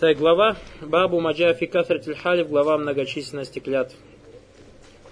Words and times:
Так, 0.00 0.18
глава 0.18 0.56
Бабу 0.80 1.20
Маджафи 1.20 1.66
Кафрат 1.66 2.04
Халиф, 2.18 2.48
глава 2.48 2.76
многочисленности 2.78 3.60
клятв. 3.60 3.94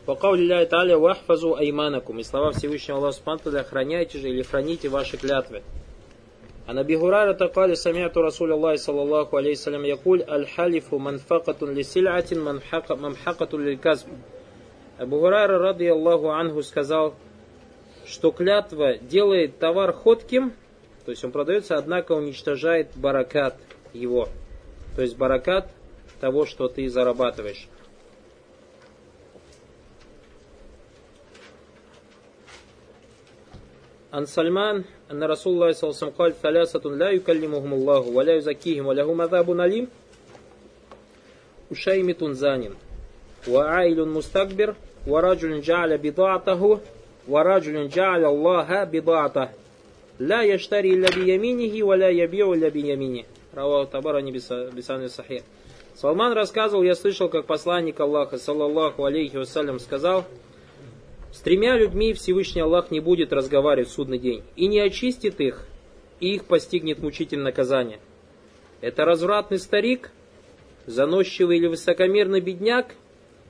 По 0.07 0.17
каули 0.17 0.65
Таля 0.65 0.99
вахфазу 0.99 1.55
айманакум. 1.55 2.19
И 2.19 2.24
слова 2.24 2.51
Всевышнего 2.51 2.98
Аллаха 2.98 3.16
Субтитры 3.16 3.60
охраняйте 3.60 4.18
же 4.18 4.29
или 4.29 4.42
храните 4.42 4.88
ваши 4.88 5.18
клятвы. 5.18 5.62
А 6.66 6.74
на 6.74 6.82
Бихурара 6.82 7.32
такали 7.34 7.74
самиату 7.74 8.22
Расуль 8.22 8.53
Аллахи 8.53 8.79
саллаллаху 8.79 9.37
алейхиссалям 9.37 9.84
якуль 9.84 10.24
аль-халифу 10.29 10.99
манфакатун 10.99 11.74
ли 11.74 11.85
сильатин 11.85 12.42
манхакатун 12.42 13.64
ли 13.64 13.76
казб. 13.76 14.08
Абу 14.99 15.21
Гурайра, 15.21 15.58
ради 15.58 15.85
Аллаху 15.85 16.30
анху, 16.30 16.62
сказал, 16.62 17.14
что 18.05 18.33
клятва 18.33 18.98
делает 18.98 19.59
товар 19.59 19.92
ходким, 19.92 20.52
то 21.05 21.12
есть 21.12 21.24
он 21.24 21.30
продается, 21.30 21.77
однако 21.77 22.12
уничтожает 22.12 22.88
баракат 22.96 23.56
его. 23.92 24.28
То 24.95 25.02
есть 25.02 25.17
баракат 25.17 25.70
того, 26.20 26.46
что 26.46 26.68
ты 26.68 26.90
зарабатываешь. 26.90 27.68
عن 34.14 34.26
سلمان 34.26 34.84
أن 35.12 35.23
رسول 35.23 35.54
الله 35.54 35.72
صلى 35.72 35.90
الله 35.90 35.98
عليه 36.02 36.05
وسلم 36.08 36.18
قال 36.18 36.41
ثلاثة 36.41 36.90
لا 36.90 37.09
يكلمهم 37.09 37.73
الله 37.73 38.00
ولا 38.00 38.36
يزكيهم 38.36 38.86
ولهم 38.86 39.22
عذاب 39.22 39.52
أليم 39.52 39.88
وشيمة 41.72 42.32
زان 42.32 42.70
وعائل 43.50 44.08
مستكبر 44.08 44.76
ورجل 45.08 45.62
جعل 45.62 45.98
بضاعته 45.98 46.80
ورجل 47.30 47.88
جعل 47.90 48.26
الله 48.26 48.84
بضاعته 48.84 49.50
لا 50.20 50.41
يشتري 50.44 50.94
إلا 50.94 51.09
بيمينه 51.16 51.86
ولا 51.86 52.09
يبيع 52.09 52.54
إلا 52.54 52.70
بيمينه 52.70 53.23
Рава 53.52 53.87
Табара 53.87 54.23
Бисаны 54.23 55.09
Сахи. 55.11 55.42
Салман 55.95 56.33
рассказывал, 56.33 56.83
я 56.83 56.95
слышал, 56.95 57.29
как 57.29 57.45
посланник 57.45 58.01
Аллаха, 58.01 58.38
саллаллаху 58.38 59.04
алейхи 59.04 59.37
вассалям, 59.37 59.79
сказал, 59.79 60.24
«С 61.32 61.40
тремя 61.40 61.77
людьми 61.77 62.15
Всевышний 62.15 62.62
Аллах 62.62 62.90
не 62.90 63.01
будет 63.01 63.30
разговаривать 63.30 63.90
в 63.90 63.93
судный 63.93 64.18
день, 64.18 64.42
и 64.56 64.68
не 64.68 64.80
очистит 64.80 65.38
их, 65.40 65.66
и 66.18 66.34
их 66.34 66.46
постигнет 66.46 67.00
мучительное 67.00 67.46
наказание. 67.46 68.00
Это 68.80 69.04
развратный 69.04 69.58
старик, 69.58 70.12
заносчивый 70.86 71.58
или 71.58 71.66
высокомерный 71.66 72.40
бедняк, 72.40 72.94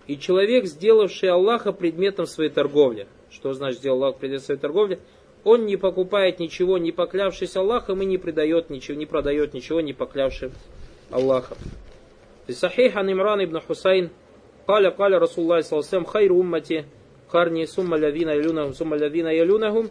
и 0.09 0.19
человек, 0.19 0.67
сделавший 0.67 1.31
Аллаха 1.31 1.73
предметом 1.73 2.27
своей 2.27 2.51
торговли». 2.51 3.07
Что 3.31 3.53
значит 3.55 3.79
сделал 3.79 4.03
Аллах 4.03 4.17
предметом 4.17 4.47
своей 4.47 4.61
торговли? 4.61 4.99
Он 5.44 5.66
не 5.66 5.78
покупает 5.78 6.40
ничего, 6.40 6.78
не 6.78 6.92
поклявшись 6.92 7.56
Аллахом, 7.56 8.02
и 8.02 8.06
не 8.06 8.18
продает 8.18 8.70
ничего, 8.70 8.98
не 8.98 9.06
продает 9.06 9.54
ничего, 9.54 9.82
не 9.82 9.94
поклявшим 9.94 10.52
Аллахом. 11.12 11.58
في 12.48 12.54
صحيح 12.54 12.98
عن 12.98 13.10
عمران 13.10 13.46
بن 13.46 13.60
حسين 13.60 14.10
قال 14.68 14.88
قال 14.88 15.22
رسول 15.22 15.44
الله 15.44 15.62
صلى 15.62 15.80
الله 15.80 15.90
عليه 15.90 15.98
وسلم 15.98 16.04
خير 16.04 16.32
أمتي 16.32 16.86
قرني 17.30 17.66
ثم 17.66 17.94
الذين 17.94 18.30
يلونهم 18.30 18.72
ثم 18.72 18.94
الذين 18.94 19.28
يلونهم 19.28 19.90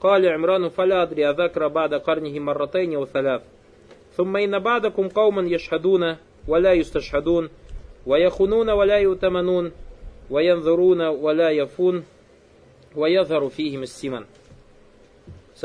قال 0.00 0.28
عمران 0.28 0.68
فلا 0.68 1.02
أدري 1.02 1.30
أذكر 1.30 1.68
بعد 1.68 1.94
قرنه 1.94 2.38
مرتين 2.38 2.94
أو 2.94 3.04
ثلاث 3.06 3.42
ثم 4.16 4.36
إن 4.36 4.58
بعدكم 4.58 5.08
قوما 5.08 5.42
يشهدون 5.42 6.16
ولا 6.48 6.72
يستشهدون 6.72 7.48
ويخونون 8.06 8.70
ولا 8.70 8.98
يؤتمنون 8.98 9.72
وينظرون 10.30 11.00
ولا 11.00 11.50
يفون 11.50 12.04
ويظهر 12.96 13.48
فيهم 13.48 13.82
السمن 13.82 14.24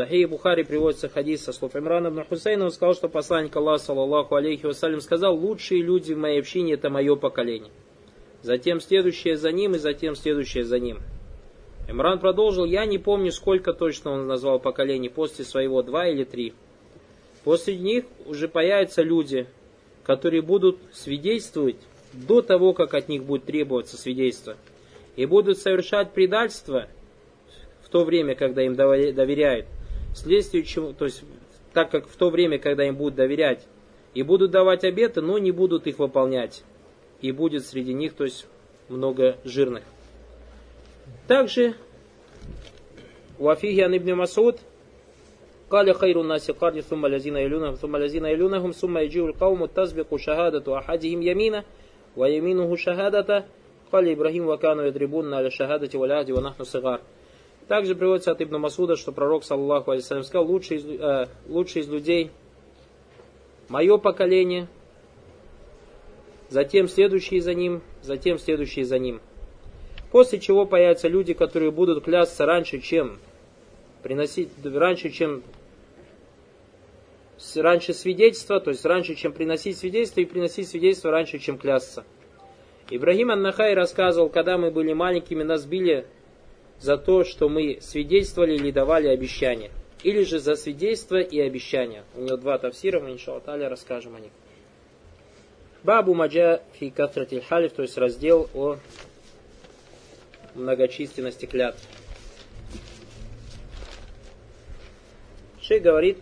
Сахи 0.01 0.25
Бухари 0.25 0.63
приводится 0.63 1.11
хадис 1.11 1.45
со 1.45 1.53
слов 1.53 1.77
Имрана 1.77 2.09
ибн 2.09 2.25
Хусейна, 2.27 2.65
он 2.65 2.71
сказал, 2.71 2.95
что 2.95 3.11
посланник 3.11 3.55
Аллаха, 3.55 3.85
саллаллаху 3.85 4.35
алейхи 4.35 4.65
вассалям, 4.65 5.03
сказал, 5.03 5.37
лучшие 5.37 5.83
люди 5.83 6.15
в 6.15 6.17
моей 6.17 6.41
общине 6.41 6.73
это 6.73 6.89
мое 6.89 7.17
поколение. 7.17 7.71
Затем 8.41 8.81
следующее 8.81 9.37
за 9.37 9.53
ним 9.53 9.75
и 9.75 9.79
затем 9.79 10.17
следующее 10.17 10.65
за 10.65 10.79
ним. 10.79 11.01
Имран 11.87 12.19
продолжил, 12.19 12.65
я 12.65 12.87
не 12.87 12.97
помню, 12.97 13.31
сколько 13.31 13.75
точно 13.75 14.13
он 14.13 14.27
назвал 14.27 14.59
поколений, 14.59 15.11
после 15.11 15.45
своего 15.45 15.83
два 15.83 16.09
или 16.09 16.25
три. 16.25 16.55
После 17.45 17.77
них 17.77 18.07
уже 18.25 18.49
появятся 18.49 19.03
люди, 19.03 19.49
которые 20.03 20.41
будут 20.41 20.79
свидетельствовать 20.95 21.77
до 22.15 22.41
того, 22.41 22.73
как 22.73 22.95
от 22.95 23.11
них 23.11 23.25
будет 23.25 23.45
требоваться 23.45 23.99
свидетельство, 23.99 24.57
и 25.17 25.27
будут 25.27 25.59
совершать 25.59 26.15
предательство 26.15 26.89
в 27.83 27.91
то 27.91 28.03
время, 28.03 28.35
когда 28.35 28.63
им 28.63 28.77
доверяют, 28.77 29.67
Вследствие 30.14 30.64
чего, 30.64 30.94
то 30.94 31.06
есть, 31.06 31.24
так 31.74 31.92
как 31.92 32.08
в 32.08 32.16
то 32.16 32.30
время, 32.30 32.58
когда 32.58 32.86
им 32.86 32.96
будут 32.96 33.16
доверять, 33.16 33.68
и 34.14 34.24
будут 34.24 34.52
давать 34.52 34.84
обеты, 34.84 35.22
но 35.22 35.38
не 35.38 35.52
будут 35.52 35.88
их 35.88 36.00
выполнять. 36.00 36.64
И 37.22 37.32
будет 37.32 37.66
среди 37.66 37.94
них, 37.94 38.14
то 38.14 38.24
есть, 38.24 38.48
много 38.88 39.38
жирных. 39.44 39.84
Также 41.28 41.76
Вафиги 43.38 43.82
ибн 43.82 44.16
Масуд 44.16 44.60
قال 45.70 45.96
خير 45.96 46.22
الناس 46.22 46.52
قرني 46.52 46.82
ثم 46.82 47.06
الذين 47.06 47.38
يلونهم 47.38 47.76
ثم 47.76 47.96
الذين 47.96 48.26
يلونهم 48.26 48.72
ثم 48.72 48.98
يجيء 48.98 49.26
القوم 49.26 49.66
تسبق 49.66 50.16
شهادة 50.16 50.78
أحدهم 50.78 51.22
يمينه 51.22 51.64
ويمينه 52.18 52.76
شهادته 52.76 53.44
قال 53.92 54.10
إبراهيم 54.10 54.48
وكانوا 54.48 54.84
يضربون 54.84 55.34
على 55.34 55.48
الشهادة 55.48 56.00
والعهد 56.00 56.32
ونحن 56.32 56.64
صغار 56.64 57.00
также 57.71 57.95
приводится 57.95 58.33
от 58.33 58.43
Ибн 58.43 58.57
Масуда, 58.57 58.97
что 58.97 59.13
пророк, 59.13 59.45
саллаху 59.45 59.93
алейсалям, 59.93 60.25
сказал, 60.25 60.45
лучший 60.45 60.79
из, 60.79 60.87
э, 60.87 61.29
лучший 61.47 61.83
из 61.83 61.89
людей 61.89 62.33
мое 63.69 63.97
поколение, 63.97 64.67
затем 66.49 66.89
следующие 66.89 67.41
за 67.41 67.55
ним, 67.55 67.81
затем 68.03 68.41
следующие 68.41 68.85
за 68.85 68.99
ним. 68.99 69.21
После 70.11 70.41
чего 70.41 70.67
появятся 70.67 71.07
люди, 71.07 71.33
которые 71.33 71.71
будут 71.71 72.03
клясться 72.03 72.45
раньше, 72.45 72.81
чем 72.81 73.21
приносить, 74.03 74.49
раньше, 74.65 75.11
чем 75.11 75.45
раньше 77.55 77.95
свидетельства, 77.95 78.59
то 78.59 78.71
есть 78.71 78.85
раньше, 78.85 79.15
чем 79.15 79.33
приносить 79.33 79.79
свидетельство, 79.79 80.23
и 80.23 80.25
приносить 80.25 80.69
свидетельство 80.69 81.13
раньше, 81.13 81.39
чем 81.39 81.57
клясться. 81.57 82.03
Ибрагим 82.91 83.31
Аннахай 83.31 83.75
рассказывал, 83.75 84.29
когда 84.29 84.59
мы 84.59 84.73
были 84.73 84.93
маленькими, 84.93 85.45
нас 85.45 85.65
били 85.65 86.05
за 86.80 86.98
то, 86.98 87.24
что 87.24 87.50
мы 87.50 87.80
свидетельствовали 87.82 88.56
или 88.56 88.72
давали 88.72 89.08
обещания. 89.08 89.72
Или 90.04 90.24
же 90.24 90.40
за 90.40 90.56
свидетельство 90.56 91.20
и 91.20 91.40
обещания. 91.40 92.04
У 92.16 92.22
него 92.22 92.38
два 92.38 92.58
тавсира, 92.58 93.00
мы 93.00 93.12
иншаллах 93.12 93.44
расскажем 93.46 94.16
о 94.16 94.20
них. 94.20 94.32
Бабу 95.84 96.14
Маджа 96.14 96.62
фи 96.74 96.90
катратиль 96.90 97.42
халиф, 97.42 97.74
то 97.74 97.82
есть 97.82 97.98
раздел 97.98 98.50
о 98.54 98.78
многочисленности 100.56 101.46
клятв. 101.46 101.82
Шей 105.62 105.80
говорит, 105.80 106.18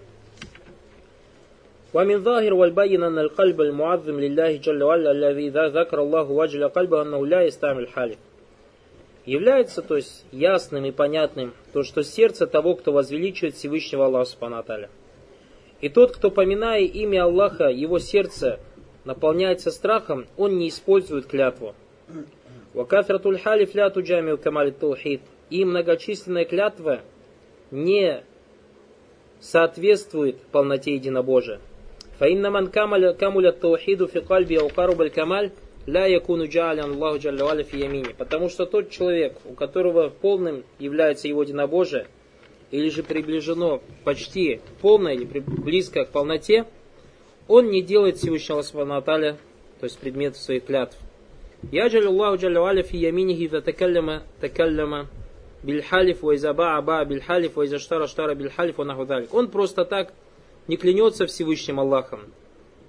ومن 1.93 2.23
ظاهر 2.23 2.53
والبين 2.53 3.03
أن 3.03 3.19
القلب 3.19 3.61
المعظم 3.61 4.19
لله 4.19 4.57
جل 4.57 4.83
وعلا 4.83 5.11
الذي 5.11 5.47
إذا 5.47 5.67
ذكر 5.67 6.01
الله 6.01 6.31
وجل 6.31 6.69
قلبه 6.69 7.01
أنه 7.01 7.27
لا 7.27 7.41
يستعمل 7.41 7.87
حالف 7.87 8.17
является, 9.28 9.82
то 9.82 9.96
есть, 9.96 10.24
ясным 10.32 10.86
и 10.86 10.90
понятным 10.90 11.52
то, 11.72 11.82
что 11.82 12.02
сердце 12.02 12.46
того, 12.46 12.74
кто 12.74 12.92
возвеличивает 12.92 13.54
Всевышнего 13.54 14.06
Аллаха 14.06 14.30
Субханаталя. 14.30 14.88
И 15.80 15.88
тот, 15.88 16.16
кто, 16.16 16.30
поминая 16.30 16.80
имя 16.80 17.24
Аллаха, 17.24 17.68
его 17.68 17.98
сердце 17.98 18.58
наполняется 19.04 19.70
страхом, 19.70 20.26
он 20.36 20.58
не 20.58 20.68
использует 20.68 21.26
клятву. 21.26 21.74
Вакафратуль 22.72 23.38
халиф 23.38 23.74
ля 23.74 23.90
туджамил 23.90 24.38
камаль 24.38 24.72
таухид. 24.72 25.20
И 25.50 25.64
многочисленная 25.64 26.44
клятва 26.44 27.00
не 27.70 28.22
соответствует 29.40 30.36
полноте 30.52 30.94
единобожия. 30.94 31.60
Фаинна 32.18 32.50
ман 32.50 32.68
камуля 32.68 33.52
таухиду 33.52 34.08
фи 34.08 34.20
кальби 34.20 34.56
аукарубаль 34.56 35.10
камаль 35.10 35.52
ля 35.88 36.06
якуну 36.06 36.44
джа'алян 36.44 36.92
Аллаху 36.92 37.18
джалля 37.18 37.64
фи 37.64 37.78
ямине. 37.78 38.14
Потому 38.16 38.50
что 38.50 38.66
тот 38.66 38.90
человек, 38.90 39.38
у 39.46 39.54
которого 39.54 40.10
полным 40.10 40.64
является 40.78 41.28
его 41.28 41.42
единобожие, 41.42 42.06
или 42.70 42.90
же 42.90 43.02
приближено 43.02 43.80
почти 44.04 44.60
полное 44.82 45.14
или 45.14 45.24
близко 45.40 46.04
к 46.04 46.10
полноте, 46.10 46.66
он 47.46 47.70
не 47.70 47.80
делает 47.80 48.18
Всевышнего 48.18 48.60
Субхану 48.60 49.00
то 49.00 49.84
есть 49.84 49.98
предмет 49.98 50.36
своих 50.36 50.66
клятв. 50.66 50.98
Я 51.72 51.86
Аллаху 51.86 52.36
джалля 52.36 52.82
фи 52.82 52.98
яминихи 52.98 53.48
такалляма 53.48 54.22
такалляма 54.40 55.06
бильхалиф 55.62 56.22
ва 56.22 56.34
изаба 56.36 56.76
аба 56.76 57.02
бильхалиф 57.06 57.56
ва 57.56 57.64
изаштара 57.64 58.06
штара 58.06 58.34
бильхалиф 58.34 58.76
ва 58.76 59.26
Он 59.32 59.48
просто 59.48 59.86
так 59.86 60.12
не 60.66 60.76
клянется 60.76 61.26
Всевышним 61.26 61.80
Аллахом, 61.80 62.20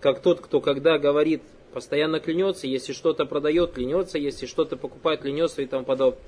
как 0.01 0.22
тот, 0.22 0.42
кто 0.42 0.60
когда 0.60 0.98
говорит 0.98 1.42
Постоянно 1.72 2.20
клянется, 2.20 2.66
если 2.66 2.93
что-то 2.93 3.26
продает, 3.26 3.72
клянется, 3.72 4.19
если 4.19 4.46
что-то 4.46 4.76
покупает, 4.76 5.22
клянется 5.22 5.62
и 5.62 5.66
тому 5.66 5.84
подобное. 5.84 6.20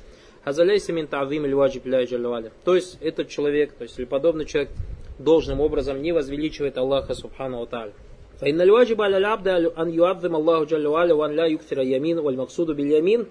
Азаляйся 0.45 0.93
мин 0.93 1.07
та'вим 1.07 2.51
То 2.65 2.75
есть 2.75 2.99
этот 3.01 3.29
человек, 3.29 3.73
то 3.73 3.83
есть 3.83 3.99
или 3.99 4.07
подобный 4.07 4.45
человек 4.45 4.71
должным 5.19 5.61
образом 5.61 6.03
не 6.03 6.13
возвеличивает 6.13 6.79
Аллаха 6.79 7.15
Субхану 7.15 7.67
Тааля. 7.67 7.93
فإن 8.41 8.61
الواجب 8.61 9.03
على 9.03 9.17
العبد 9.17 9.49
أن 9.49 9.95
يعظم 9.95 10.37
الله 10.37 10.65
جل 10.65 10.87
وعلا 10.87 11.15
وأن 11.15 11.37
لا 11.37 11.47
يكثر 11.47 11.81
اليمين 11.81 12.19
والمقصود 12.19 12.77
باليمين 12.77 13.27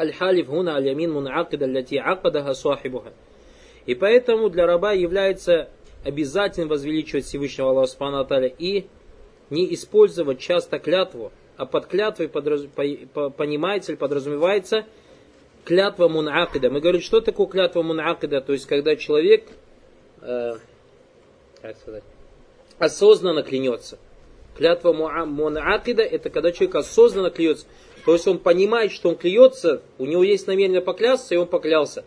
الحالف 0.00 0.50
هنا 0.50 0.78
اليمين 0.78 1.10
منعقدة 1.10 1.66
التي 1.66 1.98
عقدها 1.98 2.52
صاحبها. 2.52 3.12
И 3.86 3.94
поэтому 3.94 4.50
для 4.50 4.66
раба 4.66 4.92
является 4.92 5.68
обязательно 6.04 6.66
возвеличивать 6.66 7.24
Всевышнего 7.24 7.70
Аллаха 7.70 7.88
Субхану 7.88 8.26
и 8.58 8.86
не 9.49 9.73
использовать 9.73 10.39
часто 10.39 10.79
клятву, 10.79 11.31
а 11.55 11.65
под 11.65 11.87
клятвой 11.87 12.27
подраз... 12.27 12.61
понимается 12.73 13.91
или 13.91 13.97
подразумевается 13.97 14.85
клятва 15.63 16.07
мунакида. 16.07 16.69
Мы 16.69 16.79
говорим, 16.79 17.01
что 17.01 17.21
такое 17.21 17.47
клятва 17.47 17.81
мунакида? 17.81 18.41
То 18.41 18.53
есть, 18.53 18.65
когда 18.67 18.95
человек 18.95 19.45
э, 20.21 20.55
как 21.61 21.77
сказать, 21.77 22.03
осознанно 22.79 23.43
клянется. 23.43 23.97
Клятва 24.55 24.93
мунакида 24.93 26.03
это 26.03 26.29
когда 26.29 26.51
человек 26.51 26.75
осознанно 26.75 27.29
клянется. 27.29 27.65
То 28.05 28.13
есть 28.13 28.27
он 28.27 28.39
понимает, 28.39 28.91
что 28.91 29.09
он 29.09 29.15
клянется, 29.15 29.81
у 29.97 30.05
него 30.05 30.23
есть 30.23 30.47
намерение 30.47 30.81
поклясться, 30.81 31.35
и 31.35 31.37
он 31.37 31.47
поклялся. 31.47 32.05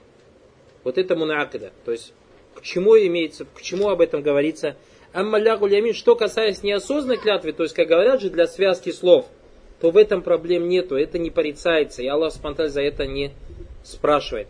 Вот 0.82 0.98
это 0.98 1.14
мунакида. 1.14 1.72
То 1.84 1.92
есть 1.92 2.12
к 2.54 2.62
чему 2.62 2.96
имеется, 2.96 3.44
к 3.44 3.62
чему 3.62 3.88
об 3.88 4.00
этом 4.00 4.22
говорится. 4.22 4.76
Аммалягу 5.12 5.66
лямин, 5.66 5.92
что 5.92 6.14
касается 6.14 6.64
неосознанной 6.64 7.16
клятвы, 7.16 7.52
то 7.52 7.64
есть, 7.64 7.74
как 7.74 7.88
говорят 7.88 8.20
же, 8.20 8.30
для 8.30 8.46
связки 8.46 8.90
слов, 8.90 9.26
то 9.80 9.90
в 9.90 9.96
этом 9.96 10.22
проблем 10.22 10.68
нету, 10.68 10.96
это 10.96 11.18
не 11.18 11.30
порицается, 11.30 12.02
и 12.02 12.06
Аллах 12.06 12.32
спонталь 12.32 12.68
за 12.68 12.82
это 12.82 13.06
не 13.06 13.32
спрашивает. 13.82 14.46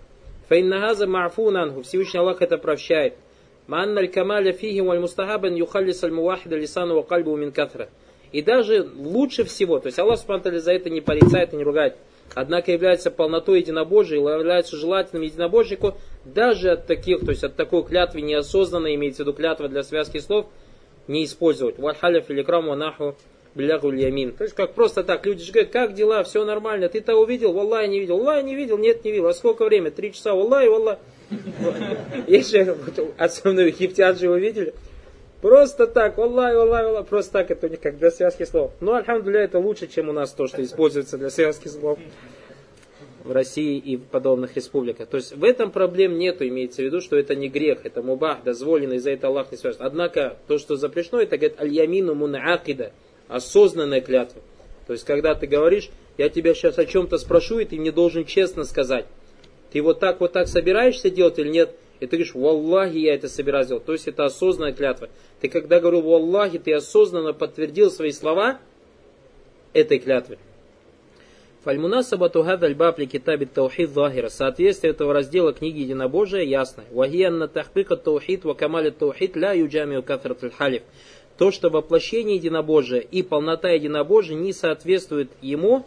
Файннагаза 0.49 1.07
ма'фунангу, 1.07 1.83
Всевышний 1.83 2.21
Аллах 2.21 2.43
это 2.43 2.59
прощает. 2.59 3.15
Маанналь 3.69 4.09
камаля 4.09 4.53
фиги 4.53 4.81
валь 4.81 4.99
мустахабан 4.99 5.55
юхаллис 5.55 6.03
аль 6.03 6.11
лисану 6.11 6.97
ва 6.97 7.03
кальбу. 7.03 7.39
И 8.33 8.43
даже 8.43 8.87
лучше 8.97 9.45
всего, 9.45 9.79
то 9.79 9.87
есть 9.87 9.99
Аллах 9.99 10.19
спонталь 10.19 10.59
за 10.59 10.73
это 10.73 10.91
не 10.91 11.01
порицает 11.01 11.55
и 11.55 11.57
не 11.57 11.65
ругает, 11.65 11.97
однако 12.35 12.73
является 12.73 13.11
полнотой 13.11 13.61
единобожия 13.61 14.19
является 14.19 14.77
желательным 14.77 15.23
единобожнику 15.23 15.97
даже 16.25 16.71
от 16.71 16.87
таких, 16.87 17.21
то 17.21 17.31
есть 17.31 17.45
от 17.45 17.57
такой 17.57 17.85
клятвы 17.85 18.21
неосознанно, 18.21 18.95
имеется 18.95 19.23
в 19.23 19.27
виду 19.27 19.37
клятва 19.37 19.69
для 19.69 19.83
связки 19.83 20.19
слов, 20.19 20.47
не 21.09 21.25
использовать. 21.25 21.79
Вальхаляф 21.79 22.31
или 22.31 22.43
краму 22.43 22.75
наху 22.75 23.17
билягу 23.55 23.93
ямин. 23.93 24.33
То 24.33 24.45
есть 24.45 24.55
как 24.55 24.75
просто 24.75 25.03
так, 25.03 25.27
люди 25.27 25.45
же 25.45 25.53
говорят, 25.53 25.73
как 25.73 25.95
дела, 25.95 26.23
все 26.23 26.45
нормально, 26.45 26.89
ты 26.89 27.01
того 27.01 27.25
видел, 27.25 27.53
валлай 27.53 27.89
не 27.89 28.01
видел, 28.01 28.19
валлай 28.19 28.43
не 28.43 28.55
видел, 28.55 28.79
нет 28.79 29.05
не 29.05 29.13
видел, 29.13 29.27
а 29.27 29.35
сколько 29.35 29.65
время, 29.65 29.91
три 29.91 30.13
часа, 30.13 30.35
валлай, 30.35 30.69
валлай. 30.69 30.99
Есть 32.27 32.51
же, 32.53 32.77
отцовную 33.19 33.69
египтян 33.69 34.17
же 34.17 34.29
вы 34.29 34.41
видели? 34.41 34.75
Просто 35.41 35.87
так, 35.87 36.19
валлай, 36.19 36.55
валлай, 36.55 36.85
валлай, 36.85 37.05
просто 37.05 37.33
так, 37.33 37.51
это 37.51 37.67
у 37.67 37.71
них 37.71 37.81
как 37.81 37.99
для 37.99 38.11
связки 38.11 38.45
слов. 38.45 38.73
Но, 38.81 38.95
альхамдуля, 38.95 39.41
это 39.41 39.59
лучше, 39.59 39.87
чем 39.87 40.09
у 40.11 40.13
нас 40.13 40.33
то, 40.33 40.47
что 40.47 40.63
используется 40.63 41.17
для 41.17 41.31
связки 41.31 41.69
слов 41.69 41.99
в 43.25 43.33
России 43.33 43.79
и 43.79 43.97
в 43.97 44.05
подобных 44.05 44.57
республиках. 44.57 45.09
То 45.09 45.17
есть 45.17 45.35
в 45.35 45.45
этом 45.45 45.71
проблем 45.71 46.19
нету, 46.19 46.47
имеется 46.47 46.83
в 46.83 46.85
виду, 46.85 47.01
что 47.01 47.17
это 47.17 47.35
не 47.35 47.49
грех, 47.49 47.81
это 47.85 48.03
мубах, 48.03 48.43
дозволено, 48.45 48.95
и 48.95 48.99
за 48.99 49.11
это 49.13 49.29
Аллах 49.29 49.51
не 49.51 49.57
связан. 49.57 49.87
Однако 49.87 50.37
то, 50.47 50.59
что 50.59 50.77
запрещено, 50.77 51.21
это 51.21 51.37
говорит 51.37 51.61
аль-ямину 51.61 52.15
мунаакида, 52.15 52.93
осознанная 53.29 54.01
клятва. 54.01 54.43
То 54.87 54.93
есть 54.93 55.05
когда 55.05 55.35
ты 55.35 55.47
говоришь, 55.47 55.91
я 56.19 56.29
тебя 56.29 56.55
сейчас 56.55 56.79
о 56.79 56.85
чем-то 56.85 57.19
спрошу, 57.19 57.61
и 57.61 57.65
ты 57.65 57.77
мне 57.77 57.93
должен 57.93 58.25
честно 58.25 58.65
сказать. 58.65 59.07
Ты 59.73 59.83
вот 59.83 60.01
так 60.01 60.21
вот 60.21 60.33
так 60.33 60.49
собираешься 60.49 61.11
делать 61.11 61.39
или 61.39 61.49
нет? 61.49 61.71
И 62.01 62.07
ты 62.07 62.17
говоришь, 62.17 62.35
валлахи, 62.35 62.97
я 62.97 63.15
это 63.15 63.29
собираюсь 63.29 63.69
делать. 63.69 63.85
То 63.85 63.93
есть 63.93 64.09
это 64.09 64.25
осознанная 64.25 64.73
клятва. 64.73 65.11
Ты 65.41 65.49
когда 65.49 65.81
говорил 65.81 66.01
валлахи, 66.01 66.59
ты 66.59 66.73
осознанно 66.73 67.35
подтвердил 67.35 67.91
свои 67.91 68.11
слова 68.11 68.59
этой 69.75 69.99
клятвы. 69.99 70.39
Фальмунасабату 71.63 72.43
хадаль 72.43 72.75
баб 72.75 72.99
ли 72.99 73.07
китаби 73.07 73.45
таухид 73.45 73.91
захира. 73.91 74.31
Соответствие 74.31 74.93
этого 74.93 75.13
раздела 75.13 75.53
книги 75.53 75.81
Единобожия 75.81 76.43
ясно. 76.43 76.85
Вахиянна 76.91 77.49
тахпика 77.49 77.97
таухид 77.97 78.45
ва 78.45 78.55
камали 78.55 78.89
таухид 78.89 79.37
ля 79.37 79.53
юджамиу 79.53 80.03
кафрат 80.03 80.43
халиф. 80.55 80.83
То, 81.37 81.51
что 81.51 81.69
воплощение 81.69 82.37
единобожия 82.37 83.01
и 83.01 83.23
полнота 83.23 83.71
единобожия 83.71 84.37
не 84.37 84.55
соответствует 84.55 85.31
ему, 85.43 85.85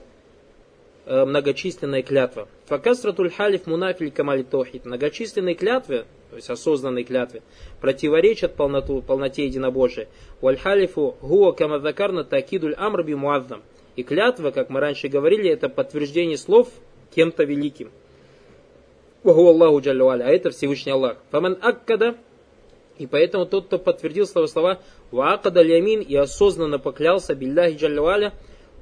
многочисленная 1.05 2.01
клятва. 2.01 2.47
Факастратуль 2.65 3.31
халиф 3.31 3.67
мунафиль 3.67 4.11
камали 4.11 4.43
таухид. 4.43 4.85
Многочисленные 4.85 5.55
клятвы, 5.55 6.05
то 6.29 6.35
есть 6.35 6.49
осознанные 6.49 7.03
клятвы, 7.03 7.41
противоречат 7.81 8.55
полноту, 8.55 9.01
полноте 9.01 9.45
единобожия. 9.45 10.07
Валь 10.41 10.57
халифу 10.57 11.15
гуа 11.21 11.51
камадакарна 11.51 12.23
такидуль 12.23 12.75
амрби 12.75 13.13
муаззам. 13.13 13.61
И 13.95 14.03
клятва, 14.03 14.51
как 14.51 14.69
мы 14.69 14.79
раньше 14.79 15.07
говорили, 15.07 15.49
это 15.49 15.69
подтверждение 15.69 16.37
слов 16.37 16.69
кем-то 17.13 17.43
великим. 17.43 17.91
Аллаху 19.23 19.81
А 19.87 20.17
это 20.29 20.51
Всевышний 20.51 20.91
Аллах. 20.91 21.17
Фаман 21.31 21.57
аккада. 21.61 22.15
И 22.97 23.07
поэтому 23.07 23.45
тот, 23.45 23.67
кто 23.67 23.79
подтвердил 23.79 24.27
слова 24.27 24.47
слова 24.47 24.79
Ваакада 25.11 25.61
лямин 25.61 26.01
и 26.01 26.15
осознанно 26.15 26.77
поклялся 26.77 27.33
Билляхи 27.33 27.77
Джаллаваля 27.77 28.33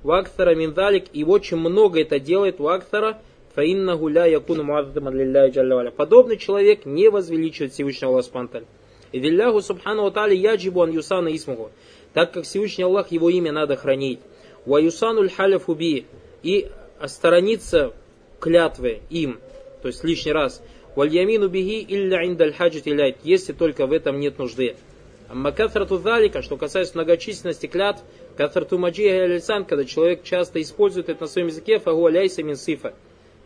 Вактара 0.03 0.55
миндалик 0.55 1.05
и 1.13 1.23
очень 1.23 1.57
много 1.57 2.01
это 2.01 2.19
делает 2.19 2.59
Вактара 2.59 3.21
Фаинна 3.55 3.97
гуля 3.97 4.25
якуну 4.25 4.63
муаззаман 4.63 5.13
лилляхи 5.13 5.55
Джаллаваля. 5.55 5.91
Подобный 5.91 6.37
человек 6.37 6.85
не 6.85 7.09
возвеличивает 7.09 7.73
Всевышнего 7.73 8.13
Аллаха 8.13 8.27
Спанталь. 8.27 8.65
Вилляху 9.11 9.61
Субхану 9.61 10.09
Тали 10.09 10.35
яджибу 10.35 10.81
ан 10.81 10.91
юсана 10.91 11.35
исмуху. 11.35 11.71
Так 12.13 12.31
как 12.31 12.45
Всевышний 12.45 12.85
Аллах, 12.85 13.11
его 13.11 13.29
имя 13.29 13.51
надо 13.51 13.75
хранить. 13.75 14.19
Ваюсануль 14.65 15.29
халяфу 15.29 15.73
би 15.73 16.05
и 16.43 16.69
сторониться 17.05 17.93
клятвы 18.39 19.01
им, 19.09 19.39
то 19.81 19.87
есть 19.87 20.03
лишний 20.03 20.31
раз. 20.31 20.61
Вальямину 20.95 21.47
биги 21.47 21.85
илля 21.87 22.25
индаль 22.25 22.53
хаджит 22.53 22.85
если 23.23 23.53
только 23.53 23.87
в 23.87 23.91
этом 23.91 24.19
нет 24.19 24.37
нужды. 24.37 24.75
Амма 25.29 25.51
кафрату 25.51 25.97
залика, 25.97 26.41
что 26.41 26.57
касается 26.57 26.95
многочисленности 26.95 27.67
клятв, 27.67 28.03
кафрату 28.35 28.77
маджия 28.77 29.23
алисан, 29.23 29.65
когда 29.65 29.85
человек 29.85 30.23
часто 30.23 30.61
использует 30.61 31.09
это 31.09 31.21
на 31.21 31.27
своем 31.27 31.47
языке, 31.47 31.79
фагу 31.79 32.07
ляйса 32.07 32.43
мин 32.43 32.55
сифа. 32.55 32.93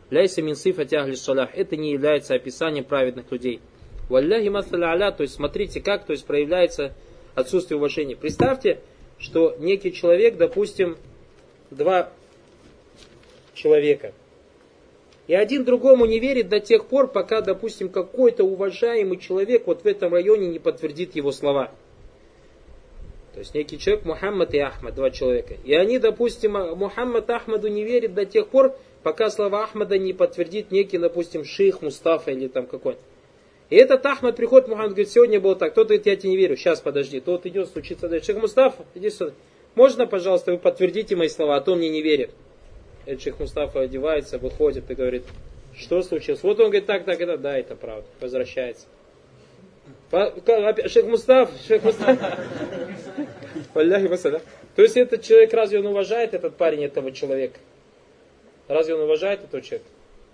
Ляйса 0.10 0.42
мин 0.42 0.56
сифа 0.56 0.88
шалах. 1.16 1.50
Это 1.54 1.76
не 1.76 1.92
является 1.92 2.36
описанием 2.36 2.86
праведных 2.86 3.32
людей. 3.32 3.60
Валляхи 4.10 4.50
масаля 4.50 4.90
аля, 4.90 5.12
то 5.12 5.24
есть 5.24 5.34
смотрите, 5.34 5.82
как 5.82 6.06
то 6.06 6.12
есть 6.12 6.26
проявляется 6.26 6.94
отсутствие 7.34 7.78
уважения. 7.78 8.16
Представьте, 8.16 8.80
что 9.18 9.56
некий 9.60 9.92
человек, 9.92 10.38
допустим, 10.38 10.98
два 11.72 12.12
человека, 13.56 14.14
и 15.28 15.34
один 15.34 15.64
другому 15.64 16.06
не 16.06 16.20
верит 16.20 16.50
до 16.50 16.60
тех 16.60 16.86
пор, 16.86 17.08
пока, 17.08 17.42
допустим, 17.42 17.90
какой-то 17.90 18.44
уважаемый 18.44 19.18
человек 19.18 19.66
вот 19.66 19.82
в 19.84 19.86
этом 19.88 20.14
районе 20.14 20.48
не 20.48 20.60
подтвердит 20.60 21.16
его 21.16 21.32
слова. 21.32 21.72
То 23.36 23.40
есть 23.40 23.54
некий 23.54 23.78
человек, 23.78 24.06
Мухаммад 24.06 24.54
и 24.54 24.60
Ахмад, 24.60 24.96
два 24.96 25.12
человека. 25.12 25.56
И 25.66 25.74
они, 25.74 26.00
допустим, 26.00 26.54
Мухаммад 26.54 27.30
Ахмаду 27.30 27.68
не 27.68 27.84
верит 27.84 28.14
до 28.14 28.26
тех 28.26 28.48
пор, 28.48 28.78
пока 29.04 29.30
слова 29.30 29.64
Ахмада 29.64 29.98
не 29.98 30.14
подтвердит 30.14 30.72
некий, 30.72 30.98
допустим, 30.98 31.44
шейх 31.44 31.82
Мустафа 31.82 32.32
или 32.32 32.48
там 32.48 32.66
какой-то. 32.66 33.02
И 33.70 33.76
этот 33.76 34.06
Ахмад 34.06 34.38
приходит, 34.38 34.70
Мухаммад 34.70 34.92
говорит, 34.92 35.10
сегодня 35.10 35.42
было 35.42 35.58
так. 35.58 35.74
Тот 35.74 35.88
говорит, 35.88 36.06
я 36.06 36.16
тебе 36.16 36.30
не 36.30 36.38
верю, 36.38 36.56
сейчас 36.56 36.80
подожди. 36.80 37.20
Тот 37.20 37.46
идет, 37.46 37.68
стучится 37.68 38.08
дальше. 38.08 38.28
Шейх 38.28 38.40
Мустафа, 38.40 38.86
иди 38.96 39.10
сюда. 39.10 39.34
Можно, 39.76 40.08
пожалуйста, 40.08 40.54
вы 40.54 40.58
подтвердите 40.58 41.18
мои 41.18 41.28
слова, 41.28 41.58
а 41.58 41.62
то 41.62 41.76
мне 41.76 41.90
не 41.90 42.02
верит. 42.02 42.32
Этот 43.06 43.22
шейх 43.22 43.38
Мустафа 43.38 43.82
одевается, 43.82 44.38
выходит 44.38 44.90
и 44.90 44.96
говорит, 44.96 45.24
что 45.78 46.02
случилось? 46.04 46.42
Вот 46.42 46.58
он 46.62 46.68
говорит, 46.68 46.86
так, 46.86 47.04
так, 47.04 47.20
это, 47.20 47.38
да, 47.38 47.58
это 47.58 47.76
правда. 47.76 48.08
Возвращается. 48.22 48.86
Шейх 50.12 51.06
Мустаф, 51.06 51.50
шейх 51.68 51.84
Мустаф. 51.84 52.18
То 54.76 54.82
есть 54.82 54.98
этот 54.98 55.22
человек, 55.22 55.54
разве 55.54 55.80
он 55.80 55.88
уважает 55.88 56.34
этот 56.34 56.56
парень, 56.56 56.84
этого 56.84 57.12
человека? 57.12 57.60
Разве 58.68 58.96
он 58.96 59.02
уважает 59.02 59.44
этого 59.44 59.62
человека? 59.62 59.90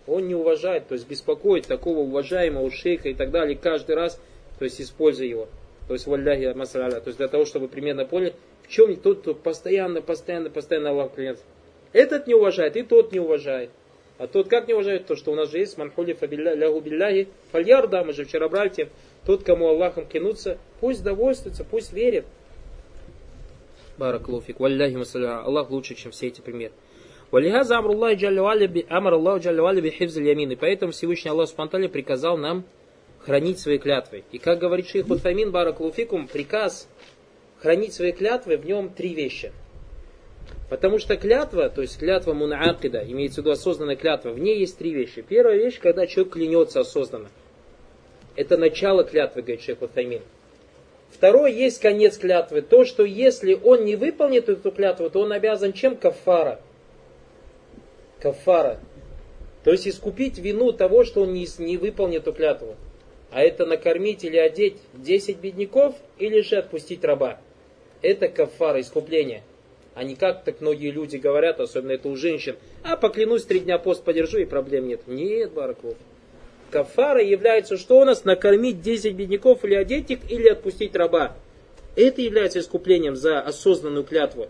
Он 0.07 0.27
не 0.27 0.33
уважает, 0.33 0.87
то 0.87 0.95
есть 0.95 1.07
беспокоит 1.07 1.67
такого 1.67 1.99
уважаемого 1.99 2.71
шейха 2.71 3.09
и 3.09 3.13
так 3.13 3.29
далее, 3.29 3.55
каждый 3.55 3.95
раз, 3.95 4.19
то 4.57 4.65
есть 4.65 4.81
используя 4.81 5.27
его. 5.27 5.47
То 5.87 5.93
есть 5.93 6.07
валляхи 6.07 6.53
масаля. 6.55 6.99
То 7.01 7.09
есть 7.09 7.17
для 7.17 7.27
того, 7.27 7.45
чтобы 7.45 7.67
примерно 7.67 8.05
поняли, 8.05 8.33
в 8.63 8.67
чем 8.67 8.95
тот, 8.95 9.19
кто 9.21 9.35
постоянно, 9.35 10.01
постоянно, 10.01 10.49
постоянно 10.49 10.89
Аллах 10.89 11.13
клянется. 11.13 11.43
Этот 11.93 12.27
не 12.27 12.33
уважает, 12.33 12.77
и 12.77 12.83
тот 12.83 13.11
не 13.11 13.19
уважает. 13.19 13.69
А 14.17 14.27
тот 14.27 14.47
как 14.47 14.67
не 14.67 14.73
уважает? 14.73 15.07
То, 15.07 15.15
что 15.15 15.31
у 15.31 15.35
нас 15.35 15.51
же 15.51 15.57
есть 15.57 15.77
манхули 15.77 16.15
лягу 16.21 16.79
билляхи 16.79 17.27
фальяр, 17.51 17.87
да, 17.87 18.03
мы 18.03 18.13
же 18.13 18.23
вчера 18.25 18.47
брали 18.49 18.69
тем. 18.69 18.89
Тот, 19.25 19.43
кому 19.43 19.67
Аллахом 19.67 20.07
клянутся, 20.07 20.57
пусть 20.79 21.03
довольствуется, 21.03 21.63
пусть 21.63 21.93
верит. 21.93 22.25
Бараклуфик, 23.97 24.59
валляхи 24.59 24.95
масаля. 24.95 25.43
Аллах 25.43 25.69
лучше, 25.69 25.95
чем 25.95 26.11
все 26.11 26.27
эти 26.27 26.41
примеры. 26.41 26.73
Валихаза 27.29 27.77
амр 27.77 27.91
Аллах 27.91 28.17
амар 28.89 29.13
Аллаху 29.13 29.43
джаллавали 29.43 29.81
бихивзаль 29.81 30.27
ямин. 30.27 30.51
И 30.51 30.55
поэтому 30.55 30.91
Всевышний 30.91 31.29
Аллах 31.29 31.49
Субтитры 31.49 31.87
приказал 31.87 32.37
нам 32.37 32.65
хранить 33.19 33.59
свои 33.59 33.77
клятвы. 33.77 34.23
И 34.31 34.39
как 34.39 34.59
говорит 34.59 34.87
шейх 34.87 35.09
Утфамин 35.09 35.51
Барак 35.51 35.79
Луфикум, 35.79 36.27
приказ 36.27 36.89
хранить 37.61 37.93
свои 37.93 38.11
клятвы, 38.11 38.57
в 38.57 38.65
нем 38.65 38.89
три 38.89 39.13
вещи. 39.13 39.51
Потому 40.69 40.97
что 40.97 41.15
клятва, 41.15 41.69
то 41.69 41.81
есть 41.81 41.99
клятва 41.99 42.33
мунаакида, 42.33 43.03
имеется 43.07 43.41
в 43.41 43.45
виду 43.45 43.51
осознанная 43.51 43.95
клятва, 43.95 44.29
в 44.29 44.39
ней 44.39 44.57
есть 44.59 44.77
три 44.77 44.93
вещи. 44.93 45.21
Первая 45.21 45.57
вещь, 45.57 45.79
когда 45.79 46.07
человек 46.07 46.33
клянется 46.33 46.79
осознанно. 46.79 47.29
Это 48.35 48.57
начало 48.57 49.03
клятвы, 49.03 49.41
говорит 49.41 49.61
шейх 49.61 49.81
Утаймин. 49.81 50.21
Второе, 51.11 51.51
есть 51.51 51.81
конец 51.81 52.17
клятвы. 52.17 52.61
То, 52.61 52.85
что 52.85 53.03
если 53.03 53.53
он 53.53 53.83
не 53.85 53.95
выполнит 53.95 54.47
эту 54.47 54.71
клятву, 54.71 55.09
то 55.09 55.19
он 55.19 55.31
обязан 55.33 55.73
чем? 55.73 55.97
Кафара. 55.97 56.61
Кафара. 58.19 58.79
То 59.63 59.71
есть 59.71 59.87
искупить 59.87 60.37
вину 60.39 60.71
того, 60.71 61.03
что 61.03 61.21
он 61.23 61.33
не, 61.33 61.47
не 61.59 61.77
выполнит 61.77 62.21
эту 62.21 62.33
клятву. 62.33 62.75
А 63.29 63.41
это 63.41 63.65
накормить 63.65 64.23
или 64.23 64.37
одеть 64.37 64.77
10 64.93 65.37
бедняков, 65.37 65.95
или 66.17 66.41
же 66.41 66.57
отпустить 66.57 67.03
раба. 67.03 67.39
Это 68.01 68.27
кафара, 68.27 68.81
искупление. 68.81 69.43
А 69.93 70.03
не 70.03 70.15
как 70.15 70.43
так 70.43 70.61
многие 70.61 70.91
люди 70.91 71.17
говорят, 71.17 71.59
особенно 71.59 71.91
это 71.91 72.09
у 72.09 72.15
женщин. 72.15 72.55
А 72.83 72.95
поклянусь, 72.95 73.43
три 73.43 73.59
дня 73.59 73.77
пост 73.77 74.03
подержу 74.03 74.39
и 74.39 74.45
проблем 74.45 74.87
нет. 74.87 75.01
Нет, 75.07 75.51
Бараков. 75.51 75.95
Кафара 76.71 77.21
является 77.21 77.77
что 77.77 77.99
у 77.99 78.05
нас? 78.05 78.23
Накормить 78.23 78.81
10 78.81 79.13
бедняков 79.13 79.65
или 79.65 79.75
одеть 79.75 80.09
их, 80.09 80.19
или 80.29 80.47
отпустить 80.47 80.95
раба. 80.95 81.35
Это 81.95 82.21
является 82.21 82.59
искуплением 82.59 83.17
за 83.17 83.41
осознанную 83.41 84.05
клятву. 84.05 84.47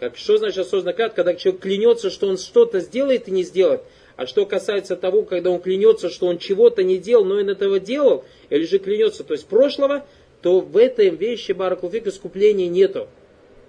Как, 0.00 0.16
что 0.16 0.36
значит 0.36 0.58
осознанная 0.58 0.94
клятва? 0.94 1.14
Когда 1.14 1.34
человек 1.34 1.62
клянется, 1.62 2.10
что 2.10 2.26
он 2.26 2.36
что-то 2.36 2.80
сделает 2.80 3.28
и 3.28 3.30
не 3.30 3.44
сделает. 3.44 3.82
А 4.16 4.26
что 4.26 4.44
касается 4.44 4.96
того, 4.96 5.22
когда 5.22 5.50
он 5.50 5.60
клянется, 5.60 6.10
что 6.10 6.26
он 6.26 6.38
чего-то 6.38 6.82
не 6.82 6.98
делал, 6.98 7.24
но 7.24 7.36
он 7.36 7.48
этого 7.48 7.78
делал, 7.78 8.24
или 8.50 8.64
же 8.64 8.78
клянется, 8.78 9.24
то 9.24 9.32
есть 9.32 9.46
прошлого, 9.46 10.04
то 10.42 10.60
в 10.60 10.76
этой 10.76 11.10
вещи 11.10 11.52
Баракулфик 11.52 12.08
искупления 12.08 12.68
нету. 12.68 13.08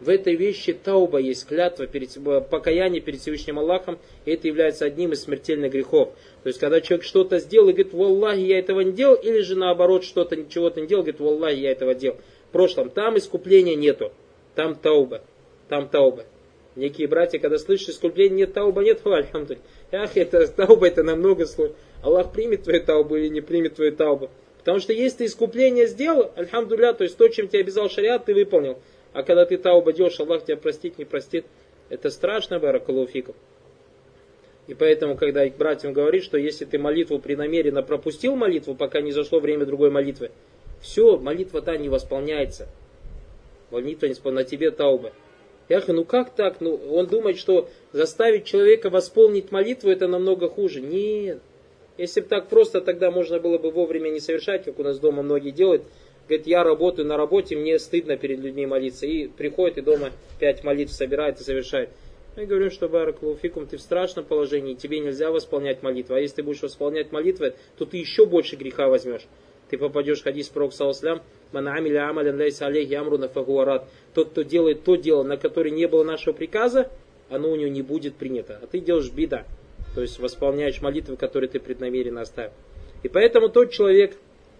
В 0.03 0.09
этой 0.09 0.35
вещи 0.35 0.73
тауба 0.73 1.19
есть 1.19 1.47
клятва, 1.47 1.87
перед, 1.87 2.09
покаяние 2.49 3.01
перед 3.01 3.21
Всевышним 3.21 3.57
Аллахом, 3.59 3.99
и 4.25 4.31
это 4.31 4.49
является 4.49 4.83
одним 4.83 5.13
из 5.13 5.23
смертельных 5.23 5.71
грехов. 5.71 6.09
То 6.43 6.47
есть, 6.47 6.59
когда 6.59 6.81
человек 6.81 7.05
что-то 7.05 7.39
сделал 7.39 7.69
и 7.69 7.71
говорит, 7.71 7.93
Валлахи, 7.93 8.41
я 8.41 8.59
этого 8.59 8.81
не 8.81 8.91
делал, 8.91 9.15
или 9.15 9.39
же 9.39 9.55
наоборот, 9.55 10.03
что-то, 10.03 10.35
чего-то 10.49 10.81
не 10.81 10.87
делал, 10.87 11.03
говорит, 11.03 11.21
Валлахи, 11.21 11.55
я 11.55 11.71
этого 11.71 11.95
делал. 11.95 12.17
В 12.49 12.51
прошлом, 12.51 12.89
там 12.89 13.17
искупления 13.17 13.75
нету, 13.75 14.11
там 14.55 14.75
тауба, 14.75 15.21
там 15.69 15.87
тауба. 15.87 16.25
Некие 16.75 17.07
братья, 17.07 17.39
когда 17.39 17.57
слышат 17.57 17.89
искупление, 17.89 18.39
нет 18.39 18.53
тауба, 18.53 18.83
нет, 18.83 18.99
альхамдуль. 19.05 19.59
Ах, 19.93 20.17
это 20.17 20.45
тауба, 20.53 20.87
это 20.87 21.03
намного 21.03 21.45
сложно. 21.45 21.77
Аллах 22.01 22.33
примет 22.33 22.63
твою 22.63 22.83
таубу 22.83 23.15
или 23.15 23.29
не 23.29 23.39
примет 23.39 23.75
твою 23.75 23.93
таубу. 23.93 24.29
Потому 24.59 24.79
что 24.79 24.91
если 24.91 25.19
ты 25.19 25.25
искупление 25.27 25.87
сделал, 25.87 26.31
альхамдуля, 26.35 26.93
то 26.93 27.05
есть 27.05 27.15
то, 27.15 27.29
чем 27.29 27.47
тебя 27.47 27.61
обязал 27.61 27.89
шариат, 27.89 28.25
ты 28.25 28.33
выполнил. 28.33 28.77
А 29.13 29.23
когда 29.23 29.45
ты 29.45 29.57
тауба 29.57 29.93
делаешь, 29.93 30.19
Аллах 30.19 30.43
тебя 30.43 30.57
простит, 30.57 30.97
не 30.97 31.05
простит. 31.05 31.45
Это 31.89 32.09
страшно, 32.09 32.59
баракалуфиков. 32.59 33.35
И 34.67 34.73
поэтому, 34.73 35.15
когда 35.15 35.45
братьям 35.49 35.93
говорит, 35.93 36.23
что 36.23 36.37
если 36.37 36.65
ты 36.65 36.79
молитву 36.79 37.19
принамеренно 37.19 37.83
пропустил 37.83 38.35
молитву, 38.35 38.75
пока 38.75 39.01
не 39.01 39.11
зашло 39.11 39.39
время 39.39 39.65
другой 39.65 39.91
молитвы, 39.91 40.31
все, 40.81 41.17
молитва 41.17 41.61
та 41.61 41.77
не 41.77 41.89
восполняется. 41.89 42.67
Молитва 43.71 44.07
не 44.07 44.13
восполняется, 44.13 44.45
на 44.45 44.57
тебе 44.57 44.71
тауба. 44.71 45.11
Я 45.69 45.79
говорю, 45.79 45.93
ну 45.95 46.05
как 46.05 46.31
так? 46.31 46.61
Ну, 46.61 46.75
он 46.75 47.07
думает, 47.07 47.37
что 47.37 47.69
заставить 47.91 48.45
человека 48.45 48.89
восполнить 48.89 49.51
молитву 49.51 49.89
это 49.89 50.07
намного 50.07 50.49
хуже. 50.49 50.81
Нет. 50.81 51.41
Если 51.97 52.21
бы 52.21 52.27
так 52.27 52.47
просто, 52.47 52.81
тогда 52.81 53.11
можно 53.11 53.39
было 53.39 53.57
бы 53.57 53.69
вовремя 53.71 54.09
не 54.09 54.19
совершать, 54.19 54.65
как 54.65 54.79
у 54.79 54.83
нас 54.83 54.99
дома 54.99 55.23
многие 55.23 55.51
делают. 55.51 55.83
Говорит, 56.27 56.47
я 56.47 56.63
работаю 56.63 57.07
на 57.07 57.17
работе, 57.17 57.55
мне 57.55 57.77
стыдно 57.79 58.15
перед 58.17 58.39
людьми 58.39 58.65
молиться. 58.65 59.05
И 59.05 59.27
приходит 59.27 59.77
и 59.77 59.81
дома 59.81 60.11
пять 60.39 60.63
молитв 60.63 60.93
собирает 60.93 61.39
и 61.39 61.43
совершает. 61.43 61.89
Мы 62.35 62.45
говорим, 62.45 62.71
что 62.71 62.89
Баракулуфикум, 62.89 63.67
ты 63.67 63.77
в 63.77 63.81
страшном 63.81 64.25
положении, 64.25 64.73
тебе 64.73 64.99
нельзя 64.99 65.29
восполнять 65.29 65.83
молитву. 65.83 66.15
А 66.15 66.19
если 66.19 66.37
ты 66.37 66.43
будешь 66.43 66.63
восполнять 66.63 67.11
молитвы, 67.11 67.53
то 67.77 67.85
ты 67.85 67.97
еще 67.97 68.25
больше 68.25 68.55
греха 68.55 68.87
возьмешь. 68.87 69.27
Ты 69.69 69.77
попадешь 69.77 70.21
в 70.21 70.23
хадис 70.23 70.49
пророк 70.49 70.73
Сауслям, 70.73 71.21
Манамиля 71.51 72.09
Амалян 72.09 72.37
Лейса 72.37 72.65
Алейхи 72.67 72.93
Амруна 72.93 73.27
Фагуарат. 73.27 73.85
Тот, 74.13 74.29
кто 74.29 74.41
делает 74.41 74.83
то 74.83 74.95
дело, 74.95 75.23
на 75.23 75.37
которое 75.37 75.71
не 75.71 75.87
было 75.87 76.03
нашего 76.03 76.33
приказа, 76.33 76.91
оно 77.29 77.51
у 77.51 77.55
него 77.55 77.69
не 77.69 77.81
будет 77.81 78.15
принято. 78.15 78.59
А 78.61 78.67
ты 78.67 78.79
делаешь 78.79 79.11
беда. 79.11 79.45
То 79.93 80.01
есть 80.01 80.19
восполняешь 80.19 80.81
молитвы, 80.81 81.17
которые 81.17 81.49
ты 81.49 81.59
преднамеренно 81.59 82.21
оставил. 82.21 82.51
И 83.03 83.09
поэтому 83.09 83.49
тот 83.49 83.71
человек, 83.71 84.15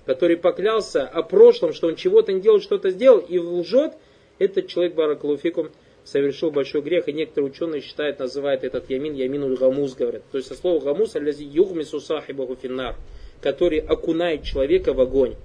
который 0.06 0.38
поклялся 0.38 1.08
о 1.08 1.24
прошлом, 1.24 1.74
что 1.74 1.88
он 1.88 1.96
чего-то 1.96 2.34
не 2.34 2.42
делал, 2.42 2.60
что-то 2.60 2.90
сделал 2.90 3.20
и 3.20 3.38
лжет, 3.40 3.94
этот 4.40 4.68
человек, 4.68 4.96
Баракалуфикум, 4.96 5.70
совершил 6.04 6.52
большой 6.52 6.82
грех, 6.82 7.08
и 7.08 7.14
некоторые 7.14 7.50
ученые 7.52 7.82
считают, 7.82 8.20
называют 8.20 8.64
этот 8.64 8.90
ямин 8.90 9.14
яминул 9.14 9.56
гамус, 9.56 9.96
говорят. 9.96 10.24
То 10.32 10.38
есть 10.38 10.50
со 10.50 10.56
слова 10.56 10.84
гамус, 10.84 11.16
алязи 11.16 11.44
югмису 11.44 12.00
сахибаху 12.00 12.56
финнар, 12.56 12.96
который 13.42 13.80
окунает 13.80 14.44
человека 14.44 14.94
в 14.94 15.00
огонь. 15.00 15.36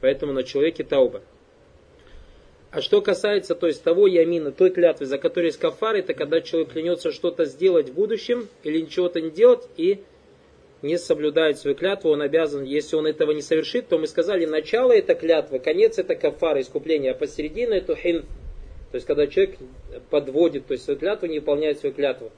Поэтому 0.00 0.32
на 0.32 0.44
человеке 0.44 0.84
тауба. 0.84 1.22
А 2.70 2.82
что 2.82 3.00
касается 3.00 3.54
то 3.54 3.66
есть, 3.66 3.82
того 3.82 4.06
ямина, 4.06 4.52
той 4.52 4.70
клятвы, 4.70 5.06
за 5.06 5.18
которой 5.18 5.46
есть 5.46 5.58
кафар, 5.58 5.96
это 5.96 6.12
когда 6.12 6.40
человек 6.40 6.72
клянется 6.72 7.12
что-то 7.12 7.46
сделать 7.46 7.88
в 7.88 7.94
будущем 7.94 8.48
или 8.62 8.80
ничего-то 8.80 9.20
не 9.20 9.30
делать 9.30 9.66
и 9.76 10.00
не 10.82 10.96
соблюдает 10.96 11.58
свою 11.58 11.76
клятву, 11.76 12.10
он 12.10 12.22
обязан, 12.22 12.64
если 12.64 12.96
он 12.96 13.06
этого 13.06 13.32
не 13.32 13.42
совершит, 13.42 13.88
то 13.88 13.98
мы 13.98 14.06
сказали, 14.06 14.46
начало 14.46 14.92
это 14.92 15.14
клятвы, 15.14 15.58
конец 15.58 15.98
это 15.98 16.14
кафар, 16.14 16.60
искупление, 16.60 17.12
а 17.12 17.14
посередине 17.14 17.78
это 17.78 17.96
хин. 17.96 18.22
То 18.90 18.94
есть, 18.94 19.06
когда 19.06 19.26
человек 19.26 19.56
подводит, 20.10 20.66
то 20.66 20.72
есть 20.72 20.84
свою 20.84 20.98
клятву, 20.98 21.26
не 21.26 21.40
выполняет 21.40 21.78
свою 21.78 21.94
клятву. 21.94 22.30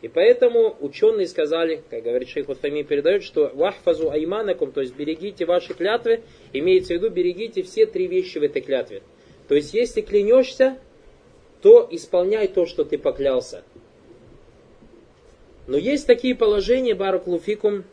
И 0.00 0.08
поэтому 0.08 0.76
ученые 0.80 1.26
сказали, 1.26 1.82
как 1.90 2.04
говорит 2.04 2.28
шейх 2.28 2.48
Утами, 2.48 2.82
передает, 2.82 3.24
что 3.24 3.50
вахфазу 3.52 4.10
айманакум, 4.10 4.70
то 4.72 4.80
есть 4.80 4.96
берегите 4.96 5.44
ваши 5.44 5.74
клятвы, 5.74 6.22
имеется 6.52 6.94
в 6.94 6.96
виду 6.96 7.10
берегите 7.10 7.62
все 7.62 7.84
три 7.84 8.06
вещи 8.06 8.38
в 8.38 8.42
этой 8.42 8.62
клятве. 8.62 9.02
То 9.48 9.54
есть, 9.54 9.74
если 9.74 10.00
клянешься, 10.00 10.78
то 11.62 11.88
исполняй 11.90 12.46
то, 12.46 12.66
что 12.66 12.84
ты 12.84 12.96
поклялся. 12.96 13.64
Но 15.68 15.76
есть 15.76 16.06
такие 16.06 16.34
положения, 16.34 16.94
Баракулуфикум, 16.94 17.84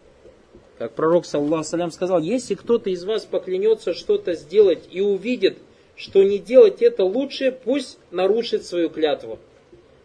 как 0.77 0.94
пророк, 0.94 1.25
саллаху 1.25 1.65
салям, 1.65 1.91
сказал, 1.91 2.22
если 2.22 2.55
кто-то 2.55 2.89
из 2.89 3.03
вас 3.03 3.25
поклянется 3.25 3.94
что-то 3.94 4.34
сделать 4.34 4.88
и 4.91 5.01
увидит, 5.01 5.58
что 5.98 6.24
не 6.24 6.39
делать 6.39 6.82
это 6.82 7.03
лучше, 7.03 7.51
пусть 7.51 8.00
нарушит 8.12 8.65
свою 8.65 8.89
клятву. 8.89 9.39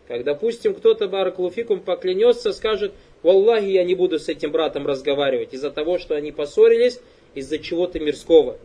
Как, 0.08 0.24
допустим, 0.24 0.74
кто-то, 0.74 1.06
Баракулуфикум, 1.06 1.78
поклянется, 1.78 2.52
скажет, 2.52 2.92
Валлахи, 3.22 3.66
я 3.66 3.84
не 3.84 3.94
буду 3.94 4.18
с 4.18 4.28
этим 4.28 4.50
братом 4.50 4.84
разговаривать 4.84 5.54
из-за 5.54 5.70
того, 5.70 5.98
что 5.98 6.16
они 6.16 6.32
поссорились 6.32 7.00
из-за 7.34 7.60
чего-то 7.60 8.00
мирского. 8.00 8.58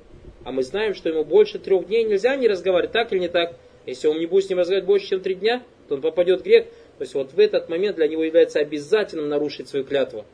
А 0.44 0.52
мы 0.52 0.64
знаем, 0.64 0.96
что 0.96 1.10
ему 1.10 1.24
больше 1.24 1.60
трех 1.60 1.86
дней 1.88 2.06
нельзя 2.06 2.36
не 2.36 2.48
разговаривать, 2.48 2.94
так 2.94 3.14
или 3.14 3.20
не 3.20 3.28
так. 3.28 3.56
Если 3.86 4.08
он 4.08 4.18
не 4.18 4.26
будет 4.26 4.46
с 4.46 4.50
ним 4.50 4.58
разговаривать 4.58 4.88
больше, 4.88 5.10
чем 5.10 5.20
три 5.22 5.36
дня, 5.36 5.62
то 5.88 5.96
он 5.96 6.02
попадет 6.02 6.42
в 6.42 6.44
грех. 6.44 6.66
То 6.98 7.02
есть 7.04 7.14
вот 7.14 7.34
в 7.34 7.40
этот 7.40 7.68
момент 7.70 7.98
для 7.98 8.08
него 8.08 8.24
является 8.24 8.60
обязательным 8.60 9.28
нарушить 9.28 9.68
свою 9.68 9.86
клятву. 9.86 10.26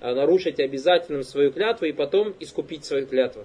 А 0.00 0.14
нарушить 0.14 0.60
обязательным 0.60 1.22
свою 1.22 1.52
клятву 1.52 1.86
и 1.86 1.92
потом 1.92 2.34
искупить 2.40 2.84
свою 2.84 3.06
клятву. 3.06 3.44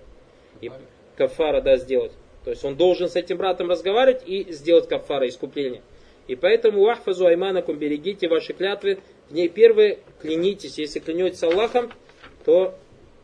И 0.61 0.71
кафара, 1.15 1.61
да, 1.61 1.77
сделать. 1.77 2.11
То 2.43 2.51
есть 2.51 2.63
он 2.63 2.75
должен 2.75 3.09
с 3.09 3.15
этим 3.15 3.37
братом 3.37 3.69
разговаривать 3.69 4.21
и 4.25 4.51
сделать 4.51 4.87
кафара, 4.87 5.27
искупление. 5.27 5.81
И 6.27 6.35
поэтому 6.35 6.81
вахфазу 6.81 7.25
айманакум, 7.25 7.77
берегите 7.77 8.27
ваши 8.27 8.53
клятвы. 8.53 8.99
В 9.29 9.33
ней 9.33 9.49
первое, 9.49 9.99
клянитесь. 10.21 10.77
Если 10.77 10.99
клянетесь 10.99 11.43
Аллахом, 11.43 11.91
то 12.45 12.75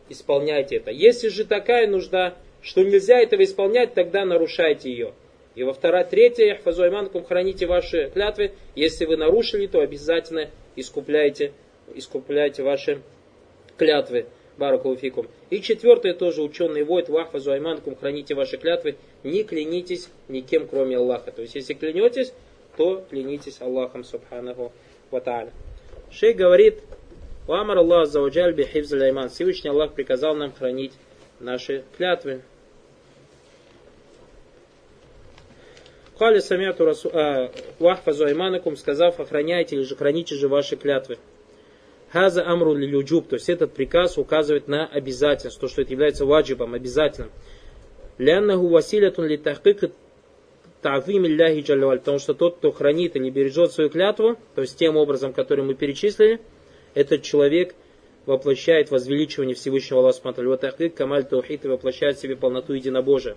исполняйте 0.08 0.76
это. 0.76 0.90
Если 0.90 1.28
же 1.28 1.44
такая 1.44 1.86
нужда, 1.86 2.36
что 2.62 2.82
нельзя 2.82 3.18
этого 3.18 3.44
исполнять, 3.44 3.94
тогда 3.94 4.24
нарушайте 4.24 4.90
ее. 4.90 5.12
И 5.54 5.62
во 5.62 5.72
вторая, 5.72 6.04
третья, 6.04 6.46
яхфазуайманкум, 6.46 7.24
храните 7.24 7.66
ваши 7.66 8.10
клятвы. 8.12 8.52
Если 8.74 9.04
вы 9.04 9.16
нарушили, 9.16 9.66
то 9.66 9.80
обязательно 9.80 10.50
искупляйте, 10.76 11.52
искупляйте 11.94 12.62
ваши 12.62 13.02
клятвы. 13.76 14.26
Баракулуфикум. 14.56 15.26
И 15.50 15.60
четвертое 15.60 16.14
тоже 16.14 16.40
ученый 16.40 16.84
войд, 16.84 17.08
вахфазуайманкум, 17.08 17.96
храните 17.96 18.34
ваши 18.34 18.56
клятвы. 18.56 18.96
Не 19.24 19.42
клянитесь 19.42 20.08
никем, 20.28 20.68
кроме 20.68 20.96
Аллаха. 20.96 21.32
То 21.32 21.42
есть, 21.42 21.56
если 21.56 21.74
клянетесь, 21.74 22.32
то 22.76 23.04
клянитесь 23.10 23.60
Аллахом, 23.60 24.04
субханаху 24.04 24.72
ва 25.10 25.50
Шей 26.10 26.34
говорит, 26.34 26.82
Вамар 27.46 27.78
Аллах 27.78 28.06
зауджаль 28.06 28.54
бихивз 28.54 28.88
Всевышний 29.32 29.70
Аллах 29.70 29.92
приказал 29.92 30.34
нам 30.34 30.52
хранить 30.52 30.92
наши 31.40 31.84
клятвы. 31.96 32.42
Кали 36.18 36.38
самяту 36.38 36.92
а, 37.12 37.50
вахфазу 37.78 38.26
айманакум, 38.26 38.76
сказав, 38.76 39.18
охраняйте 39.18 39.76
или 39.76 39.82
же 39.82 39.96
храните 39.96 40.36
же 40.36 40.48
ваши 40.48 40.76
клятвы. 40.76 41.18
Хаза 42.12 42.46
амру 42.46 42.74
люджуб, 42.74 43.28
то 43.28 43.34
есть 43.34 43.48
этот 43.48 43.72
приказ 43.72 44.16
указывает 44.18 44.68
на 44.68 44.86
обязательство, 44.86 45.62
то, 45.62 45.68
что 45.68 45.82
это 45.82 45.90
является 45.90 46.24
ваджибом, 46.24 46.74
обязательным. 46.74 47.32
Ляннаху 48.18 48.68
василятун 48.68 49.26
ли 49.26 49.36
тахкик 49.36 49.90
Тавим 50.80 51.26
Илляхи 51.26 51.62
Джалюаль, 51.62 51.98
потому 51.98 52.18
что 52.18 52.34
тот, 52.34 52.58
кто 52.58 52.70
хранит 52.70 53.16
или 53.16 53.30
бережет 53.30 53.72
свою 53.72 53.90
клятву, 53.90 54.36
то 54.54 54.60
есть 54.60 54.78
тем 54.78 54.96
образом, 54.96 55.32
который 55.32 55.64
мы 55.64 55.74
перечислили, 55.74 56.40
этот 56.94 57.22
человек 57.22 57.74
воплощает 58.26 58.90
возвеличивание 58.90 59.54
Всевышнего 59.56 60.00
Аллаха 60.00 60.34
Вот 60.36 60.94
камаль 60.94 61.24
таухид 61.24 61.64
и 61.64 61.68
воплощает 61.68 62.18
в 62.18 62.20
себе 62.20 62.36
полноту 62.36 62.74
единобожия. 62.74 63.34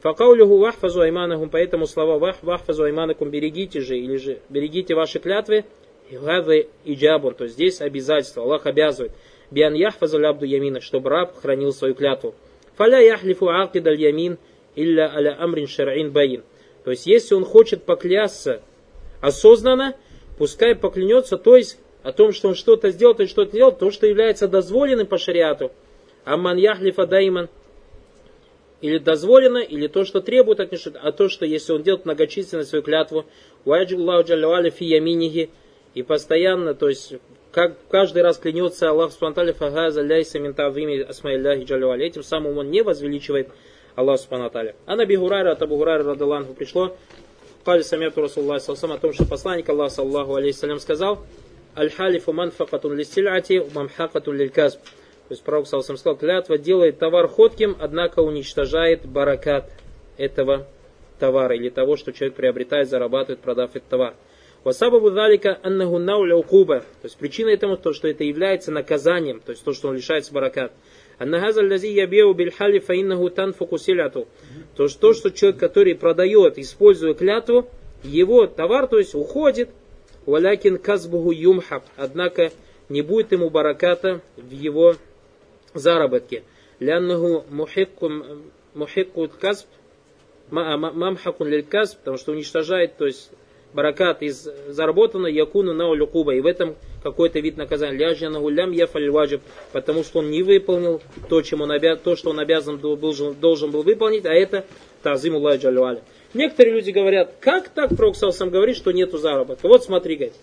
Факаулюху 0.00 0.56
вахфазу 0.56 1.02
айманахум, 1.02 1.50
поэтому 1.50 1.86
слова 1.86 2.18
вах, 2.18 2.36
вахфазу 2.42 2.84
айманакум, 2.84 3.28
берегите 3.30 3.80
же, 3.80 3.98
или 3.98 4.16
же 4.16 4.38
берегите 4.48 4.94
ваши 4.94 5.18
клятвы, 5.18 5.64
и 6.10 6.16
иджабун, 6.84 7.34
то 7.34 7.44
есть 7.44 7.54
здесь 7.54 7.80
обязательство, 7.80 8.42
Аллах 8.42 8.66
обязывает. 8.66 9.12
Биан 9.50 9.74
яхфазу 9.74 10.18
лябду 10.18 10.46
ямина, 10.46 10.80
чтобы 10.80 11.10
раб 11.10 11.36
хранил 11.36 11.72
свою 11.72 11.94
клятву. 11.94 12.34
Фаля 12.76 12.98
яхлифу 12.98 13.48
акид 13.48 13.86
аль 13.86 14.00
ямин, 14.00 14.38
илля 14.74 15.12
аля 15.14 15.36
амрин 15.38 15.66
шар'ин 15.66 16.10
баин. 16.12 16.42
То 16.84 16.92
есть, 16.92 17.06
если 17.06 17.34
он 17.34 17.44
хочет 17.44 17.84
поклясться 17.84 18.62
осознанно, 19.20 19.96
пускай 20.38 20.74
поклянется, 20.74 21.36
то 21.36 21.56
есть 21.56 21.78
о 22.02 22.12
том, 22.12 22.32
что 22.32 22.48
он 22.48 22.54
что-то 22.54 22.90
сделал, 22.90 23.14
то 23.14 23.26
что-то 23.26 23.52
делал, 23.52 23.72
то, 23.72 23.90
что 23.90 24.06
является 24.06 24.48
дозволенным 24.48 25.06
по 25.06 25.18
шариату. 25.18 25.72
Амман 26.24 26.56
яхлифа 26.56 27.06
дайман. 27.06 27.48
Или 28.80 28.98
дозволено, 28.98 29.58
или 29.58 29.86
то, 29.88 30.04
что 30.04 30.20
требует 30.20 30.60
от 30.60 30.72
него, 30.72 30.98
а 31.02 31.12
то, 31.12 31.28
что 31.28 31.44
если 31.44 31.72
он 31.72 31.82
делает 31.82 32.06
многочисленно 32.06 32.64
свою 32.64 32.82
клятву, 32.82 33.26
и 35.92 36.02
постоянно, 36.02 36.74
то 36.74 36.88
есть 36.88 37.14
как 37.52 37.76
каждый 37.88 38.22
раз 38.22 38.38
клянется 38.38 38.90
Аллах 38.90 39.12
Субтитры 39.12 39.52
Фагаза 39.52 40.02
ляйса 40.02 40.38
ментавими 40.38 41.00
асмаилляхи 41.00 41.64
джалюали. 41.64 42.06
Этим 42.06 42.22
самым 42.22 42.58
он 42.58 42.70
не 42.70 42.82
возвеличивает 42.82 43.48
Аллах 43.96 44.20
Субхану 44.20 44.50
А 44.86 44.96
на 44.96 45.04
Бигурайра 45.04 45.52
от 45.52 45.62
Абу 45.62 45.76
Гурайра 45.76 46.04
радаланху 46.04 46.54
пришло, 46.54 46.96
Кали 47.64 47.82
самяту 47.82 48.22
Расуллах 48.22 48.62
Салсам 48.62 48.92
о 48.92 48.98
том, 48.98 49.12
что 49.12 49.26
посланник 49.26 49.68
Аллаха 49.68 49.96
Саллаху 49.96 50.36
алейхиссалям 50.36 50.78
сказал, 50.78 51.26
Аль-халифу 51.76 52.32
манфакатун 52.32 52.96
листиляти, 52.96 53.64
мамхакатун 53.74 54.36
лильказ. 54.36 54.78
То 55.30 55.34
есть 55.34 55.44
пророк 55.44 55.68
Салсам 55.68 55.96
сказал, 55.96 56.16
клятва 56.16 56.58
делает 56.58 56.98
товар 56.98 57.28
ходким, 57.28 57.76
однако 57.78 58.18
уничтожает 58.18 59.06
баракат 59.06 59.70
этого 60.16 60.66
товара 61.20 61.54
или 61.54 61.68
того, 61.68 61.94
что 61.94 62.12
человек 62.12 62.34
приобретает, 62.34 62.88
зарабатывает, 62.88 63.38
продав 63.38 63.76
этот 63.76 63.88
товар. 63.88 64.14
Васабабу 64.64 65.12
далика 65.12 65.56
аннаху 65.62 65.98
науля 65.98 66.34
укуба. 66.34 66.80
То 66.80 67.04
есть 67.04 67.16
причина 67.16 67.50
этому 67.50 67.76
то, 67.76 67.92
что 67.92 68.08
это 68.08 68.24
является 68.24 68.72
наказанием, 68.72 69.38
то 69.38 69.52
есть 69.52 69.62
то, 69.62 69.72
что 69.72 69.86
он 69.90 69.94
лишается 69.94 70.34
баракат. 70.34 70.72
Аннахаза 71.18 71.62
лязи 71.62 71.86
ябеу 71.86 72.34
бильхали 72.34 72.80
фаиннаху 72.80 73.30
танфуку 73.30 73.78
силяту. 73.78 74.26
То, 74.74 74.88
что, 74.88 74.98
то, 74.98 75.14
что 75.14 75.30
человек, 75.30 75.60
который 75.60 75.94
продает, 75.94 76.58
используя 76.58 77.14
клятву, 77.14 77.68
его 78.02 78.48
товар, 78.48 78.88
то 78.88 78.98
есть 78.98 79.14
уходит, 79.14 79.70
валякин 80.26 80.78
казбуху 80.78 81.30
юмхаб. 81.30 81.84
Однако 81.96 82.50
не 82.88 83.02
будет 83.02 83.30
ему 83.30 83.48
бараката 83.48 84.22
в 84.36 84.50
его 84.50 84.96
заработке. 85.78 86.42
Ляннаху 86.78 87.44
мухикку 88.74 89.28
казб, 89.40 89.66
мамхакун 90.50 91.48
лиль 91.48 91.64
казб, 91.64 91.98
потому 91.98 92.16
что 92.16 92.32
уничтожает, 92.32 92.96
то 92.96 93.06
есть 93.06 93.30
баракат 93.72 94.22
из 94.22 94.48
заработанного 94.68 95.30
якуну 95.30 95.72
на 95.72 95.88
улюкуба. 95.88 96.34
И 96.34 96.40
в 96.40 96.46
этом 96.46 96.76
какой-то 97.02 97.40
вид 97.40 97.56
наказания. 97.56 97.96
Ляжьяна 97.96 98.40
гулям 98.40 98.72
яфаль 98.72 99.10
ваджиб, 99.10 99.42
потому 99.72 100.02
что 100.04 100.20
он 100.20 100.30
не 100.30 100.42
выполнил 100.42 101.00
то, 101.28 101.42
чем 101.42 101.60
он 101.60 101.70
обяз... 101.70 101.98
то 102.00 102.16
что 102.16 102.30
он 102.30 102.40
обязан 102.40 102.78
был, 102.78 102.96
должен 102.96 103.70
был 103.70 103.82
выполнить, 103.82 104.26
а 104.26 104.32
это 104.32 104.64
тазим 105.02 105.36
Аллах 105.36 105.60
Джалюаля. 105.60 106.02
Некоторые 106.34 106.74
люди 106.74 106.90
говорят, 106.90 107.34
как 107.40 107.68
так 107.68 107.96
Проксал 107.96 108.32
сам 108.32 108.50
говорит, 108.50 108.76
что 108.76 108.92
нету 108.92 109.18
заработка. 109.18 109.66
Вот 109.66 109.84
смотри, 109.84 110.16
говорит, 110.16 110.34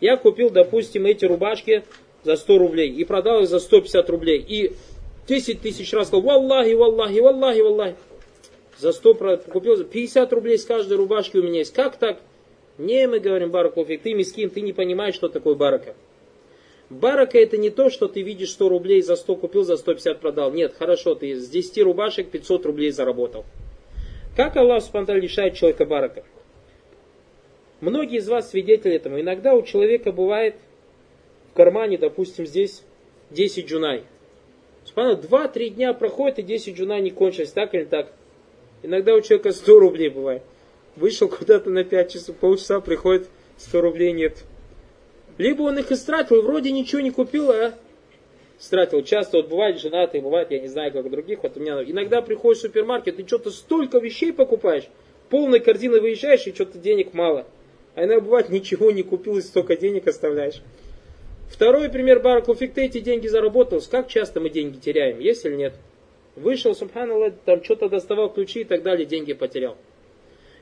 я 0.00 0.16
купил, 0.16 0.50
допустим, 0.50 1.06
эти 1.06 1.24
рубашки 1.24 1.84
за 2.24 2.36
100 2.36 2.58
рублей 2.58 2.90
и 2.90 3.04
продал 3.04 3.42
их 3.42 3.48
за 3.48 3.60
150 3.60 4.10
рублей. 4.10 4.44
И 4.46 4.72
10 5.28 5.60
тысяч 5.60 5.92
раз 5.92 6.08
сказал, 6.08 6.22
валлахи, 6.22 6.72
валлахи, 6.72 7.20
валлахи, 7.20 7.60
валлахи. 7.60 7.96
За 8.78 8.92
100 8.92 9.38
купил, 9.52 9.84
50 9.84 10.32
рублей 10.32 10.58
с 10.58 10.64
каждой 10.64 10.96
рубашки 10.96 11.36
у 11.36 11.42
меня 11.42 11.60
есть. 11.60 11.72
Как 11.72 11.96
так? 11.96 12.18
Не, 12.76 13.06
мы 13.06 13.20
говорим, 13.20 13.50
баракулфик, 13.50 14.02
ты 14.02 14.14
мискин, 14.14 14.50
ты 14.50 14.60
не 14.60 14.72
понимаешь, 14.72 15.14
что 15.14 15.28
такое 15.28 15.54
барака. 15.54 15.94
Барака 16.90 17.38
это 17.38 17.56
не 17.56 17.70
то, 17.70 17.88
что 17.88 18.08
ты 18.08 18.22
видишь 18.22 18.50
100 18.50 18.68
рублей 18.68 19.00
за 19.00 19.16
100 19.16 19.36
купил, 19.36 19.62
за 19.62 19.76
150 19.76 20.20
продал. 20.20 20.52
Нет, 20.52 20.74
хорошо, 20.76 21.14
ты 21.14 21.34
с 21.36 21.48
10 21.48 21.82
рубашек 21.82 22.30
500 22.30 22.66
рублей 22.66 22.90
заработал. 22.90 23.44
Как 24.36 24.56
Аллах 24.56 24.82
спонтанно 24.82 25.18
лишает 25.18 25.54
человека 25.54 25.86
барака? 25.86 26.24
Многие 27.80 28.18
из 28.18 28.28
вас 28.28 28.50
свидетели 28.50 28.94
этому. 28.94 29.20
Иногда 29.20 29.54
у 29.54 29.62
человека 29.62 30.10
бывает 30.10 30.56
в 31.54 31.56
кармане, 31.56 31.98
допустим, 31.98 32.46
здесь 32.46 32.82
10 33.30 33.68
джунай. 33.68 34.02
2-3 34.96 35.68
дня 35.68 35.94
проходит 35.94 36.40
и 36.40 36.42
10 36.42 36.76
джунай 36.76 37.00
не 37.00 37.12
кончились, 37.12 37.52
так 37.52 37.76
или 37.76 37.84
так. 37.84 38.12
Иногда 38.82 39.14
у 39.14 39.20
человека 39.20 39.52
100 39.52 39.78
рублей 39.78 40.08
бывает. 40.08 40.42
Вышел 40.96 41.28
куда-то 41.28 41.70
на 41.70 41.84
5 41.84 42.12
часов, 42.12 42.36
полчаса, 42.38 42.80
приходит, 42.80 43.28
100 43.58 43.80
рублей 43.80 44.10
нет. 44.10 44.42
Либо 45.38 45.62
он 45.62 45.78
их 45.78 45.92
истратил, 45.92 46.42
вроде 46.42 46.72
ничего 46.72 47.00
не 47.00 47.12
купил, 47.12 47.52
а 47.52 47.74
стратил. 48.58 49.04
Часто 49.04 49.36
вот 49.36 49.48
бывает 49.48 49.80
женатые, 49.80 50.22
бывает, 50.22 50.50
я 50.50 50.58
не 50.58 50.66
знаю, 50.66 50.90
как 50.90 51.06
у 51.06 51.08
других. 51.08 51.44
Вот 51.44 51.56
у 51.56 51.60
меня 51.60 51.84
иногда 51.84 52.20
приходишь 52.20 52.58
в 52.58 52.62
супермаркет, 52.62 53.20
и 53.20 53.26
что-то 53.28 53.52
столько 53.52 53.98
вещей 53.98 54.32
покупаешь, 54.32 54.88
полной 55.30 55.60
корзины 55.60 56.00
выезжаешь, 56.00 56.48
и 56.48 56.52
что-то 56.52 56.78
денег 56.78 57.14
мало. 57.14 57.46
А 57.94 58.00
иногда 58.00 58.20
бывает, 58.20 58.48
ничего 58.48 58.90
не 58.90 59.04
купил, 59.04 59.38
и 59.38 59.40
столько 59.40 59.76
денег 59.76 60.08
оставляешь. 60.08 60.60
Второй 61.48 61.88
пример, 61.88 62.20
Баракулфик, 62.20 62.74
ты 62.74 62.86
эти 62.86 63.00
деньги 63.00 63.28
заработал. 63.28 63.80
Как 63.90 64.08
часто 64.08 64.40
мы 64.40 64.50
деньги 64.50 64.78
теряем, 64.78 65.20
есть 65.20 65.44
или 65.44 65.54
нет? 65.54 65.74
Вышел, 66.36 66.74
субханаллах, 66.74 67.34
там 67.44 67.62
что-то 67.62 67.88
доставал 67.88 68.32
ключи 68.32 68.60
и 68.60 68.64
так 68.64 68.82
далее, 68.82 69.06
деньги 69.06 69.32
потерял. 69.34 69.76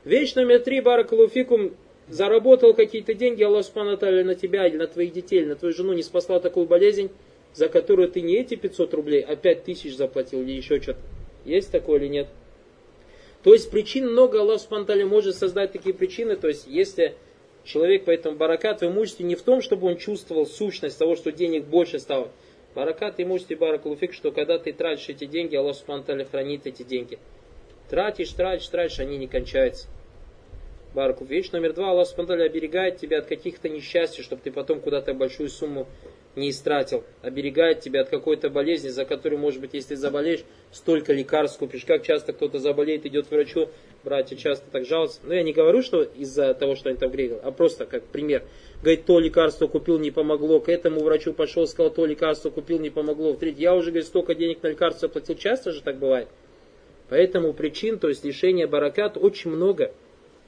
Вещь 0.03 0.35
номер 0.35 0.59
три, 0.59 0.81
Баракалуфикум, 0.81 1.73
заработал 2.09 2.73
какие-то 2.73 3.13
деньги, 3.13 3.43
Аллах 3.43 3.65
Субхану 3.65 3.97
на 3.97 4.35
тебя 4.35 4.67
или 4.67 4.77
на 4.77 4.87
твоих 4.87 5.13
детей, 5.13 5.39
или 5.39 5.47
на 5.47 5.55
твою 5.55 5.73
жену 5.73 5.93
не 5.93 6.03
спасла 6.03 6.39
такую 6.39 6.65
болезнь, 6.65 7.09
за 7.53 7.69
которую 7.69 8.09
ты 8.09 8.21
не 8.21 8.35
эти 8.35 8.55
500 8.55 8.93
рублей, 8.93 9.21
а 9.21 9.35
5 9.35 9.63
тысяч 9.63 9.95
заплатил 9.95 10.41
или 10.41 10.51
еще 10.51 10.81
что-то. 10.81 10.99
Есть 11.45 11.71
такое 11.71 11.99
или 11.99 12.07
нет? 12.07 12.27
То 13.43 13.53
есть 13.53 13.69
причин 13.71 14.11
много, 14.11 14.39
Аллах 14.39 14.61
Субхану 14.61 15.07
может 15.07 15.35
создать 15.35 15.71
такие 15.71 15.95
причины, 15.95 16.35
то 16.35 16.47
есть 16.47 16.67
если 16.67 17.15
человек 17.63 18.03
поэтому 18.05 18.37
баракат 18.37 18.81
в 18.81 18.85
имуществе 18.85 19.25
не 19.25 19.35
в 19.35 19.41
том, 19.41 19.61
чтобы 19.61 19.87
он 19.87 19.97
чувствовал 19.97 20.45
сущность 20.45 20.97
того, 20.97 21.15
что 21.15 21.31
денег 21.31 21.65
больше 21.65 21.99
стало. 21.99 22.31
Баракат 22.75 23.19
имуществе 23.19 23.55
баракалуфик, 23.55 24.13
что 24.13 24.31
когда 24.31 24.57
ты 24.57 24.73
тратишь 24.73 25.09
эти 25.09 25.25
деньги, 25.25 25.55
Аллах 25.55 25.75
Субхану 25.75 26.25
хранит 26.25 26.65
эти 26.65 26.83
деньги. 26.83 27.19
Тратишь, 27.89 28.31
тратишь, 28.31 28.67
тратишь, 28.67 28.99
они 28.99 29.17
не 29.17 29.27
кончаются. 29.27 29.87
Барку. 30.95 31.25
Вещь 31.25 31.51
номер 31.51 31.73
два, 31.73 31.91
Аллах 31.91 32.07
Субтитры 32.07 32.45
оберегает 32.45 32.97
тебя 32.97 33.19
от 33.19 33.25
каких-то 33.25 33.69
несчастий, 33.69 34.23
чтобы 34.23 34.41
ты 34.41 34.51
потом 34.51 34.79
куда-то 34.79 35.13
большую 35.13 35.49
сумму 35.49 35.87
не 36.35 36.49
истратил. 36.49 37.03
Оберегает 37.21 37.81
тебя 37.81 38.01
от 38.01 38.09
какой-то 38.09 38.49
болезни, 38.49 38.89
за 38.89 39.05
которую, 39.05 39.39
может 39.39 39.61
быть, 39.61 39.73
если 39.73 39.95
заболеешь, 39.95 40.43
столько 40.71 41.13
лекарств 41.13 41.59
купишь. 41.59 41.85
Как 41.85 42.03
часто 42.03 42.33
кто-то 42.33 42.59
заболеет, 42.59 43.05
идет 43.05 43.27
к 43.27 43.31
врачу, 43.31 43.69
братья 44.03 44.35
часто 44.35 44.65
так 44.71 44.85
жалуются. 44.85 45.19
Но 45.23 45.33
я 45.33 45.43
не 45.43 45.53
говорю, 45.53 45.81
что 45.81 46.01
из-за 46.01 46.53
того, 46.53 46.75
что 46.75 46.89
они 46.89 46.97
там 46.97 47.11
грегали, 47.11 47.39
а 47.43 47.51
просто 47.51 47.85
как 47.85 48.03
пример. 48.05 48.43
Говорит, 48.81 49.05
то 49.05 49.19
лекарство 49.19 49.67
купил, 49.67 49.99
не 49.99 50.11
помогло. 50.11 50.59
К 50.59 50.69
этому 50.69 51.01
врачу 51.01 51.33
пошел, 51.33 51.67
сказал, 51.67 51.91
то 51.91 52.05
лекарство 52.05 52.49
купил, 52.49 52.79
не 52.79 52.89
помогло. 52.89 53.33
В 53.33 53.43
я 53.43 53.75
уже, 53.75 53.91
говорит, 53.91 54.07
столько 54.07 54.35
денег 54.35 54.63
на 54.63 54.67
лекарство 54.67 55.07
платил. 55.07 55.35
Часто 55.35 55.71
же 55.71 55.81
так 55.81 55.99
бывает. 55.99 56.27
Поэтому 57.09 57.53
причин, 57.53 57.99
то 57.99 58.09
есть 58.09 58.25
лишения 58.25 58.67
баракат 58.67 59.17
очень 59.17 59.51
много. 59.51 59.93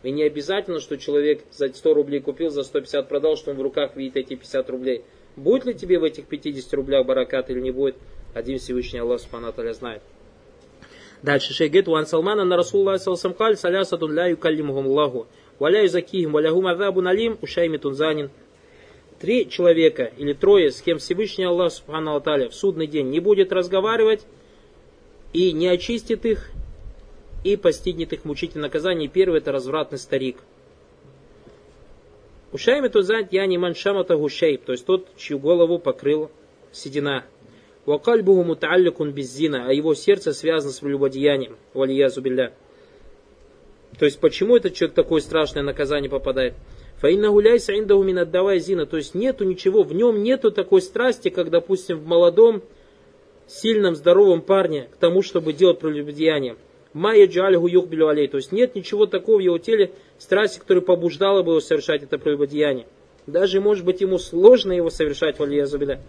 И 0.04 0.12
не 0.12 0.24
обязательно, 0.24 0.80
что 0.80 0.98
человек 0.98 1.44
за 1.52 1.68
100 1.68 1.94
рублей 1.94 2.20
купил, 2.20 2.50
за 2.50 2.64
150 2.64 3.08
продал, 3.08 3.38
что 3.38 3.52
он 3.52 3.58
в 3.58 3.62
руках 3.62 3.96
видит 3.96 4.18
эти 4.18 4.36
50 4.36 4.70
рублей. 4.70 5.04
Будет 5.36 5.66
ли 5.66 5.74
тебе 5.74 6.00
в 6.00 6.04
этих 6.04 6.26
50 6.26 6.74
рублях 6.74 7.06
баракат 7.06 7.50
или 7.50 7.60
не 7.60 7.72
будет, 7.72 7.96
один 8.34 8.58
Всевышний 8.58 9.00
Аллах 9.00 9.20
Субхану 9.20 9.54
знает. 9.74 10.02
Дальше 11.22 11.54
шейх 11.54 11.72
говорит, 11.72 11.88
«Ван 11.88 12.06
Салмана 12.06 12.46
на 12.46 12.56
Расулла 12.56 12.98
Салсам 12.98 13.34
Каль, 13.34 13.58
салясатун 13.58 14.14
ля 14.14 14.28
юкаллимухум 14.28 14.88
Аллаху, 14.88 15.28
валя 15.60 15.84
юзакихим, 15.84 16.32
валягум 16.32 16.68
азабу 16.68 17.02
налим, 17.02 17.38
ушайми 17.42 17.78
тунзанин». 17.78 18.30
Три 19.20 19.50
человека 19.50 20.12
или 20.18 20.34
трое, 20.34 20.72
с 20.72 20.82
кем 20.82 21.00
Всевышний 21.00 21.46
Аллах 21.46 21.72
Субхану 21.72 22.20
в 22.20 22.54
судный 22.54 22.86
день 22.86 23.10
не 23.10 23.20
будет 23.20 23.52
разговаривать, 23.52 24.26
и 25.34 25.52
не 25.52 25.68
очистит 25.68 26.26
их, 26.26 26.52
и 27.44 27.56
постигнет 27.56 28.14
их 28.14 28.26
мучительное 28.26 28.68
наказание. 28.68 29.10
Первый 29.10 29.40
это 29.40 29.52
развратный 29.52 29.98
старик. 29.98 30.38
Ушайми 32.52 32.90
тузать 32.90 33.28
я 33.32 33.46
не 33.46 33.58
маншамата 33.58 34.16
гушейб, 34.16 34.64
то 34.64 34.72
есть 34.72 34.86
тот, 34.86 35.08
чью 35.18 35.40
голову 35.40 35.80
покрыл 35.80 36.32
седина. 36.72 37.26
Вакальбуху 37.86 38.44
муталликун 38.44 39.12
беззина, 39.12 39.66
а 39.68 39.74
его 39.74 39.94
сердце 39.94 40.34
связано 40.34 40.74
с 40.74 40.80
прелюбодеянием. 40.80 41.58
Валия 41.74 42.10
зубилля. 42.10 42.54
То 44.00 44.06
есть, 44.06 44.20
почему 44.20 44.58
этот 44.58 44.74
человек 44.74 44.96
такое 44.96 45.22
страшное 45.22 45.64
наказание 45.64 46.10
попадает? 46.10 46.56
Фаинна 46.98 47.30
гуляйся 47.30 47.78
индаху 47.78 48.04
мин 48.04 48.18
отдавай 48.20 48.60
зина. 48.60 48.86
То 48.86 48.98
есть, 48.98 49.16
нету 49.16 49.46
ничего, 49.46 49.84
в 49.84 49.94
нем 49.94 50.24
нету 50.24 50.52
такой 50.52 50.82
страсти, 50.82 51.30
как, 51.30 51.50
допустим, 51.50 52.00
в 52.00 52.08
молодом, 52.08 52.64
сильном, 53.48 53.96
здоровом 53.96 54.42
парне 54.42 54.90
к 54.92 54.98
тому, 54.98 55.22
чтобы 55.22 55.54
делать 55.54 55.80
прелюбодеяние. 55.80 56.58
Майя 56.96 57.28
джальгу 57.28 57.68
юхбилю 57.68 58.08
алей. 58.08 58.30
То 58.30 58.38
есть, 58.38 58.54
нет 58.54 58.74
ничего 58.74 59.06
такого 59.06 59.36
в 59.36 59.42
его 59.42 59.58
теле, 59.58 59.92
страсти, 60.18 60.60
которая 60.60 60.82
побуждала 60.82 61.44
бы 61.44 61.52
его 61.52 61.60
совершать 61.60 62.04
это 62.04 62.18
прелюбодеяние. 62.18 62.88
Даже, 63.28 63.60
может 63.60 63.84
быть, 63.84 64.00
ему 64.00 64.18
сложно 64.18 64.72
его 64.72 64.90
совершать, 64.90 65.38
валия 65.38 65.66
зубиля. 65.66 66.00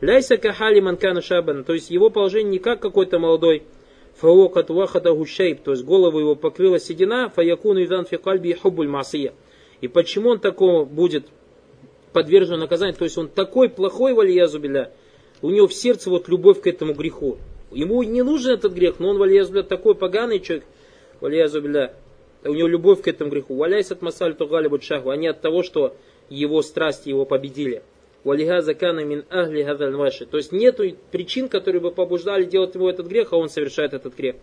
Ляйса 0.00 0.38
кахали 0.38 0.80
манкана 0.80 1.22
шабан. 1.22 1.62
То 1.62 1.74
есть, 1.74 1.90
его 1.90 2.10
положение 2.10 2.50
не 2.50 2.58
как 2.58 2.80
какой-то 2.80 3.20
молодой 3.20 3.62
фаокат 4.16 4.68
вахада 4.70 5.12
гушейб, 5.12 5.62
то 5.62 5.70
есть 5.70 5.84
голову 5.84 6.18
его 6.18 6.34
покрыла 6.34 6.80
седина, 6.80 7.28
фаякуну 7.28 7.84
идан 7.84 8.04
фи 8.04 8.16
кальби 8.16 8.52
хубуль 8.52 8.88
масия. 8.88 9.34
И 9.80 9.86
почему 9.86 10.30
он 10.30 10.40
такого 10.40 10.84
будет 10.84 11.26
подвержен 12.12 12.58
наказанию? 12.58 12.96
То 12.96 13.04
есть 13.04 13.16
он 13.16 13.28
такой 13.28 13.68
плохой 13.68 14.12
вальязубиля, 14.12 14.92
у 15.40 15.50
него 15.50 15.68
в 15.68 15.72
сердце 15.72 16.10
вот 16.10 16.28
любовь 16.28 16.60
к 16.60 16.66
этому 16.66 16.94
греху. 16.94 17.38
Ему 17.74 18.02
не 18.02 18.22
нужен 18.22 18.52
этот 18.52 18.72
грех, 18.72 18.98
но 18.98 19.10
он 19.10 19.18
вальязубиля 19.18 19.62
такой 19.62 19.94
поганый 19.94 20.40
человек, 20.40 20.64
вальязубиля, 21.20 21.94
у 22.44 22.54
него 22.54 22.68
любовь 22.68 23.02
к 23.02 23.08
этому 23.08 23.30
греху. 23.30 23.54
Валяйс 23.54 23.90
от 23.92 24.02
масаль 24.02 24.34
тугалибут 24.34 24.82
шаху, 24.82 25.10
а 25.10 25.16
не 25.16 25.28
от 25.28 25.40
того, 25.40 25.62
что 25.62 25.96
его 26.28 26.62
страсти 26.62 27.08
его 27.08 27.24
победили. 27.24 27.82
Валиха 28.24 28.62
закана 28.62 29.00
мин 29.04 29.24
ахли. 29.30 29.64
То 30.30 30.36
есть 30.36 30.52
нет 30.52 30.80
причин, 31.10 31.48
которые 31.48 31.80
бы 31.80 31.90
побуждали 31.90 32.44
делать 32.44 32.74
ему 32.74 32.88
этот 32.88 33.06
грех, 33.06 33.32
а 33.32 33.36
он 33.36 33.48
совершает 33.48 33.94
этот 33.94 34.16
грех. 34.16 34.36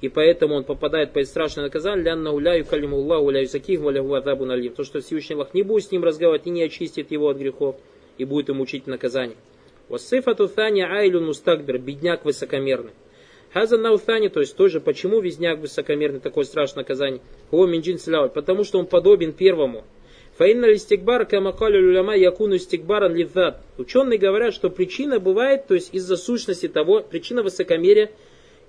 И 0.00 0.08
поэтому 0.08 0.56
он 0.56 0.64
попадает 0.64 1.12
под 1.12 1.26
страшное 1.26 1.64
наказание, 1.64 2.04
лянна 2.04 2.32
уляю 2.32 2.66
калиму 2.66 2.98
Аллаху 2.98 3.24
уляю 3.24 3.46
заких 3.46 3.80
валягу 3.80 4.12
адабу 4.14 4.44
налим. 4.44 4.74
То, 4.74 4.84
что 4.84 5.00
Всевышний 5.00 5.34
Аллах 5.34 5.54
не 5.54 5.62
будет 5.62 5.84
с 5.84 5.90
ним 5.90 6.04
разговаривать 6.04 6.46
и 6.46 6.50
не 6.50 6.62
очистит 6.62 7.10
его 7.10 7.28
от 7.28 7.38
грехов, 7.38 7.76
и 8.18 8.24
будет 8.24 8.48
ему 8.48 8.64
учить 8.64 8.86
наказание. 8.86 9.36
Васифату 9.88 10.48
таня 10.48 10.86
айлюн 10.90 11.26
мустакбир, 11.26 11.78
бедняк 11.78 12.24
высокомерный. 12.24 12.92
Хазан 13.52 13.82
наутани, 13.82 14.28
то 14.28 14.40
есть 14.40 14.56
тоже, 14.56 14.80
почему 14.80 15.20
визняк 15.20 15.60
высокомерный, 15.60 16.20
такое 16.20 16.44
страшное 16.44 16.82
наказание? 16.82 17.20
О, 17.50 17.66
минджин 17.66 17.98
потому 18.30 18.64
что 18.64 18.78
он 18.78 18.86
подобен 18.86 19.32
первому. 19.32 19.84
Фаинна 20.38 20.64
листикбар 20.64 21.26
камакали 21.26 21.78
люляма 21.78 22.16
якуну 22.16 22.58
стикбаран 22.58 23.14
ливзат. 23.14 23.62
Ученые 23.78 24.18
говорят, 24.18 24.54
что 24.54 24.70
причина 24.70 25.20
бывает, 25.20 25.68
то 25.68 25.74
есть 25.74 25.94
из-за 25.94 26.16
сущности 26.16 26.66
того, 26.66 27.00
причина 27.02 27.44
высокомерия 27.44 28.10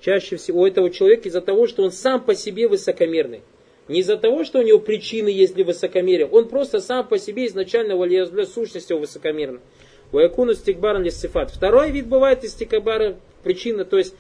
чаще 0.02 0.36
всего 0.36 0.62
у 0.62 0.68
этого 0.68 0.92
человека 0.92 1.30
из-за 1.30 1.42
того, 1.42 1.66
что 1.66 1.82
он 1.82 1.92
сам 1.92 2.24
по 2.24 2.36
себе 2.36 2.68
высокомерный. 2.68 3.42
Не 3.88 4.02
из-за 4.02 4.18
того, 4.18 4.44
что 4.44 4.60
у 4.60 4.62
него 4.62 4.80
причины 4.80 5.30
есть 5.30 5.56
для 5.56 5.66
высокомерия, 5.66 6.28
он 6.28 6.48
просто 6.48 6.80
сам 6.80 7.08
по 7.08 7.18
себе 7.18 7.48
изначально 7.48 7.98
для 8.06 8.46
сущности 8.46 8.94
высокомерный. 8.94 9.62
Уякуну 10.12 10.54
стикбаран 10.54 11.04
лисифат. 11.04 11.52
Второй 11.52 11.92
вид 11.92 12.08
бывает 12.08 12.44
из 12.44 12.52
стикбара 12.52 13.18
причина, 13.44 13.86
то 13.86 13.98
есть 13.98 14.16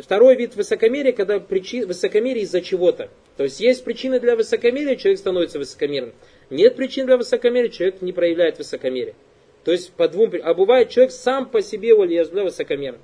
второй 0.00 0.36
вид 0.36 0.56
высокомерия, 0.56 1.12
когда 1.12 1.40
причина, 1.40 1.86
высокомерие 1.86 2.44
из-за 2.44 2.60
чего-то. 2.60 3.10
То 3.36 3.44
есть 3.44 3.60
есть 3.60 3.84
причина 3.84 4.18
для 4.18 4.36
высокомерия, 4.36 4.96
человек 4.96 5.18
становится 5.18 5.58
высокомерным. 5.58 6.14
Нет 6.50 6.76
причин 6.76 7.06
для 7.06 7.16
высокомерия, 7.16 7.68
человек 7.68 8.02
не 8.02 8.12
проявляет 8.12 8.58
высокомерие. 8.58 9.14
То 9.64 9.72
есть 9.72 9.92
по 9.92 10.08
двум, 10.08 10.30
а 10.42 10.54
бывает 10.54 10.90
человек 10.90 11.12
сам 11.12 11.46
по 11.46 11.60
себе 11.60 11.94
валиязбля 11.94 12.44
высокомерный. 12.44 13.00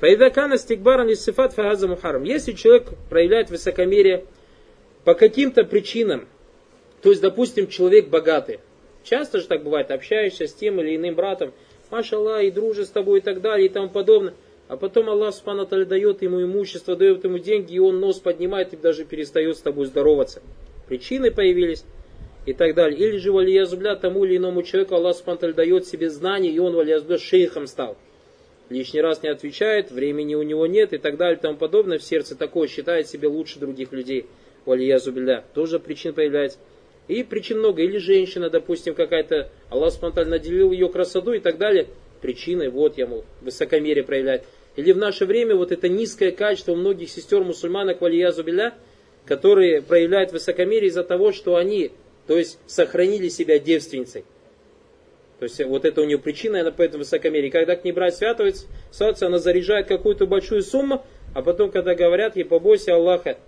Фаидакана 0.00 0.58
стикбаран 0.58 1.14
сифат 1.14 1.54
фагаза 1.54 1.88
мухарам. 1.88 2.22
Если 2.22 2.52
человек 2.52 2.90
проявляет 3.08 3.50
высокомерие 3.50 4.24
по 5.04 5.14
каким-то 5.14 5.64
причинам, 5.64 6.28
то 7.02 7.10
есть, 7.10 7.22
допустим, 7.22 7.68
человек 7.68 8.08
богатый, 8.08 8.60
часто 9.06 9.40
же 9.40 9.46
так 9.46 9.62
бывает, 9.62 9.90
общаешься 9.90 10.46
с 10.46 10.52
тем 10.52 10.80
или 10.80 10.96
иным 10.96 11.14
братом, 11.14 11.52
машалла, 11.90 12.42
и 12.42 12.50
дружит 12.50 12.88
с 12.88 12.90
тобой 12.90 13.20
и 13.20 13.22
так 13.22 13.40
далее 13.40 13.66
и 13.66 13.70
тому 13.70 13.88
подобное, 13.88 14.34
а 14.68 14.76
потом 14.76 15.08
Аллах 15.08 15.34
Субхану 15.34 15.66
дает 15.66 16.22
ему 16.22 16.42
имущество, 16.42 16.96
дает 16.96 17.24
ему 17.24 17.38
деньги, 17.38 17.74
и 17.74 17.78
он 17.78 18.00
нос 18.00 18.18
поднимает 18.18 18.72
и 18.72 18.76
даже 18.76 19.04
перестает 19.04 19.56
с 19.56 19.60
тобой 19.60 19.86
здороваться. 19.86 20.42
Причины 20.88 21.30
появились 21.30 21.84
и 22.46 22.52
так 22.52 22.74
далее. 22.74 22.98
Или 22.98 23.18
же 23.18 23.32
валиязубля 23.32 23.94
тому 23.96 24.24
или 24.24 24.36
иному 24.36 24.62
человеку 24.62 24.94
Аллах 24.94 25.16
Субтитры 25.16 25.52
дает 25.52 25.86
себе 25.86 26.10
знания, 26.10 26.50
и 26.50 26.58
он 26.58 26.74
валиязубля 26.74 27.18
шейхом 27.18 27.66
стал. 27.66 27.96
Лишний 28.68 29.00
раз 29.00 29.22
не 29.22 29.28
отвечает, 29.28 29.92
времени 29.92 30.34
у 30.34 30.42
него 30.42 30.66
нет 30.66 30.92
и 30.92 30.98
так 30.98 31.16
далее 31.16 31.38
и 31.38 31.40
тому 31.40 31.56
подобное. 31.56 31.98
В 31.98 32.02
сердце 32.02 32.34
такое 32.34 32.66
считает 32.66 33.08
себя 33.08 33.28
лучше 33.28 33.60
других 33.60 33.92
людей. 33.92 34.26
Валиязубля. 34.64 35.44
Тоже 35.54 35.78
причин 35.78 36.12
появляется. 36.12 36.58
И 37.08 37.22
причин 37.22 37.58
много. 37.58 37.82
Или 37.82 37.98
женщина, 37.98 38.50
допустим, 38.50 38.94
какая-то, 38.94 39.50
Аллах 39.70 39.92
Субтитры 39.92 40.24
наделил 40.24 40.72
ее 40.72 40.88
красоту 40.88 41.32
и 41.32 41.38
так 41.38 41.58
далее. 41.58 41.86
Причиной, 42.20 42.68
вот 42.68 42.98
я, 42.98 43.06
мол, 43.06 43.24
высокомерие 43.40 44.04
проявляет. 44.04 44.44
Или 44.76 44.92
в 44.92 44.98
наше 44.98 45.24
время 45.24 45.54
вот 45.54 45.72
это 45.72 45.88
низкое 45.88 46.32
качество 46.32 46.72
у 46.72 46.76
многих 46.76 47.10
сестер 47.10 47.42
мусульманок, 47.42 48.00
валиязубля, 48.00 48.74
которые 49.24 49.82
проявляют 49.82 50.32
высокомерие 50.32 50.88
из-за 50.88 51.04
того, 51.04 51.32
что 51.32 51.56
они 51.56 51.92
то 52.26 52.36
есть 52.36 52.58
сохранили 52.66 53.28
себя 53.28 53.58
девственницей. 53.58 54.24
То 55.38 55.44
есть 55.44 55.62
вот 55.64 55.84
это 55.84 56.00
у 56.00 56.04
нее 56.04 56.18
причина, 56.18 56.60
она 56.60 56.72
поэтому 56.72 57.00
высокомерие. 57.00 57.50
Когда 57.50 57.76
к 57.76 57.84
ней 57.84 57.92
брать 57.92 58.16
святуется, 58.16 58.66
святуется, 58.90 59.26
она 59.26 59.38
заряжает 59.38 59.86
какую-то 59.86 60.26
большую 60.26 60.62
сумму, 60.62 61.04
а 61.34 61.42
потом, 61.42 61.70
когда 61.70 61.94
говорят 61.94 62.36
ей, 62.36 62.44
побойся 62.44 62.94
Аллаха, 62.94 63.38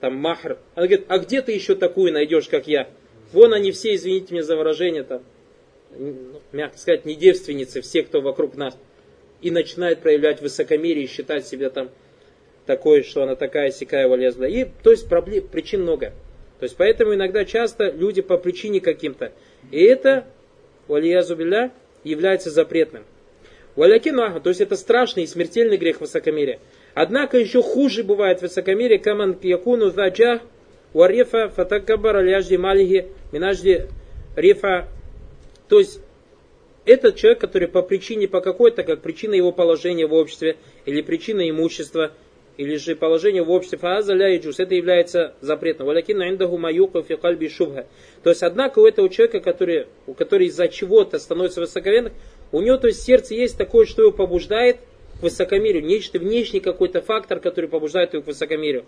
там 0.00 0.14
махр. 0.16 0.58
Она 0.74 0.86
говорит, 0.86 1.06
а 1.08 1.18
где 1.18 1.42
ты 1.42 1.52
еще 1.52 1.74
такую 1.74 2.12
найдешь, 2.12 2.48
как 2.48 2.68
я? 2.68 2.88
Вон 3.32 3.54
они 3.54 3.72
все, 3.72 3.94
извините 3.94 4.34
меня 4.34 4.42
за 4.42 4.56
выражение, 4.56 5.02
там, 5.02 5.22
ну, 5.96 6.40
мягко 6.52 6.78
сказать, 6.78 7.04
не 7.04 7.14
девственницы, 7.14 7.80
все, 7.80 8.02
кто 8.02 8.20
вокруг 8.20 8.56
нас. 8.56 8.76
И 9.40 9.50
начинает 9.50 10.00
проявлять 10.00 10.40
высокомерие 10.40 11.04
и 11.04 11.08
считать 11.08 11.46
себя 11.46 11.70
там 11.70 11.90
такой, 12.66 13.02
что 13.02 13.22
она 13.22 13.34
такая, 13.34 13.70
сякая, 13.70 14.06
валезла. 14.06 14.44
И, 14.44 14.66
то 14.82 14.90
есть, 14.90 15.08
проблем, 15.08 15.48
причин 15.48 15.82
много. 15.82 16.12
То 16.60 16.64
есть 16.64 16.76
поэтому 16.76 17.14
иногда 17.14 17.44
часто 17.44 17.90
люди 17.90 18.22
по 18.22 18.38
причине 18.38 18.80
каким-то. 18.80 19.32
И 19.72 19.82
это, 19.82 20.24
валиязубилля, 20.86 21.72
является 22.04 22.50
запретным. 22.50 23.04
Валякину 23.74 24.40
то 24.40 24.50
есть 24.50 24.60
это 24.60 24.76
страшный 24.76 25.24
и 25.24 25.26
смертельный 25.26 25.76
грех 25.76 26.00
высокомерия. 26.00 26.60
Однако 26.94 27.38
еще 27.38 27.62
хуже 27.62 28.04
бывает 28.04 28.42
высокомерие, 28.42 28.98
каман 28.98 29.36
якуну 29.42 29.90
заджах, 29.90 30.42
уарифа 30.92 31.48
фатакабар 31.48 32.16
аляжди 32.18 32.56
малиги 32.56 33.08
минажди 33.32 33.88
рифа. 34.36 34.88
То 35.68 35.78
есть 35.78 36.00
этот 36.84 37.16
человек, 37.16 37.40
который 37.40 37.68
по 37.68 37.82
причине, 37.82 38.28
по 38.28 38.40
какой-то, 38.40 38.82
как 38.82 39.02
причина 39.02 39.34
его 39.34 39.52
положения 39.52 40.06
в 40.06 40.14
обществе, 40.14 40.56
или 40.84 41.00
причина 41.00 41.48
имущества, 41.48 42.12
или 42.56 42.76
же 42.76 42.96
положение 42.96 43.42
в 43.42 43.50
обществе 43.50 43.78
фаза 43.78 44.12
ля 44.12 44.36
джус, 44.36 44.60
это 44.60 44.74
является 44.74 45.34
запретным. 45.40 45.86
Валякин 45.86 46.22
индаху 46.22 46.58
маюку 46.58 47.02
фи 47.02 47.16
кальби 47.16 47.48
шубха. 47.48 47.86
То 48.22 48.30
есть, 48.30 48.42
однако, 48.42 48.80
у 48.80 48.86
этого 48.86 49.08
человека, 49.08 49.40
который, 49.40 49.86
у 50.06 50.14
который 50.14 50.48
из-за 50.48 50.68
чего-то 50.68 51.18
становится 51.18 51.60
высокомерным, 51.60 52.12
у 52.50 52.60
него, 52.60 52.76
то 52.76 52.88
есть, 52.88 53.02
сердце 53.02 53.34
есть 53.34 53.56
такое, 53.56 53.86
что 53.86 54.02
его 54.02 54.12
побуждает 54.12 54.78
к 55.18 55.22
высокомерию, 55.22 55.82
нечто 55.82 56.18
внешний 56.18 56.60
какой-то 56.60 57.00
фактор, 57.00 57.40
который 57.40 57.70
побуждает 57.70 58.12
его 58.12 58.22
к 58.22 58.26
высокомерию. 58.26 58.84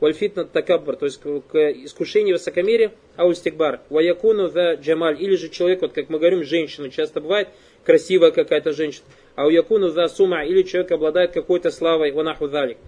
Вальфитна 0.00 0.44
такаббар, 0.44 0.96
то 0.96 1.06
есть 1.06 1.20
к 1.20 1.56
искушению 1.56 2.36
высокомерия, 2.36 2.92
аустикбар, 3.16 3.80
ваякуну 3.90 4.48
за 4.48 4.74
джамаль, 4.74 5.20
или 5.20 5.34
же 5.34 5.48
человек, 5.48 5.82
вот 5.82 5.92
как 5.92 6.08
мы 6.08 6.18
говорим, 6.18 6.44
женщина, 6.44 6.88
часто 6.88 7.20
бывает, 7.20 7.48
красивая 7.84 8.30
какая-то 8.30 8.72
женщина, 8.72 9.04
а 9.34 9.46
у 9.46 9.50
якуну 9.50 9.88
за 9.88 10.06
сума, 10.08 10.44
или 10.44 10.62
человек 10.62 10.92
обладает 10.92 11.32
какой-то 11.32 11.70
славой, 11.70 12.12
ванаху 12.12 12.46
залик. 12.46 12.78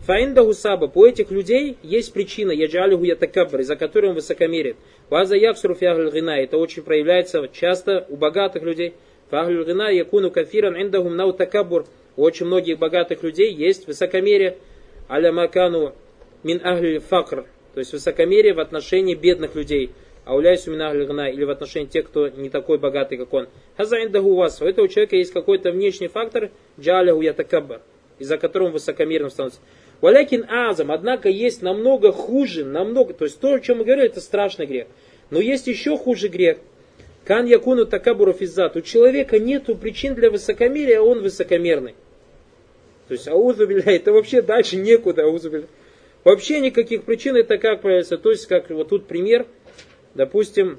Фаинда 0.00 0.52
саба, 0.52 0.90
у 0.94 1.04
этих 1.04 1.30
людей 1.30 1.76
есть 1.82 2.12
причина, 2.12 2.50
яджалиху 2.50 3.04
ятакабр, 3.04 3.60
из-за 3.60 3.76
которой 3.76 4.10
он 4.10 4.14
высокомерит. 4.14 4.76
Ваза 5.10 5.36
яксуру 5.36 5.74
фягль 5.74 6.10
гина, 6.10 6.38
это 6.38 6.56
очень 6.56 6.82
проявляется 6.82 7.46
часто 7.52 8.06
у 8.08 8.16
богатых 8.16 8.62
людей. 8.62 8.94
Фагль 9.30 9.64
гина 9.64 9.90
якуну 9.90 10.30
кафиран 10.30 10.80
индахум 10.80 11.16
нау 11.16 11.32
такабур. 11.32 11.86
У 12.16 12.22
очень 12.22 12.46
многих 12.46 12.78
богатых 12.78 13.22
людей 13.22 13.52
есть 13.52 13.86
высокомерие. 13.86 14.56
Аля 15.10 15.30
макану 15.32 15.94
мин 16.42 17.00
факр, 17.00 17.46
то 17.74 17.80
есть 17.80 17.92
высокомерие 17.92 18.54
в 18.54 18.60
отношении 18.60 19.14
бедных 19.14 19.54
людей. 19.54 19.90
А 20.24 20.36
уляйсу 20.36 20.70
мин 20.70 20.82
ахли 20.82 21.04
гна, 21.06 21.30
или 21.30 21.44
в 21.44 21.50
отношении 21.50 21.86
тех, 21.86 22.06
кто 22.06 22.28
не 22.28 22.50
такой 22.50 22.78
богатый, 22.78 23.16
как 23.16 23.32
он. 23.32 23.48
Хаза 23.76 24.02
индаху 24.02 24.34
вас, 24.34 24.60
у 24.60 24.66
этого 24.66 24.88
человека 24.88 25.16
есть 25.16 25.32
какой-то 25.32 25.70
внешний 25.70 26.08
фактор, 26.08 26.50
джалиху 26.78 27.22
ятакаббар, 27.22 27.80
из-за 28.18 28.36
которого 28.36 28.66
он 28.66 28.72
высокомерным 28.74 29.30
становится. 29.30 29.60
Валякин 30.00 30.44
азам, 30.48 30.92
однако 30.92 31.28
есть 31.28 31.62
намного 31.62 32.12
хуже, 32.12 32.64
намного, 32.64 33.14
то 33.14 33.24
есть 33.24 33.40
то, 33.40 33.54
о 33.54 33.60
чем 33.60 33.78
мы 33.78 33.84
говорили, 33.84 34.06
это 34.06 34.20
страшный 34.20 34.66
грех. 34.66 34.86
Но 35.30 35.40
есть 35.40 35.66
еще 35.66 35.96
хуже 35.96 36.28
грех. 36.28 36.58
Кан 37.24 37.46
якуну 37.46 37.84
такабуру 37.84 38.32
физзат. 38.32 38.76
У 38.76 38.80
человека 38.80 39.38
нету 39.38 39.74
причин 39.74 40.14
для 40.14 40.30
высокомерия, 40.30 41.00
а 41.00 41.02
он 41.02 41.20
высокомерный. 41.20 41.94
То 43.08 43.12
есть 43.12 43.28
аузубиля, 43.28 43.82
это 43.84 44.12
вообще 44.12 44.40
дальше 44.40 44.76
некуда 44.76 45.24
аузубиля. 45.24 45.66
Вообще 46.28 46.60
никаких 46.60 47.04
причин 47.04 47.36
это 47.36 47.56
как. 47.56 47.80
То 47.80 47.88
есть, 47.88 48.46
как 48.48 48.68
вот 48.68 48.90
тут 48.90 49.06
пример, 49.06 49.46
допустим, 50.12 50.78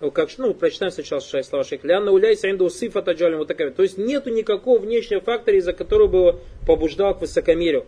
ну, 0.00 0.10
как, 0.10 0.30
ну, 0.38 0.54
прочитаем 0.54 0.90
сначала 0.90 1.20
слова 1.20 1.64
шейха. 1.64 1.86
Лянна 1.86 2.12
уляйся 2.12 2.50
инду 2.50 2.70
сифата 2.70 3.12
джалим 3.12 3.36
вот 3.36 3.48
такая. 3.48 3.72
То 3.72 3.82
есть 3.82 3.98
нету 3.98 4.30
никакого 4.30 4.78
внешнего 4.78 5.20
фактора, 5.20 5.58
из-за 5.58 5.74
которого 5.74 6.06
бы 6.06 6.18
его 6.18 6.40
побуждал 6.66 7.14
к 7.14 7.20
высокомерию. 7.20 7.84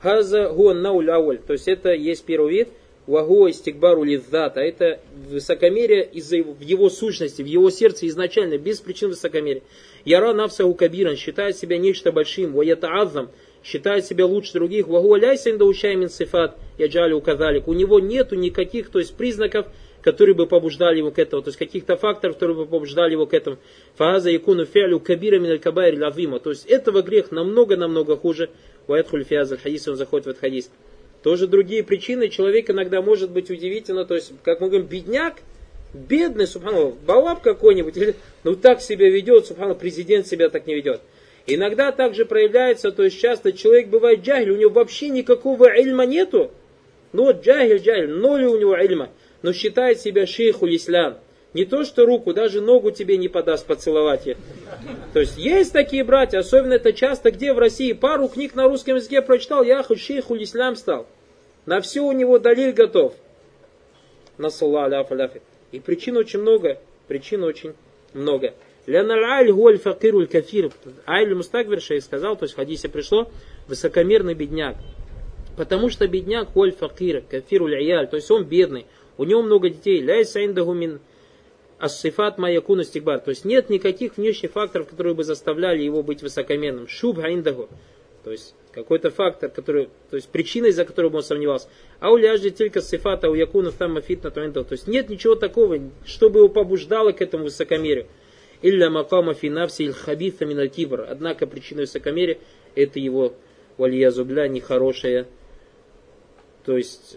Хаза 0.00 0.50
гуан 0.50 0.82
науль 0.82 1.38
То 1.38 1.54
есть 1.54 1.66
это 1.66 1.92
есть 1.92 2.24
первый 2.24 2.52
вид. 2.52 2.68
Вагуа 3.08 3.50
истикбару 3.50 4.04
лиддата. 4.04 4.60
Это 4.60 5.00
высокомерие 5.28 6.04
из-за 6.12 6.36
его, 6.36 6.52
в 6.52 6.60
его 6.60 6.90
сущности, 6.90 7.42
в 7.42 7.46
его 7.46 7.70
сердце 7.70 8.06
изначально, 8.06 8.56
без 8.56 8.78
причин 8.78 9.08
высокомерия. 9.08 9.62
Яра 10.04 10.32
навса 10.32 10.62
кабиран 10.74 11.16
считает 11.16 11.56
себя 11.58 11.76
нечто 11.76 12.12
большим. 12.12 12.52
Ваята 12.52 12.88
азам 13.00 13.32
считает 13.64 14.04
себя 14.04 14.26
лучше 14.26 14.52
других. 14.54 14.86
Сифат. 14.86 16.56
Яджали 16.78 17.12
указалик. 17.12 17.68
У 17.68 17.74
него 17.74 18.00
нету 18.00 18.36
никаких, 18.36 18.90
то 18.90 18.98
есть 18.98 19.14
признаков, 19.14 19.66
которые 20.02 20.34
бы 20.34 20.46
побуждали 20.46 20.98
его 20.98 21.10
к 21.10 21.18
этому, 21.18 21.42
то 21.42 21.48
есть 21.48 21.58
каких-то 21.58 21.96
факторов, 21.96 22.36
которые 22.36 22.56
бы 22.56 22.66
побуждали 22.66 23.12
его 23.12 23.26
к 23.26 23.34
этому. 23.34 23.58
Фаза 23.96 24.30
якуну 24.30 24.64
фиалю 24.64 25.00
кабира 25.00 25.38
миналь 25.38 25.58
кабайр 25.58 26.00
лавима. 26.00 26.38
То 26.38 26.50
есть 26.50 26.66
этого 26.66 27.02
грех 27.02 27.30
намного-намного 27.30 28.16
хуже. 28.16 28.50
Уайтхуль 28.86 29.24
фиазаль 29.24 29.58
хадис, 29.58 29.88
он 29.88 29.96
заходит 29.96 30.26
в 30.26 30.30
этот 30.30 30.40
хадис. 30.40 30.70
Тоже 31.22 31.46
другие 31.46 31.82
причины. 31.82 32.28
Человек 32.28 32.70
иногда 32.70 33.02
может 33.02 33.30
быть 33.30 33.50
удивительно, 33.50 34.04
то 34.04 34.14
есть, 34.14 34.32
как 34.44 34.60
мы 34.60 34.68
говорим, 34.68 34.86
бедняк, 34.86 35.34
бедный, 35.92 36.46
субхану, 36.46 36.96
балаб 37.06 37.42
какой-нибудь, 37.42 38.14
ну 38.44 38.54
так 38.54 38.80
себя 38.80 39.08
ведет, 39.10 39.46
субхану, 39.46 39.74
президент 39.74 40.26
себя 40.26 40.48
так 40.48 40.66
не 40.66 40.74
ведет. 40.74 41.00
Иногда 41.48 41.92
также 41.92 42.24
проявляется, 42.26 42.92
то 42.92 43.02
есть 43.02 43.20
часто 43.20 43.52
человек 43.52 43.88
бывает 43.88 44.20
джагель, 44.20 44.52
у 44.52 44.56
него 44.56 44.70
вообще 44.70 45.08
никакого 45.08 45.66
ильма 45.74 46.06
нету. 46.06 46.52
Ну 47.12 47.24
вот 47.24 47.44
джагель, 47.44 47.78
джагель, 47.78 48.10
ноль 48.10 48.44
у 48.44 48.58
него 48.58 48.76
ильма 48.76 49.10
но 49.42 49.52
считает 49.52 50.00
себя 50.00 50.26
шейху 50.26 50.66
ислам. 50.68 51.18
Не 51.54 51.64
то, 51.64 51.84
что 51.84 52.04
руку, 52.04 52.34
даже 52.34 52.60
ногу 52.60 52.90
тебе 52.90 53.16
не 53.16 53.28
подаст 53.28 53.66
поцеловать. 53.66 54.24
То 55.12 55.20
есть 55.20 55.38
есть 55.38 55.72
такие 55.72 56.04
братья, 56.04 56.38
особенно 56.38 56.74
это 56.74 56.92
часто 56.92 57.30
где 57.30 57.52
в 57.52 57.58
России. 57.58 57.92
Пару 57.92 58.28
книг 58.28 58.54
на 58.54 58.68
русском 58.68 58.96
языке 58.96 59.22
прочитал, 59.22 59.62
я 59.62 59.82
хоть 59.82 60.00
шейху 60.00 60.36
ислам 60.36 60.76
стал. 60.76 61.06
На 61.64 61.80
все 61.80 62.00
у 62.00 62.12
него 62.12 62.38
далиль 62.38 62.72
готов. 62.72 63.14
Насалла 64.36 64.84
аляф. 64.84 65.08
И 65.72 65.80
причин 65.80 66.16
очень 66.16 66.40
много. 66.40 66.78
Причин 67.08 67.42
очень 67.42 67.74
много. 68.12 68.54
Ляналь 68.88 69.52
гуаль 69.52 69.78
факируль 69.78 70.26
кафир. 70.26 70.72
Айль 71.06 71.34
Мустагвер 71.34 71.80
шей 71.82 72.00
сказал, 72.00 72.36
то 72.36 72.44
есть 72.44 72.54
в 72.54 72.56
хадисе 72.56 72.88
пришло, 72.88 73.30
высокомерный 73.66 74.32
бедняк. 74.32 74.76
Потому 75.58 75.90
что 75.90 76.08
бедняк 76.08 76.52
гуаль 76.54 76.72
факир, 76.72 77.22
кафируль 77.28 77.76
аяль, 77.76 78.08
то 78.08 78.16
есть 78.16 78.30
он 78.30 78.44
бедный 78.44 78.86
у 79.18 79.24
него 79.24 79.42
много 79.42 79.68
детей, 79.68 80.00
ляйса 80.00 80.42
индагумин 80.44 81.00
ассифат 81.78 82.38
маякуна 82.38 82.84
стигбар. 82.84 83.18
То 83.18 83.30
есть 83.30 83.44
нет 83.44 83.68
никаких 83.68 84.16
внешних 84.16 84.52
факторов, 84.52 84.88
которые 84.88 85.14
бы 85.14 85.22
заставляли 85.22 85.82
его 85.82 86.02
быть 86.02 86.22
высокоменным. 86.22 86.88
Шубха 86.88 87.28
индагу. 87.28 87.68
То 88.24 88.30
есть 88.30 88.54
какой-то 88.72 89.10
фактор, 89.10 89.50
который, 89.50 89.88
то 90.10 90.16
есть 90.16 90.28
причиной, 90.28 90.72
за 90.72 90.84
которую 90.84 91.10
бы 91.10 91.18
он 91.18 91.24
сомневался. 91.24 91.68
А 92.00 92.10
у 92.10 92.16
ляжди 92.16 92.50
только 92.50 92.80
сифата 92.80 93.28
у 93.28 93.34
якуна 93.34 93.70
там 93.70 94.00
фитна 94.00 94.30
то 94.30 94.66
есть 94.70 94.86
нет 94.86 95.08
ничего 95.08 95.34
такого, 95.34 95.78
чтобы 96.06 96.38
его 96.38 96.48
побуждало 96.48 97.12
к 97.12 97.20
этому 97.20 97.44
высокомерию. 97.44 98.06
Илля 98.62 98.90
макама 98.90 99.34
финавси 99.34 99.82
иль 99.82 99.92
хабита 99.92 100.44
миналь. 100.44 100.70
Однако 101.08 101.46
причиной 101.46 101.82
высокомерия 101.82 102.38
это 102.74 102.98
его 102.98 103.34
вальязубля 103.76 104.48
нехорошая, 104.48 105.26
то 106.64 106.76
есть 106.76 107.16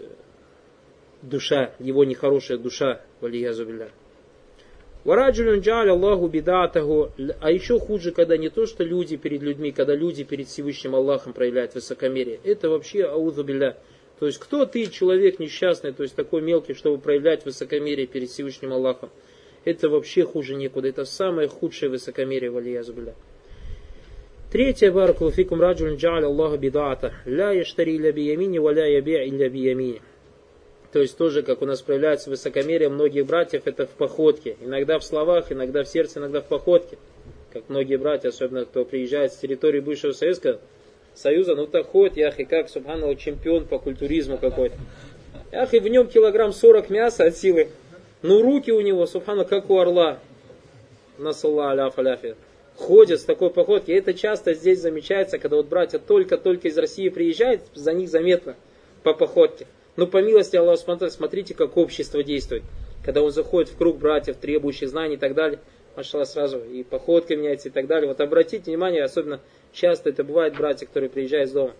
душа, 1.22 1.74
его 1.78 2.04
нехорошая 2.04 2.58
душа, 2.58 3.00
валиязубилля. 3.20 3.90
Вараджулюн 5.04 5.60
джаль 5.60 5.90
Аллаху 5.90 6.28
бидатаху. 6.28 7.10
А 7.40 7.50
еще 7.50 7.78
хуже, 7.80 8.12
когда 8.12 8.36
не 8.36 8.50
то, 8.50 8.66
что 8.66 8.84
люди 8.84 9.16
перед 9.16 9.42
людьми, 9.42 9.72
когда 9.72 9.96
люди 9.96 10.22
перед 10.22 10.46
Всевышним 10.46 10.94
Аллахом 10.94 11.32
проявляют 11.32 11.74
высокомерие. 11.74 12.38
Это 12.44 12.70
вообще 12.70 13.04
аузубилля. 13.04 13.76
То 14.20 14.26
есть, 14.26 14.38
кто 14.38 14.64
ты, 14.64 14.86
человек 14.86 15.40
несчастный, 15.40 15.92
то 15.92 16.04
есть 16.04 16.14
такой 16.14 16.42
мелкий, 16.42 16.74
чтобы 16.74 16.98
проявлять 16.98 17.44
высокомерие 17.44 18.06
перед 18.06 18.28
Всевышним 18.30 18.72
Аллахом. 18.72 19.10
Это 19.64 19.88
вообще 19.88 20.24
хуже 20.24 20.54
некуда. 20.54 20.88
Это 20.88 21.04
самое 21.04 21.48
худшее 21.48 21.90
высокомерие, 21.90 22.50
валиязубилля. 22.50 23.14
Третье, 24.50 24.90
баракулуфикум 24.90 25.60
раджулин 25.60 25.96
джаль 25.96 26.24
Аллаху 26.24 26.58
бидата. 26.58 27.14
Ля 27.24 27.52
яштари 27.52 27.96
ля 27.96 28.12
биямини, 28.12 28.58
ва 28.58 28.72
ля 28.72 28.86
яби 28.86 29.12
илля 29.28 29.48
биямини. 29.48 30.02
То 30.92 31.00
есть 31.00 31.16
тоже, 31.16 31.42
как 31.42 31.62
у 31.62 31.66
нас 31.66 31.80
проявляется 31.80 32.28
высокомерие 32.28 32.90
многих 32.90 33.24
братьев, 33.24 33.62
это 33.64 33.86
в 33.86 33.90
походке. 33.90 34.56
Иногда 34.60 34.98
в 34.98 35.04
словах, 35.04 35.50
иногда 35.50 35.84
в 35.84 35.88
сердце, 35.88 36.20
иногда 36.20 36.42
в 36.42 36.46
походке. 36.46 36.98
Как 37.50 37.68
многие 37.68 37.96
братья, 37.96 38.28
особенно 38.28 38.66
кто 38.66 38.84
приезжает 38.84 39.32
с 39.32 39.36
территории 39.36 39.80
бывшего 39.80 40.12
Советского 40.12 40.60
Союза, 41.14 41.54
ну 41.54 41.66
так 41.66 41.86
ходит, 41.86 42.18
яхи, 42.18 42.44
как, 42.44 42.68
субханаллах, 42.68 43.18
чемпион 43.18 43.66
по 43.66 43.78
культуризму 43.78 44.36
какой-то. 44.36 44.76
Яхи, 45.50 45.78
в 45.78 45.88
нем 45.88 46.08
килограмм 46.08 46.52
40 46.52 46.90
мяса 46.90 47.24
от 47.24 47.36
силы. 47.36 47.68
Ну 48.22 48.40
руки 48.40 48.70
у 48.70 48.80
него, 48.80 49.06
субхану, 49.06 49.44
как 49.44 49.68
у 49.68 49.78
орла. 49.78 50.18
Насалла 51.18 51.72
аляф 51.72 51.98
аляфи. 51.98 52.36
Ходят 52.76 53.20
с 53.20 53.24
такой 53.24 53.50
походки. 53.50 53.90
Это 53.90 54.14
часто 54.14 54.54
здесь 54.54 54.80
замечается, 54.80 55.38
когда 55.38 55.56
вот 55.56 55.66
братья 55.66 55.98
только-только 55.98 56.68
из 56.68 56.78
России 56.78 57.08
приезжают, 57.08 57.62
за 57.74 57.92
них 57.92 58.08
заметно 58.08 58.54
по 59.02 59.12
походке. 59.12 59.66
Но 59.96 60.06
по 60.06 60.22
милости 60.22 60.56
Аллаха 60.56 61.10
смотрите, 61.10 61.54
как 61.54 61.76
общество 61.76 62.22
действует. 62.22 62.62
Когда 63.04 63.22
он 63.22 63.32
заходит 63.32 63.70
в 63.70 63.76
круг 63.76 63.98
братьев, 63.98 64.36
требующих 64.36 64.88
знаний 64.88 65.14
и 65.14 65.18
так 65.18 65.34
далее, 65.34 65.58
машала 65.96 66.24
сразу 66.24 66.60
и 66.60 66.84
походка 66.84 67.36
меняется 67.36 67.68
и 67.68 67.72
так 67.72 67.86
далее. 67.86 68.08
Вот 68.08 68.20
обратите 68.20 68.70
внимание, 68.70 69.02
особенно 69.02 69.40
часто 69.72 70.10
это 70.10 70.22
бывает 70.22 70.56
братья, 70.56 70.86
которые 70.86 71.10
приезжают 71.10 71.50
с 71.50 71.52
дома. 71.52 71.72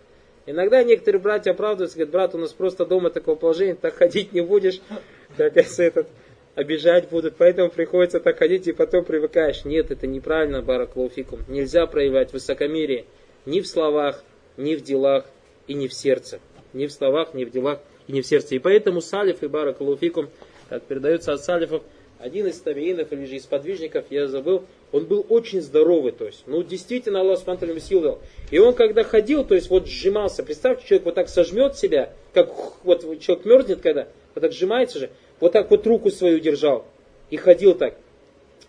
Иногда 0.45 0.83
некоторые 0.83 1.23
братья 1.23 1.53
оправдываются, 1.53 1.97
говорят, 1.97 2.13
брат, 2.13 2.35
у 2.35 2.39
нас 2.39 2.53
просто 2.53 2.85
дома 2.85 3.11
такого 3.11 3.37
положения, 3.37 3.77
так 3.77 3.95
ходить 3.95 4.33
не 4.33 4.41
будешь, 4.41 4.81
как 5.37 5.57
этот, 5.57 6.09
обижать 6.55 7.09
будут, 7.09 7.37
поэтому 7.37 7.71
приходится 7.71 8.21
так 8.21 8.39
ходить 8.39 8.67
и 8.67 8.73
потом 8.73 9.05
привыкаешь. 9.05 9.65
Нет, 9.65 9.91
это 9.91 10.07
неправильно, 10.07 10.63
бараклауфикум. 10.63 11.41
Нельзя 11.49 11.87
проявлять 11.87 12.33
высокомерие 12.33 13.07
ни 13.47 13.61
в 13.61 13.67
словах, 13.67 14.23
ни 14.57 14.75
в 14.75 14.83
делах 14.83 15.25
и 15.67 15.75
ни 15.75 15.89
в 15.89 15.95
сердце. 15.95 16.41
Ни 16.73 16.87
в 16.87 16.93
словах, 16.93 17.35
ни 17.35 17.45
в 17.45 17.51
делах 17.51 17.81
и 18.07 18.13
не 18.13 18.23
в 18.23 18.27
сердце. 18.27 18.57
И 18.57 18.59
поэтому 18.59 19.01
Салиф 19.01 19.43
и 19.43 19.49
Барак 19.49 19.81
Луфикум, 19.81 20.29
как 20.69 20.83
передается 20.85 21.33
от 21.33 21.43
Салифов, 21.43 21.83
один 22.19 22.47
из 22.47 22.61
табиинов 22.61 23.13
или 23.13 23.25
же 23.25 23.35
из 23.35 23.47
подвижников, 23.47 24.05
я 24.11 24.29
забыл, 24.29 24.65
он 24.93 25.07
был 25.07 25.27
очень 25.29 25.61
здоровый, 25.61 26.13
то 26.13 26.27
есть, 26.27 26.45
ну, 26.47 26.63
действительно, 26.63 27.21
Аллах 27.21 27.41
Субтитры 27.41 27.81
сил 27.81 28.01
дал. 28.01 28.21
И 28.53 28.59
он, 28.61 28.75
когда 28.75 29.03
ходил, 29.03 29.45
то 29.45 29.57
есть, 29.57 29.71
вот 29.71 29.89
сжимался, 29.89 30.45
представьте, 30.45 30.87
человек 30.87 31.07
вот 31.07 31.15
так 31.17 31.29
сожмет 31.29 31.77
себя, 31.77 32.13
как 32.33 32.53
вот 32.85 33.01
человек 33.21 33.45
мерзнет, 33.45 33.81
когда, 33.81 34.07
вот 34.37 34.41
так 34.41 34.53
сжимается 34.53 35.01
же, 35.01 35.11
вот 35.43 35.51
так 35.51 35.73
вот 35.73 35.85
руку 35.89 36.09
свою 36.13 36.39
держал 36.39 36.87
и 37.29 37.37
ходил 37.37 37.75
так. 37.75 37.97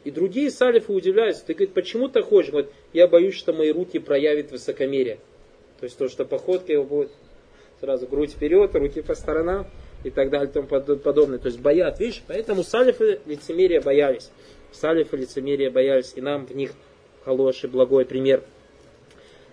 И 0.06 0.10
другие 0.10 0.50
салифы 0.50 0.92
удивляются, 0.92 1.46
ты 1.46 1.54
говорит, 1.54 1.76
почему 1.76 2.10
ты 2.10 2.24
ходишь? 2.24 2.50
Говорит, 2.50 2.72
я 2.94 3.08
боюсь, 3.08 3.36
что 3.36 3.54
мои 3.54 3.72
руки 3.72 4.00
проявят 4.00 4.52
высокомерие. 4.52 5.20
То 5.80 5.84
есть 5.84 5.96
то, 6.00 6.10
что 6.10 6.26
походка 6.26 6.74
его 6.74 6.84
будет 6.84 7.12
сразу 7.80 8.08
грудь 8.08 8.32
вперед, 8.32 8.74
руки 8.74 9.02
по 9.04 9.14
сторонам 9.14 9.68
и 10.04 10.10
так 10.10 10.32
далее 10.32 10.50
и 10.50 10.52
тому 10.52 10.68
подобное. 10.68 11.38
То 11.38 11.46
есть 11.46 11.60
боят, 11.60 12.00
видишь, 12.00 12.24
поэтому 12.28 12.64
салифы 12.64 13.20
лицемерия 13.28 13.80
боялись. 13.80 14.32
Салифы 14.72 15.16
лицемерия 15.16 15.70
боялись, 15.70 16.14
и 16.16 16.22
нам 16.22 16.48
в 16.48 16.56
них 16.56 16.72
хороший, 17.24 17.70
благой 17.70 18.06
пример. 18.06 18.42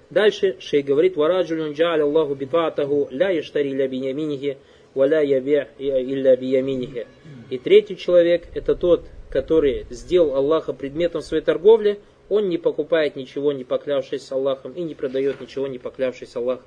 Дальше 0.08 0.56
шей 0.58 0.80
говорит, 0.80 1.16
вараджулюн 1.16 1.72
джа'аля 1.72 2.00
Аллаху 2.00 2.34
бидватаху 2.34 3.08
ля 3.10 3.28
яштари 3.28 3.74
ля 3.74 3.86
биньяминихи 3.86 4.56
валя 4.94 5.22
яби 5.22 5.66
илля 5.78 6.36
бияминихи. 6.36 7.06
И 7.50 7.58
третий 7.58 7.96
человек, 7.96 8.48
это 8.54 8.74
тот, 8.74 9.06
который 9.28 9.86
сделал 9.90 10.34
Аллаха 10.34 10.72
предметом 10.72 11.22
своей 11.22 11.42
торговли, 11.42 12.00
он 12.28 12.48
не 12.48 12.58
покупает 12.58 13.16
ничего, 13.16 13.52
не 13.52 13.64
поклявшись 13.64 14.30
Аллахом, 14.30 14.72
и 14.72 14.82
не 14.82 14.94
продает 14.94 15.40
ничего, 15.40 15.66
не 15.66 15.78
поклявшись 15.78 16.36
Аллахом. 16.36 16.66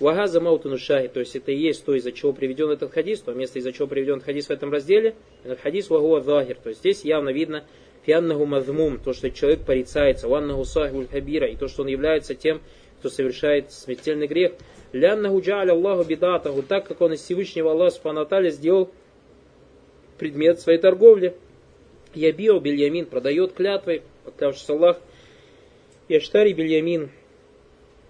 Вагаза 0.00 0.40
маутуну 0.40 0.78
шахи, 0.78 1.08
то 1.08 1.20
есть 1.20 1.36
это 1.36 1.52
и 1.52 1.56
есть 1.56 1.84
то, 1.84 1.94
из-за 1.94 2.10
чего 2.12 2.32
приведен 2.32 2.70
этот 2.70 2.90
хадис, 2.90 3.20
то 3.20 3.34
место, 3.34 3.58
из-за 3.58 3.70
чего 3.72 3.86
приведен 3.86 4.20
хадис 4.20 4.46
в 4.46 4.50
этом 4.50 4.72
разделе, 4.72 5.14
этот 5.44 5.60
хадис 5.60 5.90
вагуа 5.90 6.22
захир, 6.22 6.56
то 6.56 6.70
есть 6.70 6.80
здесь 6.80 7.04
явно 7.04 7.28
видно 7.28 7.64
фианнаху 8.06 8.46
мазмум, 8.46 8.98
то, 8.98 9.12
что 9.12 9.30
человек 9.30 9.60
порицается, 9.66 10.26
ваннаху 10.26 10.64
сахибуль 10.64 11.06
хабира, 11.06 11.46
и 11.48 11.56
то, 11.56 11.68
что 11.68 11.82
он 11.82 11.88
является 11.88 12.34
тем, 12.34 12.62
кто 12.98 13.10
совершает 13.10 13.72
смертельный 13.72 14.26
грех. 14.26 14.52
Ляннаху 14.92 15.40
джа'аля 15.40 15.70
Аллаху 15.70 16.04
бидатаху, 16.04 16.62
так 16.62 16.86
как 16.86 17.00
он 17.00 17.12
из 17.12 17.20
Всевышнего 17.20 17.70
Аллаха 17.70 17.96
Субхану 17.96 18.50
сделал 18.50 18.90
предмет 20.18 20.60
своей 20.60 20.78
торговли. 20.78 21.34
Ябио 22.14 22.58
бильямин 22.58 23.06
продает 23.06 23.52
клятвой, 23.52 24.02
поклявшись 24.24 24.68
Аллах. 24.68 24.98
Яштари 26.08 26.52
бильямин 26.52 27.10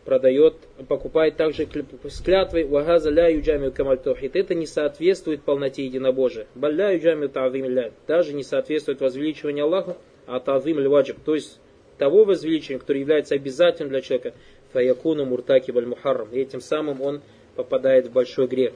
продает, 0.04 0.54
покупает 0.88 1.36
также 1.36 1.68
с 2.04 2.20
клятвой 2.22 2.64
«Вагаза 2.64 3.10
ля 3.10 3.28
юджамию 3.28 3.72
камаль 3.72 3.98
тухид». 3.98 4.34
Это 4.34 4.54
не 4.54 4.66
соответствует 4.66 5.42
полноте 5.42 5.84
единобожия. 5.84 6.46
«Балля 6.54 6.92
юджамию 6.92 7.28
та'зим 7.28 7.66
ля». 7.68 7.92
Даже 8.08 8.32
не 8.32 8.42
соответствует 8.42 9.00
возвеличиванию 9.00 9.66
Аллаха, 9.66 9.96
а 10.26 10.40
та'зим 10.40 10.78
ль 10.80 11.14
То 11.24 11.34
есть 11.34 11.60
того 11.98 12.24
возвеличивания, 12.24 12.80
которое 12.80 13.00
является 13.00 13.34
обязательным 13.34 13.90
для 13.90 14.00
человека. 14.00 14.32
«Фаякуну 14.72 15.24
муртаки 15.24 15.70
баль 15.70 15.86
мухаррам». 15.86 16.28
И 16.32 16.38
этим 16.38 16.60
самым 16.60 17.00
он 17.02 17.20
попадает 17.56 18.06
в 18.06 18.12
большой 18.12 18.46
грех. 18.46 18.72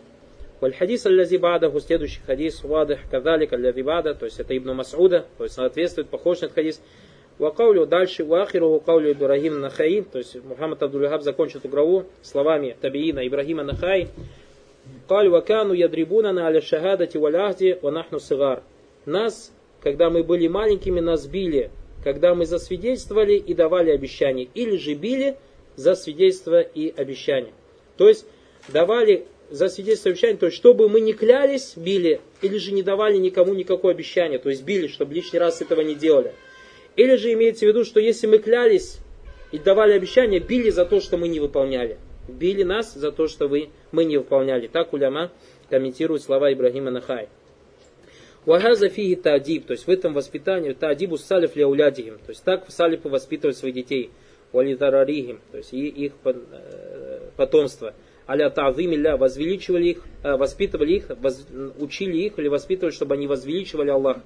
Вальхадис 0.61 1.05
аллази 1.07 1.37
бадаху, 1.37 1.81
следующий 1.81 2.21
хадис, 2.27 2.63
вадах 2.65 3.01
кадалик 3.11 3.53
аллази 3.53 3.83
бада, 3.83 4.15
то 4.15 4.25
есть 4.25 4.41
это 4.41 4.57
Ибн 4.57 4.73
Масуда, 4.73 5.27
то 5.37 5.45
есть 5.45 5.57
соответствует, 5.57 6.09
похож 6.09 6.41
на 6.41 6.47
этот 6.47 6.55
хадис. 6.55 6.81
Вакаулю 7.39 7.85
дальше, 7.85 8.25
вахиру 8.25 8.81
каулю 8.81 9.11
Ибрахим 9.13 9.61
Нахаи, 9.61 10.03
то 10.03 10.19
есть 10.19 10.37
Мухаммад 10.45 10.83
Абдуллахаб 10.85 11.23
закончил 11.23 11.59
эту 11.63 12.07
словами 12.23 12.77
Табиина 12.81 13.27
Ибрахима 13.27 13.65
Нахаи. 13.65 14.09
Каль 15.09 15.29
вакану 15.29 15.73
ядрибуна 15.73 16.33
на 16.33 16.47
аля 16.47 16.61
шахадати 16.61 17.17
валяхди 17.17 17.79
ванахну 17.83 18.21
сигар. 18.21 18.63
Нас, 19.05 19.53
когда 19.83 20.11
мы 20.11 20.23
были 20.23 20.47
маленькими, 20.47 21.01
нас 21.01 21.27
били, 21.27 21.71
когда 22.05 22.35
мы 22.35 22.47
засвидетельствовали 22.47 23.35
и 23.35 23.53
давали 23.53 23.91
обещания, 23.91 24.49
или 24.55 24.77
же 24.77 24.95
били 24.95 25.37
за 25.77 25.95
свидетельство 25.95 26.61
и 26.61 26.93
обещание. 26.95 27.53
То 27.97 28.09
есть 28.09 28.27
давали 28.69 29.27
за 29.51 29.69
свидетельство 29.69 30.09
и 30.09 30.13
обещание, 30.13 30.39
то 30.39 30.47
есть 30.47 30.57
чтобы 30.57 30.89
мы 30.89 31.01
не 31.01 31.13
клялись, 31.13 31.75
били, 31.77 32.21
или 32.43 32.59
же 32.59 32.73
не 32.73 32.83
давали 32.83 33.17
никому 33.17 33.55
никакое 33.55 33.95
обещание, 33.95 34.39
то 34.39 34.49
есть 34.49 34.65
били, 34.65 34.87
чтобы 34.87 35.15
лишний 35.15 35.39
раз 35.39 35.61
этого 35.61 35.81
не 35.81 35.95
делали. 35.95 36.33
Или 36.97 37.17
же 37.17 37.33
имеется 37.33 37.67
в 37.67 37.69
виду, 37.69 37.85
что 37.85 38.01
если 38.01 38.27
мы 38.27 38.39
клялись 38.39 38.99
и 39.53 39.59
давали 39.59 39.93
обещания, 39.93 40.39
били 40.39 40.71
за 40.71 40.85
то, 40.85 41.01
что 41.01 41.17
мы 41.17 41.29
не 41.29 41.41
выполняли. 41.41 41.99
Били 42.29 42.63
нас 42.63 42.95
за 42.95 43.13
то, 43.13 43.29
что 43.29 43.49
вы, 43.49 43.69
мы 43.93 44.05
не 44.05 44.17
выполняли. 44.17 44.67
Так 44.67 44.93
уляма 44.93 45.31
комментирует 45.69 46.23
слова 46.23 46.53
Ибрагима 46.53 46.91
Нахай. 46.91 47.29
Вахаза 48.47 48.89
фиги 48.89 49.15
таадиб, 49.15 49.67
то 49.67 49.73
есть 49.73 49.87
в 49.87 49.91
этом 49.91 50.13
воспитании, 50.13 50.73
таадибу 50.73 51.17
салиф 51.17 51.57
ляулядихим, 51.57 52.19
то 52.19 52.31
есть 52.31 52.45
так 52.45 52.67
салифы 52.69 53.09
воспитывают 53.09 53.57
своих 53.57 53.75
детей, 53.75 54.11
валитарарихим, 54.55 55.40
то 55.51 55.59
есть 55.59 55.73
и 55.75 55.88
их 55.88 56.12
э, 56.25 57.21
потомство. 57.37 57.93
Аля 58.27 58.49
та'зимилля, 58.49 59.17
возвеличивали 59.17 59.88
их, 59.88 60.05
э, 60.23 60.37
воспитывали 60.37 60.95
их, 60.95 61.11
учили 61.79 62.17
их 62.19 62.38
или 62.38 62.49
воспитывали, 62.49 62.95
чтобы 62.95 63.14
они 63.14 63.27
возвеличивали 63.27 63.90
Аллаха. 63.90 64.23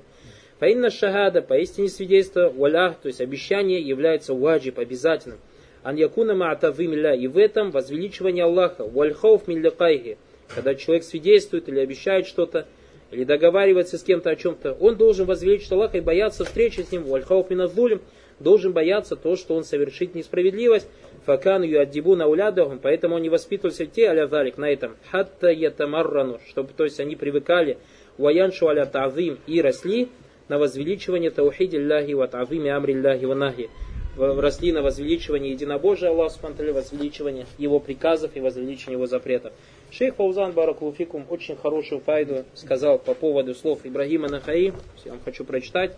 Фаинна 0.61 0.91
шахада, 0.91 1.41
поистине 1.41 1.89
свидетельство, 1.89 2.51
валях, 2.51 3.01
то 3.01 3.09
есть 3.09 3.21
обещание, 3.21 3.81
является 3.81 4.35
ваджиб, 4.35 4.79
обязательным. 4.79 5.39
Ан 5.83 5.97
якуна 5.97 6.35
ма'атавимилля, 6.35 7.17
и 7.17 7.27
в 7.27 7.39
этом 7.39 7.71
возвеличивание 7.71 8.45
Аллаха, 8.45 8.85
вальхауф 8.85 9.49
миллякайхи, 9.49 10.19
когда 10.49 10.75
человек 10.75 11.05
свидетельствует 11.05 11.69
или 11.69 11.79
обещает 11.79 12.27
что-то, 12.27 12.67
или 13.11 13.25
договаривается 13.25 13.97
с 13.97 14.03
кем-то 14.03 14.31
о 14.31 14.37
чем-то, 14.37 14.73
он 14.73 14.97
должен 14.97 15.27
возвеличить 15.27 15.73
Аллаха 15.73 15.99
и 15.99 16.01
бояться 16.01 16.45
встречи 16.45 16.81
с 16.81 16.93
ним, 16.93 17.05
вальхауф 17.05 17.49
миназулим, 17.51 18.03
должен 18.41 18.73
бояться 18.73 19.17
то, 19.17 19.37
что 19.37 19.55
он 19.55 19.65
совершит 19.65 20.15
несправедливость, 20.15 20.89
факан 21.27 21.63
юаддибу 21.63 22.17
наулядахум, 22.17 22.79
поэтому 22.79 23.17
он 23.17 23.23
не 23.23 23.29
воспитывался 23.29 23.87
те 23.87 24.09
аля 24.09 24.29
на 24.57 24.71
этом, 24.71 24.97
хатта 25.11 25.51
ятамаррану, 25.51 26.41
чтобы, 26.49 26.71
то 26.77 26.85
есть 26.85 27.01
они 27.01 27.17
привыкали, 27.17 27.79
ваяншу 28.17 28.69
аля 28.69 28.87
тавим 28.87 29.39
и 29.47 29.61
росли, 29.61 30.09
на 30.49 30.59
возвеличивание 30.59 31.31
таухиди 31.31 31.77
Аллахи 31.77 32.13
ва 32.13 32.27
тавими 32.27 32.71
амри 32.71 32.95
Аллахи 32.95 33.25
ва 33.27 33.35
нахи. 33.35 33.71
Росли 34.17 34.73
на 34.73 34.83
возвеличивание 34.83 35.53
единобожия 35.53 36.11
Аллаха 36.11 36.35
Субтитры, 36.35 36.73
возвеличивание 36.73 37.47
его 37.57 37.79
приказов 37.79 38.33
и 38.35 38.41
возвеличивание 38.41 38.97
его 38.97 39.07
запретов. 39.07 39.53
Шейх 39.93 40.17
Фаузан 40.17 40.53
Баракулуфикум 40.53 41.25
очень 41.31 41.57
хорошую 41.57 42.01
файду 42.01 42.45
сказал 42.55 42.99
по 42.99 43.15
поводу 43.15 43.55
слов 43.55 43.81
Ибрагима 43.85 44.29
Нахаи. 44.29 44.73
Я 45.05 45.13
вам 45.13 45.21
хочу 45.25 45.45
прочитать. 45.45 45.97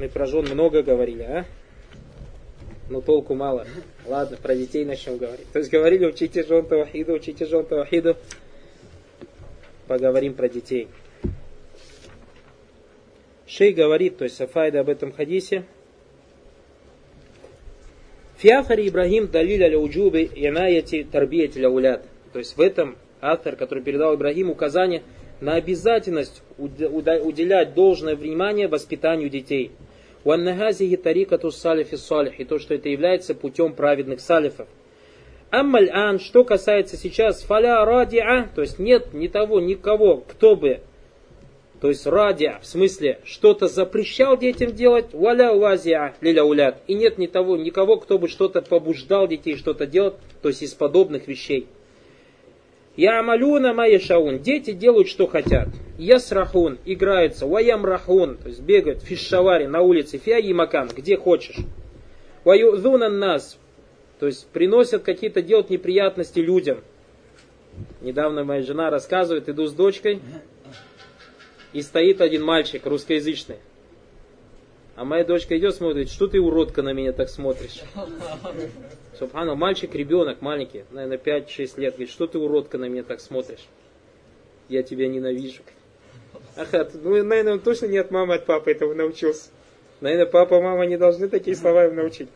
Мы 0.00 0.08
про 0.08 0.24
жен 0.24 0.46
много 0.46 0.82
говорили, 0.82 1.22
а? 1.24 1.44
Но 2.88 3.02
толку 3.02 3.34
мало. 3.34 3.66
Ладно, 4.06 4.38
про 4.38 4.56
детей 4.56 4.86
начнем 4.86 5.18
говорить. 5.18 5.52
То 5.52 5.58
есть 5.58 5.70
говорили, 5.70 6.06
учите 6.06 6.42
жен 6.42 6.64
Таухиду, 6.64 7.12
учите 7.12 7.44
жен 7.44 7.66
Таухиду. 7.66 8.16
Поговорим 9.86 10.32
про 10.32 10.48
детей. 10.48 10.88
Шей 13.46 13.74
говорит, 13.74 14.16
то 14.16 14.24
есть 14.24 14.36
Сафайда 14.36 14.80
об 14.80 14.88
этом 14.88 15.12
хадисе. 15.12 15.64
Фиафари 18.38 18.88
Ибрагим 18.88 19.28
далиль 19.28 19.62
аля 19.64 19.78
уджубы 19.78 20.22
инаяти 20.34 21.04
тарбияти 21.04 21.62
улят. 21.62 22.06
То 22.32 22.38
есть 22.38 22.56
в 22.56 22.60
этом 22.62 22.96
автор, 23.20 23.54
который 23.54 23.82
передал 23.82 24.14
Ибрагиму 24.14 24.52
указание 24.52 25.02
на 25.42 25.56
обязательность 25.56 26.42
уделять 26.56 27.74
должное 27.74 28.16
внимание 28.16 28.66
воспитанию 28.66 29.28
детей. 29.28 29.72
Уаннахазихи 30.24 30.96
тарикату 30.96 31.50
салифи 31.50 31.96
салих. 31.96 32.40
И 32.40 32.44
то, 32.44 32.58
что 32.58 32.74
это 32.74 32.88
является 32.88 33.34
путем 33.34 33.72
праведных 33.72 34.20
салифов. 34.20 34.68
Аммаль 35.50 35.90
ан, 35.90 36.20
что 36.20 36.44
касается 36.44 36.96
сейчас, 36.96 37.42
фаля 37.42 37.84
радиа, 37.84 38.48
то 38.54 38.62
есть 38.62 38.78
нет 38.78 39.12
ни 39.12 39.26
того, 39.26 39.58
никого, 39.58 40.18
кто 40.18 40.54
бы 40.54 40.80
то 41.80 41.88
есть 41.88 42.06
ради, 42.06 42.56
в 42.60 42.66
смысле, 42.66 43.20
что-то 43.24 43.66
запрещал 43.66 44.36
детям 44.36 44.72
делать, 44.72 45.14
валя 45.14 45.54
вазия 45.54 46.14
лиля 46.20 46.44
улят. 46.44 46.82
И 46.86 46.94
нет 46.94 47.16
ни 47.16 47.26
того, 47.26 47.56
никого, 47.56 47.96
кто 47.96 48.18
бы 48.18 48.28
что-то 48.28 48.60
побуждал 48.60 49.26
детей 49.26 49.56
что-то 49.56 49.86
делать, 49.86 50.14
то 50.42 50.48
есть 50.48 50.62
из 50.62 50.74
подобных 50.74 51.26
вещей. 51.26 51.68
Я 53.00 53.20
амалюна 53.20 53.72
майя 53.72 53.98
шаун. 53.98 54.40
Дети 54.40 54.72
делают, 54.72 55.08
что 55.08 55.26
хотят. 55.26 55.68
Я 55.96 56.18
срахун, 56.18 56.78
играются. 56.84 57.46
Ваям 57.46 57.86
рахун, 57.86 58.36
то 58.36 58.48
есть 58.48 58.60
бегают 58.60 59.02
в 59.02 59.06
фишшаваре 59.06 59.66
на 59.68 59.80
улице. 59.80 60.18
Фиа 60.18 60.54
макан, 60.54 60.90
где 60.94 61.16
хочешь. 61.16 61.56
Ваюзуна 62.44 63.08
нас, 63.08 63.56
то 64.18 64.26
есть 64.26 64.46
приносят 64.48 65.02
какие-то, 65.02 65.40
делают 65.40 65.70
неприятности 65.70 66.40
людям. 66.40 66.80
Недавно 68.02 68.44
моя 68.44 68.60
жена 68.60 68.90
рассказывает, 68.90 69.48
иду 69.48 69.66
с 69.66 69.72
дочкой, 69.72 70.20
и 71.72 71.80
стоит 71.80 72.20
один 72.20 72.44
мальчик 72.44 72.84
русскоязычный. 72.84 73.60
А 74.96 75.06
моя 75.06 75.24
дочка 75.24 75.56
идет, 75.56 75.74
смотрит, 75.74 76.10
что 76.10 76.26
ты, 76.26 76.38
уродка, 76.38 76.82
на 76.82 76.92
меня 76.92 77.12
так 77.12 77.30
смотришь? 77.30 77.80
Субхану, 79.20 79.54
мальчик, 79.54 79.94
ребенок 79.94 80.40
маленький, 80.40 80.84
наверное, 80.90 81.18
5-6 81.18 81.78
лет, 81.78 81.92
говорит, 81.92 82.10
что 82.10 82.26
ты, 82.26 82.38
уродка, 82.38 82.78
на 82.78 82.86
меня 82.86 83.02
так 83.02 83.20
смотришь? 83.20 83.66
Я 84.70 84.82
тебя 84.82 85.08
ненавижу. 85.08 85.62
Ага, 86.56 86.88
ну, 86.94 87.22
наверное, 87.22 87.52
он 87.52 87.60
точно 87.60 87.86
не 87.86 87.98
от 87.98 88.10
мамы, 88.10 88.36
от 88.36 88.46
папы 88.46 88.70
этого 88.70 88.94
научился. 88.94 89.50
Наверное, 90.00 90.24
папа, 90.24 90.62
мама 90.62 90.86
не 90.86 90.96
должны 90.96 91.28
такие 91.28 91.54
слова 91.54 91.84
им 91.84 91.96
научить. 91.96 92.28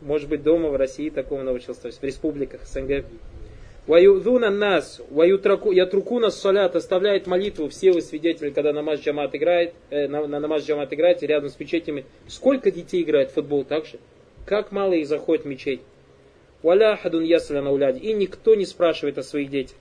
Может 0.00 0.28
быть, 0.28 0.42
дома 0.42 0.70
в 0.70 0.76
России 0.76 1.10
такому 1.10 1.44
научился, 1.44 1.82
то 1.82 1.86
есть 1.86 2.00
в 2.00 2.04
республиках 2.04 2.66
СНГ. 2.66 3.04
Ваюдуна 3.86 4.50
нас, 4.50 5.00
ятрукуна 5.10 6.30
салят, 6.30 6.74
оставляет 6.74 7.28
молитву, 7.28 7.68
все 7.68 7.92
вы 7.92 8.00
свидетели, 8.00 8.50
когда 8.50 8.72
намаз 8.72 8.98
джамат 8.98 9.32
играет, 9.36 9.74
э, 9.90 10.08
на, 10.08 10.26
на 10.26 10.40
намаз 10.40 10.64
джамат 10.64 10.92
играет, 10.92 11.22
рядом 11.22 11.50
с 11.50 11.60
мечетями. 11.60 12.04
Сколько 12.26 12.72
детей 12.72 13.02
играет 13.02 13.30
в 13.30 13.34
футбол 13.34 13.64
так 13.64 13.86
же? 13.86 14.00
Как 14.46 14.72
мало 14.72 14.92
их 14.92 15.06
заходит 15.06 15.44
в 15.44 15.48
мечеть? 15.48 15.80
Валя 16.62 16.96
хадун 16.96 17.24
ясля 17.24 17.62
на 17.62 17.90
И 17.90 18.12
никто 18.12 18.54
не 18.54 18.66
спрашивает 18.66 19.18
о 19.18 19.22
своих 19.22 19.50
детях. 19.50 19.76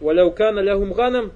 Валя 0.00 0.24
укана 0.24 0.60
лягум 0.60 0.92
ганам, 0.92 1.32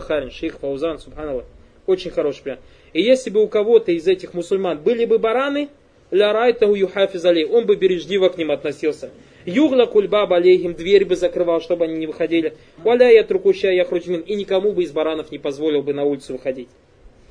харин, 0.00 0.30
шейх 0.30 0.58
Фаузан, 0.58 0.98
субханаллах. 0.98 1.44
Очень 1.86 2.10
хороший 2.10 2.42
пример. 2.42 2.58
И 2.92 3.02
если 3.02 3.30
бы 3.30 3.42
у 3.42 3.48
кого-то 3.48 3.92
из 3.92 4.06
этих 4.06 4.34
мусульман 4.34 4.78
были 4.78 5.04
бы 5.04 5.18
бараны, 5.18 5.68
ля 6.10 6.32
райтаху 6.32 6.74
юхафиз 6.74 7.24
он 7.50 7.66
бы 7.66 7.76
бережливо 7.76 8.28
к 8.28 8.38
ним 8.38 8.50
относился. 8.50 9.10
Югла 9.44 9.86
кульбаба 9.86 10.36
алейхим, 10.36 10.74
дверь 10.74 11.04
бы 11.04 11.16
закрывал, 11.16 11.60
чтобы 11.60 11.84
они 11.84 11.94
не 11.94 12.06
выходили. 12.06 12.54
Валя 12.78 13.10
я 13.10 13.24
трукуща 13.24 13.70
я 13.70 13.84
хручмин, 13.84 14.20
и 14.20 14.36
никому 14.36 14.72
бы 14.72 14.84
из 14.84 14.92
баранов 14.92 15.32
не 15.32 15.38
позволил 15.38 15.82
бы 15.82 15.92
на 15.92 16.04
улицу 16.04 16.34
выходить. 16.34 16.68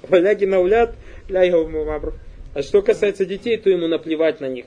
Валяги 0.08 0.46
наулят, 0.46 0.96
ля 1.30 1.44
А 2.54 2.62
что 2.62 2.82
касается 2.82 3.26
детей, 3.26 3.58
то 3.58 3.70
ему 3.70 3.88
наплевать 3.88 4.42
на 4.42 4.48
них. 4.48 4.66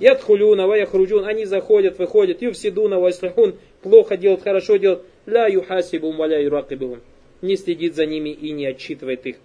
Ядхулюна, 0.00 0.66
ваяхруджун, 0.66 1.24
они 1.24 1.46
заходят, 1.46 1.98
выходят, 1.98 2.42
юфсидуна, 2.42 2.98
вайслихун, 2.98 3.56
плохо 3.82 4.16
делают, 4.16 4.42
хорошо 4.42 4.76
делают, 4.76 5.02
ля 5.24 5.46
юхасибум, 5.46 6.16
валя 6.16 6.42
юракибум. 6.42 7.00
Не 7.40 7.56
следит 7.56 7.94
за 7.94 8.04
ними 8.04 8.30
и 8.30 8.50
не 8.50 8.66
отчитывает 8.66 9.26
их. 9.26 9.36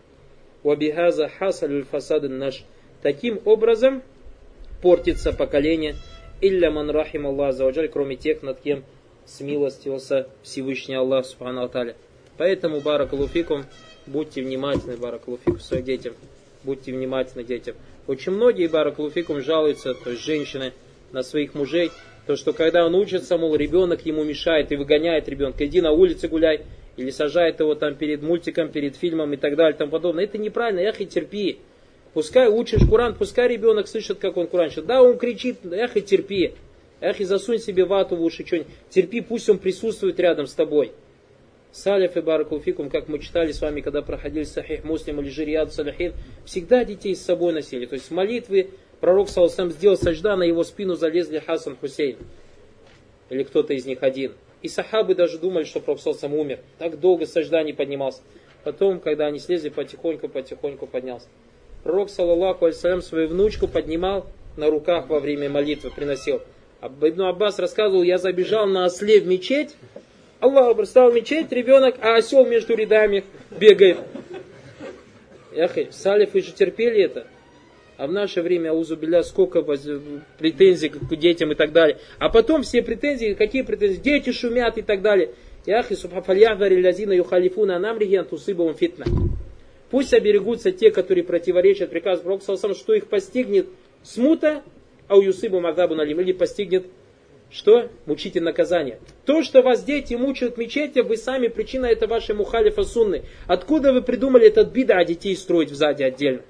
Вабихаза 0.64 1.30
хасалюль 1.30 1.86
фасадын 1.86 2.38
наш. 2.38 2.64
Таким 3.02 3.40
образом 3.46 4.02
портится 4.82 5.32
поколение 5.32 5.96
Илля 6.42 6.72
ман 6.72 6.90
рахим 6.90 7.28
Аллах 7.28 7.54
заваджаль, 7.54 7.88
кроме 7.88 8.16
тех, 8.16 8.42
над 8.42 8.60
кем 8.60 8.84
смилостился 9.26 10.28
Всевышний 10.44 10.96
Аллах 10.96 11.26
Субхану 11.26 11.64
Аталя. 11.64 11.96
Поэтому, 12.38 12.82
баракалуфикум, 12.82 13.66
будьте 14.08 14.42
внимательны, 14.42 14.98
баракалуфикум, 14.98 15.60
своим 15.60 15.84
детям. 15.84 16.14
Будьте 16.64 16.92
внимательны 16.92 17.44
детям. 17.44 17.76
Очень 18.08 18.34
многие 18.34 18.68
баракалуфикум 18.68 19.42
жалуются, 19.42 19.94
то 19.94 20.12
есть 20.12 20.24
женщины, 20.24 20.74
на 21.12 21.24
своих 21.24 21.56
мужей, 21.56 21.92
То, 22.28 22.36
что 22.36 22.54
когда 22.54 22.86
он 22.86 22.96
учится, 22.96 23.38
мол, 23.38 23.56
ребенок 23.56 24.06
ему 24.06 24.24
мешает 24.24 24.72
и 24.72 24.76
выгоняет 24.76 25.28
ребенка, 25.28 25.66
иди 25.66 25.82
на 25.82 25.92
улице 25.92 26.28
гуляй, 26.28 26.62
или 26.96 27.10
сажает 27.10 27.60
его 27.60 27.74
там 27.74 27.96
перед 27.96 28.22
мультиком, 28.22 28.70
перед 28.70 28.96
фильмом 28.96 29.34
и 29.34 29.38
так 29.38 29.56
далее 29.56 29.74
и 29.74 29.78
тому 29.78 29.92
подобное. 29.92 30.26
Это 30.26 30.38
неправильно, 30.38 30.80
эх 30.82 31.02
и 31.02 31.06
терпи. 31.06 31.60
Пускай 32.14 32.48
учишь 32.48 32.88
Куран, 32.88 33.16
пускай 33.16 33.48
ребенок 33.48 33.88
слышит, 33.88 34.20
как 34.20 34.38
он 34.38 34.48
Куран 34.48 34.70
читает. 34.70 34.88
Да, 34.88 35.02
он 35.02 35.18
кричит, 35.18 35.66
эх 35.66 35.98
и 35.98 36.02
терпи. 36.02 36.54
Эх 37.00 37.20
и 37.20 37.24
засунь 37.24 37.58
себе 37.58 37.86
вату 37.86 38.16
в 38.16 38.22
уши, 38.22 38.46
что-нибудь. 38.46 38.68
Терпи, 38.90 39.22
пусть 39.22 39.50
он 39.50 39.58
присутствует 39.58 40.20
рядом 40.20 40.46
с 40.46 40.54
тобой. 40.54 40.92
Салиф 41.72 42.18
и 42.18 42.22
Баракулфикум, 42.22 42.90
как 42.90 43.08
мы 43.08 43.20
читали 43.20 43.52
с 43.52 43.62
вами, 43.62 43.82
когда 43.82 44.02
проходили 44.02 44.44
Сахих 44.44 44.84
Муслим 44.84 45.22
или 45.22 45.30
Жириад 45.30 45.74
Салихин, 45.74 46.14
всегда 46.46 46.84
детей 46.84 47.16
с 47.16 47.22
собой 47.22 47.54
носили. 47.54 47.86
То 47.86 47.96
есть 47.96 48.12
молитвы 48.12 48.72
пророк 49.00 49.30
Саласам 49.30 49.72
сделал 49.72 49.98
сажда, 49.98 50.36
на 50.36 50.44
его 50.44 50.64
спину 50.64 50.96
залезли 50.96 51.40
Хасан 51.40 51.78
Хусейн. 51.78 52.18
Или 53.30 53.44
кто-то 53.44 53.74
из 53.74 53.86
них 53.86 54.04
один. 54.04 54.34
И 54.62 54.68
сахабы 54.68 55.16
даже 55.16 55.40
думали, 55.40 55.64
что 55.64 55.80
пророк 55.80 56.02
Саласам 56.02 56.34
умер. 56.34 56.60
Так 56.78 57.00
долго 57.00 57.26
сажда 57.26 57.64
не 57.64 57.72
поднимался. 57.72 58.22
Потом, 58.66 59.00
когда 59.00 59.28
они 59.28 59.40
слезли, 59.40 59.70
потихоньку-потихоньку 59.70 60.88
поднялся. 60.88 61.28
Пророк, 61.84 62.10
саллаллаху 62.10 62.66
алейсалям, 62.66 63.02
свою 63.02 63.30
внучку 63.30 63.68
поднимал 63.68 64.28
на 64.58 64.70
руках 64.70 65.08
во 65.08 65.20
время 65.20 65.50
молитвы, 65.50 65.90
приносил. 65.90 66.42
Ибн 66.82 67.22
Аббас 67.22 67.60
рассказывал, 67.60 68.04
я 68.04 68.18
забежал 68.18 68.68
на 68.68 68.86
осле 68.86 69.20
в 69.20 69.28
мечеть, 69.28 69.76
Аллах 70.42 70.86
стал 70.88 71.12
мечеть, 71.12 71.52
ребенок, 71.52 71.96
а 72.02 72.16
осел 72.16 72.46
между 72.46 72.76
рядами 72.76 73.24
бегает. 73.52 74.00
Яхи, 75.54 75.90
салифы 75.92 76.42
же 76.42 76.52
терпели 76.52 77.04
это. 77.04 77.28
А 77.98 78.08
в 78.08 78.12
наше 78.12 78.42
время, 78.42 78.72
аузубиля, 78.72 79.22
сколько 79.22 79.62
претензий 79.62 80.90
к 80.90 81.16
детям 81.16 81.52
и 81.52 81.56
так 81.56 81.72
далее. 81.72 82.00
А 82.18 82.30
потом 82.30 82.64
все 82.64 82.82
претензии, 82.82 83.36
какие 83.36 83.62
претензии? 83.62 84.00
Дети 84.00 84.32
шумят 84.32 84.80
и 84.80 84.82
так 84.82 85.04
далее. 85.04 85.30
Яхи, 85.68 85.94
субхафальяхдари 85.94 86.76
лязина 86.76 87.12
юхалифуна 87.12 87.76
анамрихи 87.76 88.16
антусыбовым 88.16 88.74
фитна. 88.74 89.06
Пусть 89.92 90.12
оберегутся 90.16 90.72
те, 90.72 90.90
которые 90.90 91.24
противоречат 91.24 91.92
приказу 91.92 92.24
Пророка, 92.24 92.74
что 92.74 92.94
их 92.94 93.08
постигнет 93.08 93.68
смута, 94.02 94.64
а 95.08 95.18
у 95.18 95.22
Юсыбу 95.22 95.60
Мадабу 95.60 95.94
Налим, 95.94 96.20
или 96.22 96.32
постигнет 96.32 96.88
что? 97.52 97.90
Мучите 98.06 98.40
наказание. 98.40 99.00
То, 99.26 99.44
что 99.44 99.62
вас 99.62 99.84
дети 99.84 100.14
мучают 100.14 100.56
в 100.56 100.58
мечети, 100.58 101.00
вы 101.00 101.18
сами 101.18 101.48
причина 101.48 101.86
это 101.86 102.08
вашей 102.08 102.34
мухалифа 102.34 102.84
сунны. 102.84 103.24
Откуда 103.46 103.92
вы 103.92 104.02
придумали 104.02 104.48
этот 104.48 104.72
бида, 104.72 104.98
а 104.98 105.06
детей 105.06 105.36
строить 105.36 105.70
сзади 105.70 106.04
отдельно? 106.04 106.42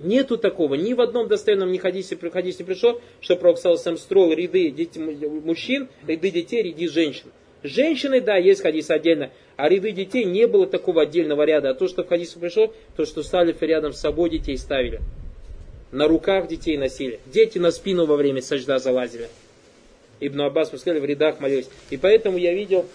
Нету 0.00 0.38
такого. 0.38 0.74
Ни 0.74 0.94
в 0.94 1.00
одном 1.00 1.28
достоверном 1.28 1.70
ни 1.70 1.78
хадисе, 1.78 2.16
хадисе 2.16 2.58
не 2.60 2.64
пришло, 2.64 3.00
что 3.20 3.36
Пророк 3.36 3.58
сам 3.58 3.96
строил 3.96 4.32
ряды 4.32 4.70
детей, 4.70 5.00
мужчин, 5.00 5.88
ряды 6.06 6.30
детей, 6.30 6.62
ряды 6.62 6.88
женщин. 6.88 7.26
Женщины, 7.62 8.20
да, 8.20 8.36
есть 8.36 8.62
хадис 8.62 8.90
отдельно, 8.90 9.30
а 9.56 9.68
ряды 9.68 9.92
детей 9.92 10.24
не 10.24 10.48
было 10.48 10.66
такого 10.66 11.02
отдельного 11.02 11.44
ряда. 11.44 11.70
А 11.70 11.74
то, 11.74 11.86
что 11.88 12.02
в 12.02 12.08
хадисе 12.08 12.40
пришло, 12.40 12.72
то, 12.96 13.04
что 13.04 13.22
салифы 13.22 13.66
рядом 13.66 13.92
с 13.92 14.00
собой 14.00 14.30
детей 14.30 14.56
ставили. 14.56 15.00
На 15.92 16.08
руках 16.08 16.48
детей 16.48 16.78
носили. 16.78 17.20
Дети 17.26 17.58
на 17.58 17.70
спину 17.70 18.06
во 18.06 18.16
время 18.16 18.40
сажда 18.40 18.78
залазили. 18.78 19.28
Ибн 20.24 20.42
Аббас, 20.42 20.72
мы 20.72 20.78
сказали, 20.78 21.00
в 21.00 21.04
рядах 21.04 21.40
молились. 21.40 21.68
И 21.90 21.96
поэтому 21.96 22.38
я 22.38 22.54
видел 22.54 22.86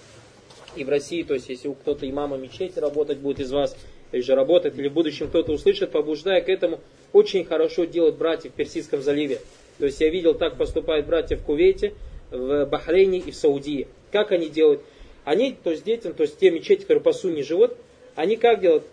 и 0.78 0.86
в 0.86 0.90
России, 0.90 1.24
то 1.24 1.34
есть 1.34 1.50
если 1.50 1.70
кто-то 1.74 2.10
имама 2.10 2.38
мечети 2.38 2.80
работать 2.80 3.18
будет 3.18 3.42
из 3.42 3.52
вас, 3.52 3.76
или 4.14 4.22
же 4.22 4.34
работать, 4.34 4.78
или 4.78 4.88
в 4.88 4.94
будущем 4.94 5.28
кто-то 5.28 5.52
услышит, 5.52 5.92
побуждая 5.92 6.40
к 6.40 6.48
этому, 6.48 6.80
очень 7.12 7.44
хорошо 7.44 7.84
делать 7.84 8.16
братья 8.16 8.50
в 8.50 8.54
Персидском 8.54 9.02
заливе. 9.02 9.42
То 9.78 9.86
есть 9.86 10.00
я 10.00 10.10
видел, 10.10 10.36
так 10.36 10.56
поступают 10.58 11.06
братья 11.06 11.36
в 11.36 11.44
Кувейте, 11.44 11.94
в 12.32 12.66
Бахрейне 12.66 13.20
и 13.20 13.32
в 13.32 13.36
Саудии. 13.36 13.88
Как 14.14 14.32
они 14.32 14.48
делают? 14.48 14.82
Они, 15.26 15.58
то 15.62 15.72
есть 15.72 15.84
детям, 15.84 16.14
то 16.14 16.24
есть 16.24 16.40
те 16.40 16.50
мечети, 16.50 16.84
которые 16.84 17.04
по 17.04 17.12
сунне 17.12 17.44
живут, 17.44 17.74
они 18.16 18.38
как 18.38 18.62
делают? 18.62 18.86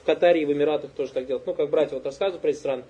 В 0.00 0.04
Катаре 0.06 0.42
и 0.42 0.44
в 0.46 0.52
Эмиратах 0.52 0.90
тоже 0.92 1.12
так 1.12 1.26
делают. 1.26 1.46
Ну, 1.46 1.52
как 1.52 1.68
братья 1.68 1.96
вот 1.96 2.06
рассказывают 2.06 2.40
про 2.40 2.48
эти 2.48 2.56
страны 2.56 2.84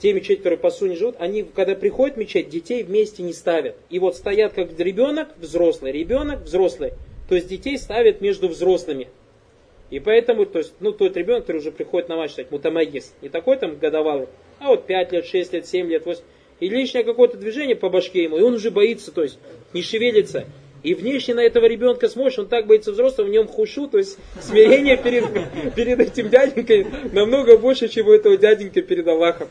те 0.00 0.12
мечети, 0.12 0.38
которые 0.38 0.58
по 0.58 0.70
сунне 0.70 0.96
живут, 0.96 1.16
они, 1.18 1.42
когда 1.42 1.74
приходят 1.74 2.16
в 2.16 2.18
мечеть, 2.18 2.48
детей 2.48 2.82
вместе 2.82 3.22
не 3.22 3.32
ставят. 3.32 3.76
И 3.90 3.98
вот 3.98 4.16
стоят 4.16 4.52
как 4.52 4.78
ребенок, 4.78 5.28
взрослый, 5.38 5.92
ребенок, 5.92 6.42
взрослый. 6.42 6.92
То 7.28 7.34
есть 7.34 7.48
детей 7.48 7.78
ставят 7.78 8.20
между 8.20 8.48
взрослыми. 8.48 9.08
И 9.90 10.00
поэтому, 10.00 10.46
то 10.46 10.58
есть, 10.58 10.72
ну, 10.80 10.92
тот 10.92 11.16
ребенок, 11.16 11.42
который 11.42 11.58
уже 11.58 11.70
приходит 11.70 12.08
на 12.08 12.16
матч, 12.16 12.32
так, 12.32 12.50
мутамагис, 12.50 13.14
не 13.20 13.28
такой 13.28 13.58
там 13.58 13.76
годовалый, 13.76 14.26
а 14.58 14.68
вот 14.68 14.86
5 14.86 15.12
лет, 15.12 15.26
6 15.26 15.52
лет, 15.52 15.66
7 15.66 15.86
лет, 15.88 16.06
8. 16.06 16.22
И 16.60 16.68
лишнее 16.68 17.04
какое-то 17.04 17.36
движение 17.36 17.76
по 17.76 17.90
башке 17.90 18.22
ему, 18.24 18.38
и 18.38 18.42
он 18.42 18.54
уже 18.54 18.70
боится, 18.70 19.12
то 19.12 19.22
есть, 19.22 19.38
не 19.72 19.82
шевелится. 19.82 20.46
И 20.82 20.94
внешне 20.94 21.34
на 21.34 21.40
этого 21.40 21.66
ребенка 21.66 22.08
смотришь, 22.08 22.38
он 22.38 22.48
так 22.48 22.66
боится 22.66 22.90
взрослого, 22.90 23.28
в 23.28 23.30
нем 23.30 23.46
хушу, 23.46 23.86
то 23.86 23.98
есть 23.98 24.18
смирение 24.40 24.96
перед, 24.96 25.24
перед 25.74 26.00
этим 26.00 26.28
дяденькой 26.28 26.86
намного 27.12 27.56
больше, 27.56 27.88
чем 27.88 28.08
у 28.08 28.12
этого 28.12 28.36
дяденька 28.36 28.82
перед 28.82 29.06
Аллахом. 29.06 29.48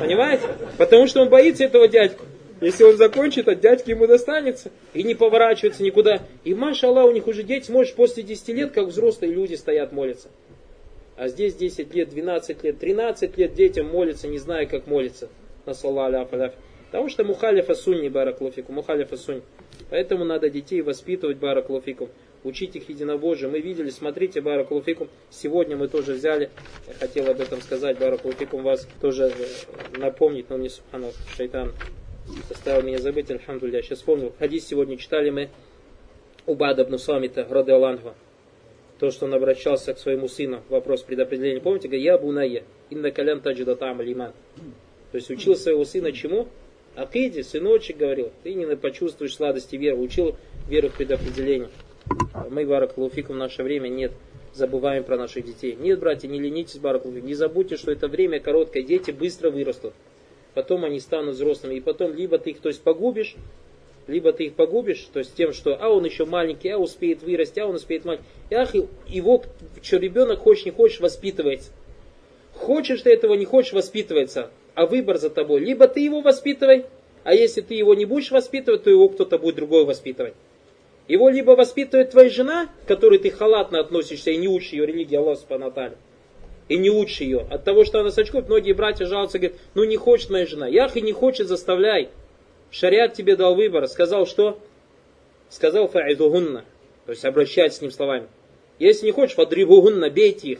Понимаете? 0.00 0.44
Потому 0.78 1.08
что 1.08 1.22
он 1.22 1.30
боится 1.30 1.64
этого 1.64 1.88
дядьку. 1.88 2.24
Если 2.60 2.84
он 2.84 2.96
закончит, 2.96 3.48
от 3.48 3.60
дядьки 3.60 3.90
ему 3.90 4.06
достанется. 4.06 4.70
И 4.94 5.02
не 5.02 5.14
поворачивается 5.14 5.82
никуда. 5.82 6.22
И 6.44 6.54
маша 6.54 6.88
Аллах, 6.88 7.06
у 7.06 7.12
них 7.12 7.26
уже 7.26 7.42
дети, 7.42 7.66
смотришь, 7.66 7.92
после 7.94 8.22
10 8.22 8.48
лет, 8.48 8.72
как 8.72 8.86
взрослые 8.86 9.32
люди 9.32 9.54
стоят, 9.54 9.92
молятся. 9.92 10.28
А 11.16 11.28
здесь 11.28 11.54
10 11.54 11.94
лет, 11.94 12.08
12 12.10 12.62
лет, 12.64 12.78
13 12.78 13.36
лет 13.36 13.54
детям 13.54 13.86
молятся, 13.86 14.28
не 14.28 14.38
зная, 14.38 14.66
как 14.66 14.86
молиться. 14.86 15.28
На 15.66 15.74
Потому 16.90 17.08
что 17.08 17.24
мухалифа 17.24 17.74
сунни, 17.74 18.08
бараклуфику, 18.08 18.72
мухалифа 18.72 19.16
сунни. 19.16 19.42
Поэтому 19.90 20.24
надо 20.24 20.50
детей 20.50 20.82
воспитывать, 20.82 21.38
бараклуфикум, 21.38 22.08
учить 22.44 22.76
их 22.76 22.88
единобожию. 22.88 23.50
Мы 23.50 23.60
видели, 23.60 23.90
смотрите, 23.90 24.40
бараклуфикум, 24.40 25.08
сегодня 25.30 25.76
мы 25.76 25.88
тоже 25.88 26.14
взяли, 26.14 26.50
я 26.86 26.94
хотел 26.94 27.30
об 27.30 27.40
этом 27.40 27.60
сказать, 27.60 27.98
бараклуфикум, 27.98 28.62
вас 28.62 28.88
тоже 29.00 29.32
э, 29.32 29.98
напомнить, 29.98 30.50
но 30.50 30.56
мне 30.56 30.70
субхану 30.70 31.12
шайтан 31.36 31.72
заставил 32.48 32.82
меня 32.82 32.98
забыть, 32.98 33.30
альхамду 33.30 33.68
я 33.68 33.82
сейчас 33.82 33.98
вспомнил. 33.98 34.32
Хадис 34.38 34.66
сегодня 34.66 34.96
читали 34.96 35.30
мы 35.30 35.50
Убада 36.46 36.82
ибн 36.82 36.98
Самита, 36.98 37.46
роды 37.48 37.72
Аллахва. 37.72 38.14
То, 38.98 39.10
что 39.10 39.26
он 39.26 39.34
обращался 39.34 39.92
к 39.92 39.98
своему 39.98 40.26
сыну, 40.28 40.62
вопрос 40.68 41.02
предопределения. 41.02 41.60
Помните, 41.60 41.88
говорит, 41.88 42.04
я 42.04 42.18
буная, 42.18 42.62
инна 42.88 43.10
калям 43.10 43.40
таджида 43.40 43.76
там 43.76 44.00
лиман. 44.00 44.32
То 45.12 45.16
есть 45.16 45.30
учил 45.30 45.54
своего 45.54 45.84
сына 45.84 46.12
чему? 46.12 46.48
Акиде, 46.96 47.44
сыночек 47.44 47.98
говорил, 47.98 48.32
ты 48.42 48.54
не 48.54 48.66
почувствуешь 48.74 49.36
сладости 49.36 49.76
веры, 49.76 49.98
учил 49.98 50.34
веру 50.66 50.88
в 50.88 50.96
предопределение. 50.96 51.68
Мы, 52.50 52.64
Баракулуфик, 52.64 53.28
в 53.28 53.34
наше 53.34 53.62
время 53.62 53.88
нет, 53.88 54.12
забываем 54.54 55.04
про 55.04 55.18
наших 55.18 55.44
детей. 55.44 55.76
Нет, 55.78 56.00
братья, 56.00 56.26
не 56.26 56.40
ленитесь, 56.40 56.78
Баракулуфик, 56.78 57.22
не 57.22 57.34
забудьте, 57.34 57.76
что 57.76 57.92
это 57.92 58.08
время 58.08 58.40
короткое, 58.40 58.82
дети 58.82 59.10
быстро 59.10 59.50
вырастут. 59.50 59.92
Потом 60.54 60.84
они 60.84 60.98
станут 60.98 61.34
взрослыми, 61.34 61.74
и 61.74 61.80
потом 61.80 62.14
либо 62.14 62.38
ты 62.38 62.50
их, 62.50 62.60
то 62.60 62.68
есть, 62.68 62.80
погубишь, 62.80 63.36
либо 64.06 64.32
ты 64.32 64.46
их 64.46 64.54
погубишь, 64.54 65.06
то 65.12 65.18
есть 65.18 65.34
тем, 65.34 65.52
что 65.52 65.76
а 65.78 65.90
он 65.90 66.06
еще 66.06 66.24
маленький, 66.24 66.70
а 66.70 66.78
успеет 66.78 67.22
вырасти, 67.22 67.60
а 67.60 67.66
он 67.66 67.74
успеет 67.74 68.06
маленький. 68.06 68.26
И 68.48 68.54
ах, 68.54 68.74
его, 69.06 69.44
что 69.82 69.98
ребенок 69.98 70.38
хочешь 70.38 70.64
не 70.64 70.70
хочешь, 70.70 71.00
воспитывается. 71.00 71.72
Хочешь 72.54 73.02
ты 73.02 73.10
этого, 73.10 73.34
не 73.34 73.44
хочешь, 73.44 73.74
воспитывается 73.74 74.50
а 74.76 74.86
выбор 74.86 75.18
за 75.18 75.30
тобой. 75.30 75.60
Либо 75.60 75.88
ты 75.88 76.00
его 76.00 76.20
воспитывай, 76.20 76.84
а 77.24 77.34
если 77.34 77.62
ты 77.62 77.74
его 77.74 77.94
не 77.94 78.04
будешь 78.04 78.30
воспитывать, 78.30 78.84
то 78.84 78.90
его 78.90 79.08
кто-то 79.08 79.38
будет 79.38 79.56
другой 79.56 79.84
воспитывать. 79.84 80.34
Его 81.08 81.28
либо 81.30 81.52
воспитывает 81.52 82.10
твоя 82.10 82.28
жена, 82.28 82.68
к 82.84 82.88
которой 82.88 83.18
ты 83.18 83.30
халатно 83.30 83.80
относишься 83.80 84.30
и 84.30 84.36
не 84.36 84.48
учишь 84.48 84.72
ее 84.72 84.86
религии 84.86 85.16
Аллаха 85.16 85.40
Субхану 85.40 85.96
и 86.68 86.76
не 86.76 86.90
учишь 86.90 87.20
ее. 87.20 87.46
От 87.50 87.64
того, 87.64 87.84
что 87.84 88.00
она 88.00 88.10
сачкует, 88.10 88.48
многие 88.48 88.72
братья 88.72 89.06
жалуются, 89.06 89.38
говорят, 89.38 89.58
ну 89.74 89.84
не 89.84 89.96
хочет 89.96 90.30
моя 90.30 90.46
жена. 90.46 90.66
Ях 90.66 90.96
и 90.96 91.00
не 91.00 91.12
хочет, 91.12 91.48
заставляй. 91.48 92.10
Шариат 92.70 93.14
тебе 93.14 93.36
дал 93.36 93.54
выбор. 93.54 93.86
Сказал 93.88 94.26
что? 94.26 94.58
Сказал 95.48 95.86
фа'идугунна. 95.86 96.64
То 97.06 97.12
есть 97.12 97.24
обращайтесь 97.24 97.78
с 97.78 97.80
ним 97.80 97.92
словами. 97.92 98.26
Если 98.78 99.06
не 99.06 99.12
хочешь, 99.12 99.36
фадрибугунна, 99.36 100.10
бейте 100.10 100.48
их. 100.48 100.58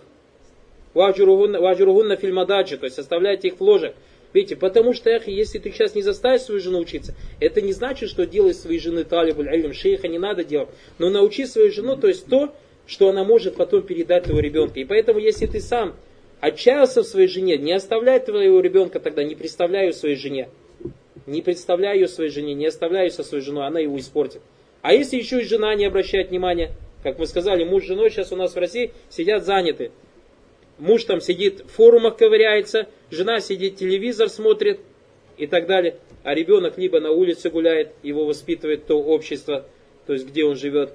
Ваджуругунна 0.97 2.17
фильмададжи, 2.17 2.79
то 2.79 2.87
есть 2.87 2.99
оставляйте 2.99 3.49
их 3.49 3.59
в 3.59 3.61
ложе. 3.63 3.95
Видите, 4.33 4.57
потому 4.57 4.93
что, 4.93 5.11
эх, 5.11 5.29
если 5.29 5.59
ты 5.59 5.71
сейчас 5.71 5.95
не 5.95 6.03
заставишь 6.03 6.43
свою 6.43 6.61
жену 6.61 6.79
учиться, 6.79 7.15
это 7.39 7.61
не 7.61 7.73
значит, 7.73 8.09
что 8.11 8.27
делай 8.27 8.55
своей 8.55 8.81
жены 8.81 9.05
талибуль 9.05 9.49
алим, 9.49 9.73
шейха 9.73 10.09
не 10.09 10.19
надо 10.19 10.45
делать. 10.45 10.69
Но 10.99 11.11
научи 11.11 11.47
свою 11.47 11.71
жену, 11.71 11.97
то 11.97 12.09
есть 12.09 12.27
то, 12.27 12.55
что 12.87 13.09
она 13.09 13.25
может 13.25 13.57
потом 13.57 13.83
передать 13.83 14.25
твоего 14.25 14.41
ребенка. 14.41 14.81
И 14.81 14.85
поэтому, 14.85 15.19
если 15.19 15.47
ты 15.47 15.61
сам 15.61 15.95
отчаялся 16.41 17.03
в 17.03 17.07
своей 17.07 17.29
жене, 17.29 17.57
не 17.57 17.73
оставляй 17.73 18.21
твоего 18.21 18.61
ребенка 18.61 19.01
тогда, 19.01 19.23
не 19.23 19.35
представляй 19.35 19.87
ее 19.87 19.93
своей 19.93 20.17
жене. 20.17 20.49
Не 21.27 21.43
представляй 21.43 21.97
ее 21.97 22.09
своей 22.09 22.31
жене, 22.31 22.55
не 22.55 22.67
оставляй 22.67 23.07
ее 23.07 23.11
со 23.11 23.23
своей 23.23 23.43
женой, 23.43 23.67
она 23.67 23.81
его 23.81 23.99
испортит. 23.99 24.43
А 24.83 24.93
если 24.93 25.17
еще 25.17 25.41
и 25.41 25.45
жена 25.45 25.75
не 25.75 25.85
обращает 25.85 26.31
внимания, 26.31 26.73
как 27.03 27.19
мы 27.19 27.27
сказали, 27.27 27.65
муж 27.65 27.85
с 27.85 27.87
женой 27.87 28.11
сейчас 28.11 28.33
у 28.33 28.37
нас 28.37 28.55
в 28.55 28.59
России 28.59 28.93
сидят 29.11 29.45
заняты. 29.45 29.91
Муж 30.79 31.05
там 31.05 31.21
сидит 31.21 31.61
в 31.61 31.69
форумах 31.69 32.17
ковыряется, 32.17 32.89
жена 33.11 33.41
сидит, 33.41 33.77
телевизор 33.77 34.29
смотрит 34.29 34.81
и 35.39 35.47
так 35.47 35.67
далее. 35.67 35.97
а 36.23 36.35
ребенок 36.35 36.77
либо 36.77 37.01
на 37.01 37.13
улице 37.13 37.51
гуляет, 37.51 37.93
его 38.03 38.25
воспитывает 38.25 38.87
то 38.87 38.97
общество, 39.01 39.65
то 40.07 40.13
есть 40.13 40.27
где 40.27 40.45
он 40.45 40.57
живет, 40.57 40.93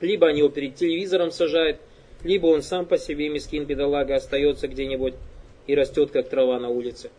либо 0.00 0.28
они 0.28 0.38
его 0.38 0.48
перед 0.48 0.74
телевизором 0.76 1.30
сажают, 1.30 1.78
либо 2.24 2.46
он 2.46 2.62
сам 2.62 2.86
по 2.86 2.98
себе, 2.98 3.28
мискин 3.28 3.64
бедолага, 3.64 4.16
остается 4.16 4.66
где-нибудь 4.66 5.14
и 5.66 5.74
растет, 5.74 6.10
как 6.10 6.28
трава 6.28 6.58
на 6.58 6.68
улице. 6.68 7.10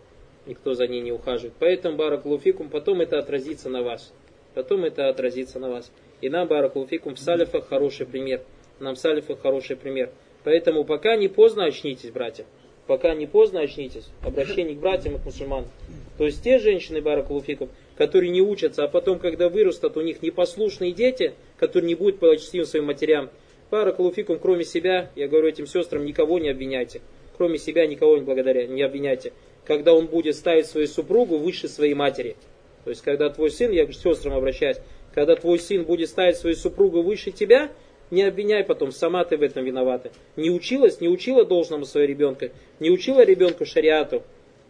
Никто 0.45 0.73
за 0.73 0.87
ней 0.87 1.01
не 1.01 1.11
ухаживает. 1.11 1.53
Поэтому, 1.59 1.97
баракулуфикум, 1.97 2.69
потом 2.69 3.01
это 3.01 3.19
отразится 3.19 3.69
на 3.69 3.83
вас. 3.83 4.13
Потом 4.53 4.85
это 4.85 5.09
отразится 5.09 5.59
на 5.59 5.69
вас. 5.69 5.91
И 6.21 6.29
нам, 6.29 6.47
баракулуфикум, 6.47 7.15
в 7.15 7.19
салифах 7.19 7.67
хороший 7.67 8.05
пример. 8.05 8.41
Нам 8.79 8.95
в 8.95 8.97
салифах 8.97 9.41
хороший 9.41 9.75
пример. 9.75 10.09
Поэтому 10.47 10.85
пока 10.85 11.17
не 11.17 11.27
поздно 11.27 11.65
очнитесь, 11.65 12.09
братья. 12.09 12.45
Пока 12.87 13.13
не 13.13 13.25
поздно 13.27 13.59
очнитесь. 13.59 14.05
Обращение 14.23 14.77
к 14.77 14.79
братьям 14.79 15.17
и 15.17 15.19
к 15.19 15.25
мусульманам. 15.25 15.69
То 16.17 16.23
есть 16.23 16.41
те 16.41 16.57
женщины, 16.57 17.01
баракулуфикум, 17.01 17.67
которые 17.97 18.31
не 18.31 18.41
учатся, 18.41 18.85
а 18.85 18.87
потом, 18.87 19.19
когда 19.19 19.49
вырастут, 19.49 19.97
у 19.97 20.01
них 20.01 20.21
непослушные 20.21 20.93
дети, 20.93 21.33
которые 21.57 21.89
не 21.89 21.95
будут 21.95 22.19
почтим 22.19 22.63
своим 22.63 22.85
матерям, 22.85 23.29
баракулуфикум, 23.71 24.39
кроме 24.39 24.63
себя, 24.63 25.11
я 25.17 25.27
говорю 25.27 25.49
этим 25.49 25.67
сестрам, 25.67 26.05
никого 26.05 26.39
не 26.39 26.47
обвиняйте. 26.47 27.01
Кроме 27.35 27.57
себя 27.57 27.85
никого 27.85 28.15
не 28.15 28.23
благодаря, 28.23 28.67
не 28.67 28.83
обвиняйте. 28.83 29.33
Когда 29.65 29.93
он 29.93 30.07
будет 30.07 30.37
ставить 30.37 30.67
свою 30.67 30.87
супругу 30.87 31.39
выше 31.39 31.67
своей 31.67 31.93
матери. 31.93 32.37
То 32.85 32.91
есть, 32.91 33.01
когда 33.01 33.29
твой 33.29 33.51
сын, 33.51 33.69
я 33.73 33.85
к 33.85 33.93
сестрам 33.93 34.33
обращаюсь, 34.33 34.77
когда 35.13 35.35
твой 35.35 35.59
сын 35.59 35.83
будет 35.83 36.07
ставить 36.07 36.37
свою 36.37 36.55
супругу 36.55 37.01
выше 37.01 37.31
тебя, 37.31 37.69
не 38.11 38.23
обвиняй 38.23 38.63
потом, 38.63 38.91
сама 38.91 39.23
ты 39.23 39.37
в 39.37 39.41
этом 39.41 39.63
виновата. 39.63 40.11
Не 40.35 40.49
училась, 40.49 41.01
не 41.01 41.09
учила 41.09 41.45
должному 41.45 41.85
своего 41.85 42.09
ребенка, 42.09 42.51
не 42.79 42.89
учила 42.89 43.23
ребенку 43.23 43.65
шариату, 43.65 44.23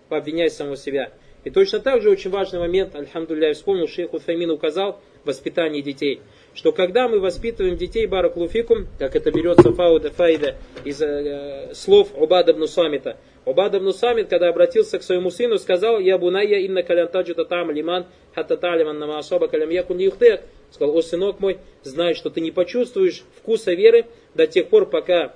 обвиняй 0.09 0.49
самого 0.49 0.77
себя. 0.77 1.11
И 1.43 1.49
точно 1.49 1.79
так 1.79 2.01
же 2.01 2.09
очень 2.09 2.29
важный 2.29 2.59
момент, 2.59 2.95
альхамдулля, 2.95 3.53
вспомнил, 3.53 3.87
шейх 3.87 4.13
Уфамин 4.13 4.51
указал, 4.51 4.99
воспитание 5.23 5.81
детей. 5.81 6.21
Что 6.53 6.71
когда 6.71 7.07
мы 7.07 7.19
воспитываем 7.19 7.77
детей 7.77 8.07
баракулуфикум, 8.07 8.87
как 8.97 9.15
это 9.15 9.31
берется 9.31 9.71
фауда 9.73 10.09
файда 10.09 10.55
из 10.83 11.01
э, 11.01 11.71
слов 11.73 12.09
Убада 12.15 12.53
бну 12.53 12.65
Самита. 12.65 13.17
Убада 13.47 13.79
бну 13.79 13.93
Самит, 13.93 14.27
когда 14.27 14.49
обратился 14.49 14.99
к 14.99 15.03
своему 15.03 15.31
сыну, 15.31 15.57
сказал, 15.57 16.01
«Я 16.01 16.17
бунайя 16.17 16.59
инна 16.59 16.83
калянтаджу 16.83 17.33
татам 17.33 17.71
лиман 17.71 18.05
хатта 18.35 18.57
талиман 18.57 18.99
нама 18.99 19.19
асаба 19.19 19.47
калям 19.47 19.69
якун 19.69 19.99
юхдек». 19.99 20.41
Сказал, 20.69 20.97
«О, 20.97 21.01
сынок 21.01 21.39
мой, 21.39 21.59
знай, 21.81 22.13
что 22.13 22.29
ты 22.29 22.41
не 22.41 22.51
почувствуешь 22.51 23.23
вкуса 23.37 23.71
веры 23.73 24.05
до 24.35 24.47
тех 24.47 24.67
пор, 24.67 24.85
пока 24.89 25.33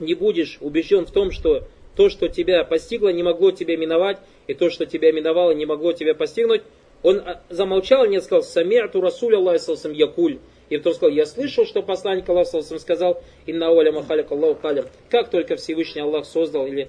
не 0.00 0.14
будешь 0.14 0.58
убежден 0.60 1.06
в 1.06 1.12
том, 1.12 1.30
что 1.30 1.62
то, 1.94 2.08
что 2.08 2.26
тебя 2.26 2.64
постигло, 2.64 3.10
не 3.10 3.22
могло 3.22 3.52
тебя 3.52 3.76
миновать, 3.76 4.18
и 4.48 4.54
то, 4.54 4.68
что 4.68 4.84
тебя 4.84 5.12
миновало, 5.12 5.52
не 5.52 5.64
могло 5.64 5.92
тебя 5.92 6.16
постигнуть, 6.16 6.62
он 7.04 7.20
а, 7.20 7.40
замолчал 7.50 8.04
и 8.04 8.08
не 8.08 8.20
сказал, 8.20 8.42
«Самиату 8.42 9.00
Расуль 9.00 9.36
Аллаху 9.36 9.76
Якуль». 9.92 10.38
И 10.70 10.76
потом 10.76 10.94
сказал, 10.94 11.14
я 11.14 11.24
слышал, 11.24 11.64
что 11.66 11.82
посланник 11.82 12.28
Аллаха 12.28 12.60
сказал, 12.62 13.22
«Инна 13.46 13.70
оля 13.70 13.92
махалик 13.92 14.32
Аллаху 14.32 14.60
калям». 14.60 14.86
Как 15.08 15.30
только 15.30 15.54
Всевышний 15.54 16.02
Аллах 16.02 16.26
создал, 16.26 16.66
или 16.66 16.88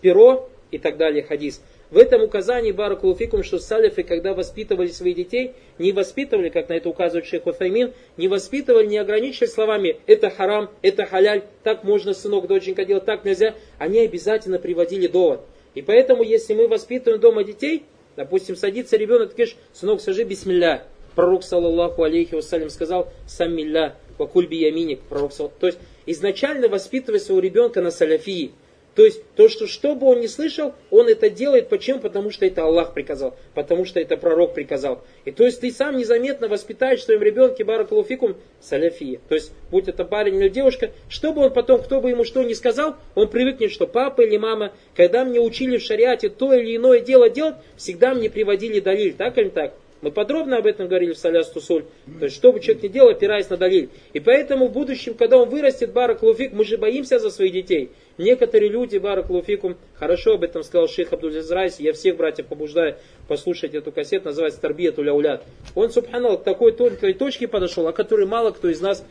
перо, 0.00 0.48
и 0.70 0.78
так 0.78 0.96
далее, 0.96 1.22
хадис. 1.22 1.60
В 1.90 1.98
этом 1.98 2.22
указании 2.22 2.70
Баракулуфикум, 2.70 3.42
что 3.42 3.58
салифы, 3.58 4.04
когда 4.04 4.32
воспитывали 4.32 4.88
своих 4.88 5.16
детей, 5.16 5.52
не 5.78 5.90
воспитывали, 5.90 6.48
как 6.48 6.68
на 6.68 6.74
это 6.74 6.88
указывает 6.88 7.26
шейх 7.26 7.46
Уфаймин, 7.46 7.92
не 8.16 8.28
воспитывали, 8.28 8.86
не 8.86 8.98
ограничивали 8.98 9.48
словами 9.48 9.96
«это 10.06 10.30
харам», 10.30 10.70
«это 10.82 11.04
халяль», 11.04 11.42
«так 11.64 11.82
можно, 11.82 12.14
сынок, 12.14 12.46
доченька, 12.46 12.84
делать, 12.84 13.06
так 13.06 13.24
нельзя». 13.24 13.56
Они 13.78 13.98
обязательно 13.98 14.60
приводили 14.60 15.08
довод. 15.08 15.40
И 15.74 15.82
поэтому, 15.82 16.22
если 16.22 16.54
мы 16.54 16.68
воспитываем 16.68 17.20
дома 17.20 17.42
детей, 17.42 17.82
допустим, 18.14 18.54
садится 18.54 18.96
ребенок, 18.96 19.30
ты 19.30 19.36
говоришь, 19.36 19.56
сынок, 19.72 20.00
скажи 20.00 20.22
бисмилля. 20.22 20.84
Пророк, 21.16 21.42
саллаллаху 21.42 22.04
алейхи 22.04 22.36
вассалям, 22.36 22.70
сказал, 22.70 23.12
сам 23.26 23.52
милля, 23.52 23.96
вакульби 24.16 24.54
яминик. 24.54 25.00
Пророк, 25.08 25.32
то 25.32 25.66
есть, 25.66 25.78
изначально 26.06 26.68
воспитывай 26.68 27.18
своего 27.18 27.40
ребенка 27.40 27.82
на 27.82 27.90
саляфии. 27.90 28.52
То 28.94 29.04
есть, 29.04 29.22
то, 29.36 29.48
что, 29.48 29.66
что 29.66 29.94
бы 29.94 30.06
он 30.06 30.20
ни 30.20 30.26
слышал, 30.26 30.74
он 30.90 31.08
это 31.08 31.30
делает. 31.30 31.68
Почему? 31.68 32.00
Потому 32.00 32.30
что 32.30 32.44
это 32.44 32.64
Аллах 32.64 32.92
приказал. 32.92 33.36
Потому 33.54 33.84
что 33.84 34.00
это 34.00 34.16
пророк 34.16 34.54
приказал. 34.54 35.02
И 35.24 35.30
то 35.30 35.44
есть, 35.44 35.60
ты 35.60 35.70
сам 35.70 35.96
незаметно 35.96 36.48
воспитаешь 36.48 37.00
в 37.00 37.04
своем 37.04 37.22
ребенке 37.22 37.64
баракулуфикум 37.64 38.36
саляфия. 38.60 39.20
То 39.28 39.36
есть, 39.36 39.52
будь 39.70 39.88
это 39.88 40.04
парень 40.04 40.36
или 40.36 40.48
девушка, 40.48 40.90
чтобы 41.08 41.42
он 41.42 41.52
потом, 41.52 41.82
кто 41.82 42.00
бы 42.00 42.10
ему 42.10 42.24
что 42.24 42.42
ни 42.42 42.52
сказал, 42.52 42.96
он 43.14 43.28
привыкнет, 43.28 43.70
что 43.70 43.86
папа 43.86 44.22
или 44.22 44.36
мама, 44.36 44.72
когда 44.96 45.24
мне 45.24 45.40
учили 45.40 45.78
в 45.78 45.82
шариате 45.82 46.28
то 46.28 46.52
или 46.52 46.76
иное 46.76 47.00
дело 47.00 47.30
делать, 47.30 47.56
всегда 47.76 48.14
мне 48.14 48.28
приводили 48.28 48.80
далиль. 48.80 49.14
Так 49.14 49.38
или 49.38 49.48
так? 49.48 49.74
Мы 50.02 50.10
подробно 50.10 50.56
об 50.56 50.66
этом 50.66 50.88
говорили 50.88 51.12
в 51.12 51.18
ثلاثة 51.18 51.50
الأصول. 51.50 51.84
То 52.18 52.24
есть, 52.24 52.36
что 52.36 52.52
бы 52.52 52.60
человек 52.60 52.82
ни 52.84 52.88
делал, 52.88 53.10
опираясь 53.10 53.50
на 53.50 53.56
دليل. 53.56 53.90
И 54.12 54.20
поэтому 54.20 54.68
в 54.68 54.72
будущем, 54.72 55.14
когда 55.14 55.36
он 55.36 55.48
вырастет, 55.48 55.92
بارك 55.92 56.22
الله 56.22 56.35
فيك, 56.35 56.52
мы 56.52 56.64
же 56.64 56.78
боимся 56.78 57.18
за 57.18 57.30
своих 57.30 57.52
детей. 57.52 57.90
Некоторые 58.16 58.70
люди, 58.70 58.96
بارك 58.98 59.28
الله 59.28 59.46
فيكم, 59.46 59.76
хорошо 59.94 60.34
об 60.34 60.44
этом 60.44 60.62
сказал 60.62 60.88
шейх 60.88 61.12
Абдуль-Азиз 61.12 61.38
Райс, 61.38 61.80
я 61.80 61.92
всех 61.92 62.16
братьев 62.16 62.46
побуждаю 62.46 62.96
послушать 63.28 63.74
эту 63.74 63.92
кассету, 63.92 64.26
называется 64.26 64.60
تربية 64.60 64.98
الأولاد. 64.98 65.44
Он, 65.74 65.90
سبحان 65.90 66.14
الله, 66.14 66.38
к 66.38 66.44
такой 66.44 66.72
тонкой 66.72 67.14
точке 67.14 67.46
подошел, 67.46 67.86
о 67.86 67.92
которой 67.92 68.26
мало 68.26 68.50
кто 68.50 68.68
из 68.68 68.80
нас 68.80 69.04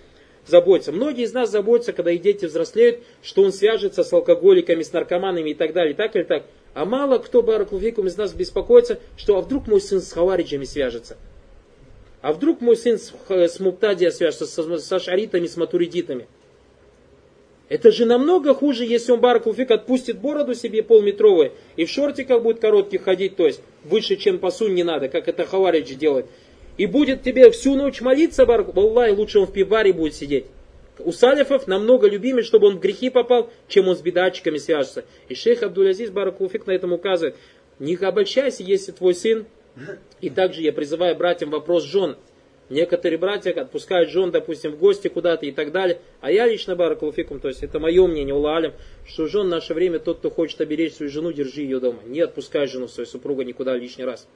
заботится. 0.50 0.91
Многие 0.91 1.24
из 1.24 1.34
нас 1.34 1.50
заботятся, 1.50 1.93
когда 1.93 2.12
их 2.12 2.22
дети 2.22 2.45
взрослеют, 2.45 3.00
что 3.22 3.43
он 3.43 3.52
свяжется 3.52 4.04
с 4.04 4.12
алкоголиками, 4.12 4.84
с 4.84 4.91
наркоманами 4.91 5.52
и 5.52 5.54
так 5.54 5.74
далее, 5.74 5.93
так 5.93 6.16
или 6.16 6.24
так. 6.24 6.45
А 6.74 6.86
мало 6.86 7.18
кто, 7.18 7.41
Баракулфикум, 7.41 8.08
из 8.08 8.18
нас 8.18 8.34
беспокоится, 8.34 9.00
что 9.18 9.38
а 9.38 9.41
вдруг 9.41 9.68
мой 9.68 9.82
сын 9.82 10.02
с 10.02 10.12
хавариджами 10.12 10.66
свяжется? 10.66 11.18
А 12.22 12.34
вдруг 12.34 12.62
мой 12.62 12.76
сын 12.76 12.97
с, 13.00 13.14
с 13.30 13.60
Муптадия 13.60 14.12
свяжется, 14.12 14.45
с, 14.45 14.80
с 14.86 14.91
ашаритами, 14.91 15.47
с 15.47 15.56
матуридитами? 15.56 16.28
Это 17.70 17.91
же 17.91 18.06
намного 18.06 18.56
хуже, 18.56 18.84
если 18.84 19.12
он 19.12 19.22
Баракулфик 19.22 19.70
отпустит 19.70 20.20
бороду 20.20 20.56
себе 20.56 20.82
полметровую 20.82 21.54
и 21.76 21.86
в 21.86 21.89
шортиках 21.89 22.41
будет 22.41 22.60
коротких 22.60 23.04
ходить, 23.04 23.36
то 23.36 23.45
есть 23.45 23.62
выше, 23.84 24.16
чем 24.16 24.39
посунь 24.39 24.74
не 24.74 24.84
надо, 24.84 25.08
как 25.08 25.28
это 25.28 25.45
Хаваридж 25.45 25.93
делает. 25.93 26.26
И 26.80 26.86
будет 26.86 27.24
тебе 27.24 27.52
всю 27.52 27.76
ночь 27.76 28.00
молиться, 28.00 28.44
Аллах, 28.44 29.18
лучше 29.18 29.40
он 29.40 29.48
в 29.48 29.52
пивбаре 29.52 29.92
будет 29.92 30.16
сидеть. 30.16 30.46
У 31.00 31.12
салифов 31.12 31.68
намного 31.68 32.08
любимее, 32.08 32.42
чтобы 32.42 32.68
он 32.68 32.78
в 32.78 32.80
грехи 32.80 33.10
попал, 33.10 33.50
чем 33.68 33.90
он 33.90 33.98
с 33.98 34.00
бедачиками 34.00 34.58
свяжется. 34.58 35.04
И 35.28 35.36
шейх 35.36 35.62
Абдул-Азиз 35.62 36.10
Баракулфик 36.10 36.68
на 36.68 36.72
этом 36.72 36.94
указывает. 36.94 37.36
Не 37.80 37.96
обольщайся, 37.96 38.64
если 38.64 38.94
твой 38.94 39.14
сын. 39.14 39.46
И 40.22 40.30
также 40.30 40.62
я 40.62 40.72
призываю 40.72 41.18
братьям 41.18 41.50
вопрос 41.50 41.84
жен. 41.84 42.16
Некоторые 42.70 43.18
братья 43.18 43.52
отпускают 43.52 44.10
жен, 44.10 44.32
допустим, 44.32 44.72
в 44.72 44.78
гости 44.78 45.10
куда-то 45.10 45.46
и 45.46 45.52
так 45.52 45.74
далее. 45.74 46.00
А 46.22 46.32
я 46.32 46.48
лично, 46.48 46.78
Баракулуфикум, 46.78 47.42
то 47.42 47.50
есть 47.50 47.62
это 47.62 47.80
мое 47.80 48.08
мнение, 48.08 48.34
улалим, 48.34 48.72
что 49.06 49.28
жен 49.28 49.48
в 49.48 49.50
наше 49.50 49.74
время, 49.74 50.00
тот, 50.00 50.20
кто 50.20 50.30
хочет 50.30 50.62
оберечь 50.62 50.94
свою 50.94 51.12
жену, 51.12 51.34
держи 51.34 51.64
ее 51.64 51.82
дома. 51.82 52.00
Не 52.06 52.22
отпускай 52.22 52.68
жену, 52.68 52.88
свою 52.88 53.06
супруга 53.06 53.44
никуда 53.44 53.76
лишний 53.76 54.06
раз. 54.06 54.30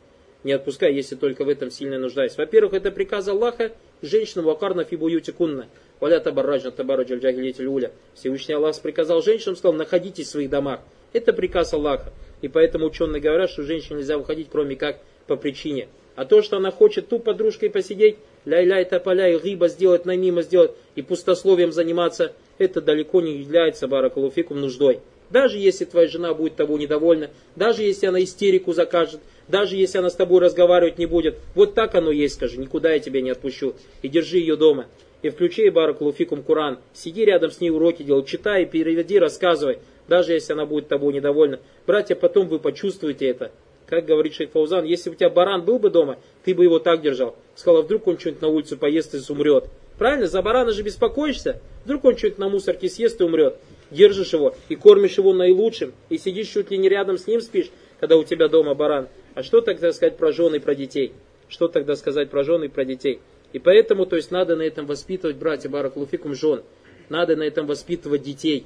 Не 0.43 0.51
отпускай, 0.51 0.93
если 0.93 1.15
только 1.15 1.45
в 1.45 1.49
этом 1.49 1.71
сильно 1.71 1.97
нуждаюсь. 1.97 2.37
Во-первых, 2.37 2.73
это 2.73 2.91
приказ 2.91 3.27
Аллаха 3.27 3.71
женщинам 4.01 4.45
вакарна 4.45 4.83
фибуюти 4.83 5.31
кунна. 5.31 5.67
Валя 5.99 6.19
табарраджна 6.19 6.71
табараджаль 6.71 7.19
джагилитель 7.19 7.67
уля. 7.67 7.91
Всевышний 8.13 8.53
Аллах 8.53 8.79
приказал 8.81 9.21
женщинам, 9.21 9.55
сказал, 9.55 9.73
находитесь 9.73 10.27
в 10.27 10.31
своих 10.31 10.49
домах. 10.49 10.81
Это 11.13 11.31
приказ 11.31 11.73
Аллаха. 11.73 12.11
И 12.41 12.49
поэтому 12.49 12.87
ученые 12.87 13.21
говорят, 13.21 13.49
что 13.49 13.63
женщине 13.63 13.99
нельзя 13.99 14.17
выходить, 14.17 14.49
кроме 14.51 14.75
как 14.75 14.99
по 15.27 15.37
причине. 15.37 15.87
А 16.15 16.25
то, 16.25 16.41
что 16.41 16.57
она 16.57 16.71
хочет 16.71 17.07
ту 17.07 17.19
подружкой 17.19 17.69
посидеть, 17.69 18.17
ля-ля 18.45 18.83
тополя 18.83 19.29
и 19.29 19.39
гиба 19.39 19.69
сделать, 19.69 20.05
намима 20.05 20.41
сделать 20.41 20.71
и 20.95 21.01
пустословием 21.01 21.71
заниматься, 21.71 22.33
это 22.57 22.81
далеко 22.81 23.21
не 23.21 23.37
является 23.37 23.87
баракалуфикум 23.87 24.59
нуждой. 24.59 24.99
Даже 25.33 25.57
если 25.57 25.85
твоя 25.85 26.07
жена 26.07 26.35
будет 26.35 26.55
того 26.55 26.77
недовольна, 26.77 27.31
даже 27.55 27.81
если 27.81 28.05
она 28.05 28.23
истерику 28.23 28.71
закажет, 28.71 29.19
даже 29.47 29.75
если 29.75 29.97
она 29.97 30.11
с 30.11 30.15
тобой 30.15 30.39
разговаривать 30.39 30.99
не 30.99 31.07
будет, 31.07 31.39
вот 31.55 31.73
так 31.73 31.95
оно 31.95 32.11
есть, 32.11 32.35
скажи, 32.35 32.59
никуда 32.59 32.93
я 32.93 32.99
тебя 32.99 33.19
не 33.19 33.31
отпущу. 33.31 33.73
И 34.03 34.09
держи 34.09 34.37
ее 34.37 34.55
дома 34.55 34.85
и 35.23 35.29
включи 35.29 35.69
Баракулуфикум 35.69 36.43
Куран. 36.43 36.77
Сиди 36.93 37.25
рядом 37.25 37.49
с 37.49 37.59
ней 37.59 37.71
уроки 37.71 38.03
делай, 38.03 38.23
читай, 38.25 38.67
переведи, 38.67 39.17
рассказывай, 39.17 39.79
даже 40.07 40.33
если 40.33 40.53
она 40.53 40.67
будет 40.67 40.87
тобой 40.87 41.13
недовольна. 41.13 41.59
Братья, 41.87 42.13
потом 42.13 42.47
вы 42.47 42.59
почувствуете 42.59 43.27
это. 43.27 43.51
Как 43.87 44.05
говорит 44.05 44.35
шейх 44.35 44.51
Фаузан, 44.51 44.85
если 44.85 45.09
у 45.09 45.15
тебя 45.15 45.31
баран 45.31 45.65
был 45.65 45.79
бы 45.79 45.89
дома, 45.89 46.19
ты 46.45 46.53
бы 46.53 46.63
его 46.63 46.77
так 46.77 47.01
держал. 47.01 47.35
Сказал, 47.55 47.79
а 47.79 47.83
вдруг 47.83 48.05
он 48.05 48.19
что-нибудь 48.19 48.41
на 48.43 48.49
улице 48.49 48.77
поест 48.77 49.15
и 49.15 49.31
умрет. 49.31 49.65
Правильно, 49.97 50.27
за 50.27 50.43
барана 50.43 50.71
же 50.71 50.83
беспокоишься. 50.83 51.59
Вдруг 51.85 52.05
он 52.05 52.17
что-нибудь 52.17 52.39
на 52.39 52.49
мусорке 52.49 52.87
съест 52.87 53.19
и 53.19 53.23
умрет. 53.23 53.55
Держишь 53.93 54.33
его 54.33 54.55
и 54.69 54.75
кормишь 54.75 55.17
его 55.17 55.33
наилучшим. 55.33 55.93
И 56.09 56.17
сидишь 56.17 56.47
чуть 56.47 56.71
ли 56.71 56.77
не 56.77 56.89
рядом 56.89 57.17
с 57.17 57.27
ним 57.27 57.41
спишь, 57.41 57.69
когда 57.99 58.17
у 58.17 58.23
тебя 58.23 58.47
дома 58.47 58.73
баран. 58.73 59.07
А 59.35 59.43
что 59.43 59.61
тогда 59.61 59.93
сказать 59.93 60.17
про 60.17 60.31
жены 60.31 60.57
и 60.57 60.59
про 60.59 60.75
детей? 60.75 61.13
Что 61.47 61.67
тогда 61.67 61.95
сказать 61.95 62.29
про 62.29 62.43
жены 62.43 62.65
и 62.65 62.69
про 62.69 62.85
детей? 62.85 63.19
И 63.53 63.59
поэтому, 63.59 64.07
то 64.07 64.15
есть, 64.15 64.31
надо 64.31 64.55
на 64.55 64.63
этом 64.63 64.87
воспитывать, 64.87 65.35
братья 65.35 65.69
Баракулуфикум, 65.69 66.33
жен. 66.33 66.63
Надо 67.09 67.35
на 67.35 67.43
этом 67.43 67.67
воспитывать 67.67 68.23
детей. 68.23 68.65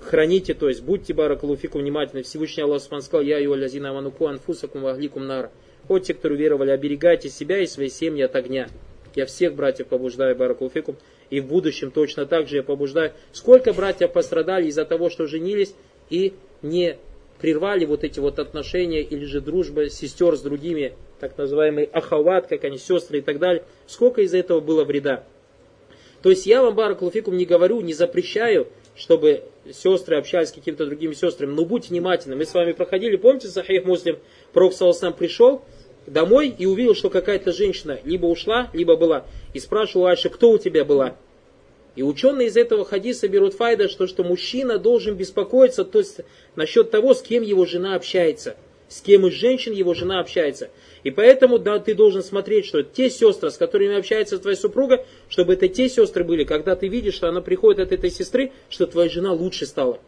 храните, 0.00 0.54
то 0.54 0.68
есть 0.68 0.82
будьте 0.82 1.14
баракалуфику 1.14 1.78
внимательны. 1.78 2.22
Всевышний 2.22 2.62
Аллах 2.62 2.80
Субхану 2.82 3.02
сказал, 3.02 3.22
я 3.22 3.38
и 3.38 3.46
лазина 3.46 3.92
мануку 3.92 4.26
анфусакум 4.26 4.82
вагликум 4.82 5.26
нара. 5.26 5.50
Вот 5.86 6.00
те, 6.00 6.14
кто 6.14 6.28
уверовали, 6.28 6.70
оберегайте 6.70 7.28
себя 7.28 7.58
и 7.58 7.66
свои 7.66 7.88
семьи 7.88 8.22
от 8.22 8.36
огня. 8.36 8.68
Я 9.14 9.26
всех 9.26 9.54
братьев 9.54 9.86
побуждаю, 9.86 10.36
баракалуфикум, 10.36 10.96
и 11.30 11.40
в 11.40 11.46
будущем 11.46 11.90
точно 11.90 12.26
так 12.26 12.48
же 12.48 12.56
я 12.56 12.62
побуждаю. 12.62 13.12
Сколько 13.32 13.72
братьев 13.72 14.12
пострадали 14.12 14.66
из-за 14.66 14.84
того, 14.84 15.10
что 15.10 15.26
женились 15.26 15.74
и 16.10 16.34
не 16.62 16.98
прервали 17.40 17.84
вот 17.84 18.04
эти 18.04 18.18
вот 18.18 18.38
отношения 18.38 19.02
или 19.02 19.24
же 19.24 19.40
дружба 19.40 19.88
сестер 19.90 20.36
с 20.36 20.40
другими, 20.40 20.94
так 21.20 21.36
называемый 21.38 21.84
ахават, 21.84 22.46
как 22.46 22.64
они, 22.64 22.78
сестры 22.78 23.18
и 23.18 23.22
так 23.22 23.38
далее. 23.38 23.64
Сколько 23.86 24.22
из-за 24.22 24.38
этого 24.38 24.60
было 24.60 24.84
вреда. 24.84 25.24
То 26.22 26.30
есть 26.30 26.46
я 26.46 26.62
вам, 26.62 26.74
Баракулуфикум, 26.74 27.36
не 27.36 27.44
говорю, 27.44 27.80
не 27.80 27.92
запрещаю, 27.92 28.66
чтобы 28.96 29.44
сестры 29.72 30.16
общались 30.16 30.48
с 30.48 30.52
какими-то 30.52 30.84
другими 30.84 31.12
сестрами, 31.12 31.52
но 31.52 31.64
будьте 31.64 31.90
внимательны. 31.90 32.34
Мы 32.34 32.44
с 32.44 32.54
вами 32.54 32.72
проходили, 32.72 33.16
помните, 33.16 33.46
Сахих 33.46 33.84
Муслим, 33.84 34.18
Пророк 34.52 34.72
Саласам 34.72 35.12
пришел 35.12 35.62
домой 36.08 36.54
и 36.56 36.66
увидел, 36.66 36.94
что 36.94 37.10
какая-то 37.10 37.52
женщина 37.52 37.98
либо 38.04 38.26
ушла, 38.26 38.70
либо 38.72 38.96
была. 38.96 39.26
И 39.54 39.60
спрашивал 39.60 40.06
Айша, 40.06 40.28
кто 40.28 40.50
у 40.50 40.58
тебя 40.58 40.84
была? 40.84 41.16
И 41.96 42.02
ученые 42.02 42.48
из 42.48 42.56
этого 42.56 42.84
хадиса 42.84 43.26
берут 43.28 43.54
файда, 43.54 43.88
что, 43.88 44.06
что 44.06 44.22
мужчина 44.22 44.78
должен 44.78 45.16
беспокоиться 45.16 45.84
то 45.84 45.98
есть, 45.98 46.20
насчет 46.54 46.90
того, 46.90 47.14
с 47.14 47.22
кем 47.22 47.42
его 47.42 47.66
жена 47.66 47.96
общается. 47.96 48.56
С 48.88 49.00
кем 49.02 49.26
из 49.26 49.34
женщин 49.34 49.72
его 49.72 49.94
жена 49.94 50.20
общается. 50.20 50.70
И 51.02 51.10
поэтому 51.10 51.58
да, 51.58 51.78
ты 51.78 51.94
должен 51.94 52.22
смотреть, 52.22 52.66
что 52.66 52.82
те 52.82 53.10
сестры, 53.10 53.50
с 53.50 53.58
которыми 53.58 53.98
общается 53.98 54.38
твоя 54.38 54.56
супруга, 54.56 55.04
чтобы 55.28 55.54
это 55.54 55.68
те 55.68 55.88
сестры 55.88 56.24
были, 56.24 56.44
когда 56.44 56.74
ты 56.74 56.88
видишь, 56.88 57.14
что 57.14 57.28
она 57.28 57.40
приходит 57.40 57.80
от 57.80 57.92
этой 57.92 58.10
сестры, 58.10 58.52
что 58.70 58.86
твоя 58.86 59.10
жена 59.10 59.32
лучше 59.32 59.66
стала. 59.66 59.98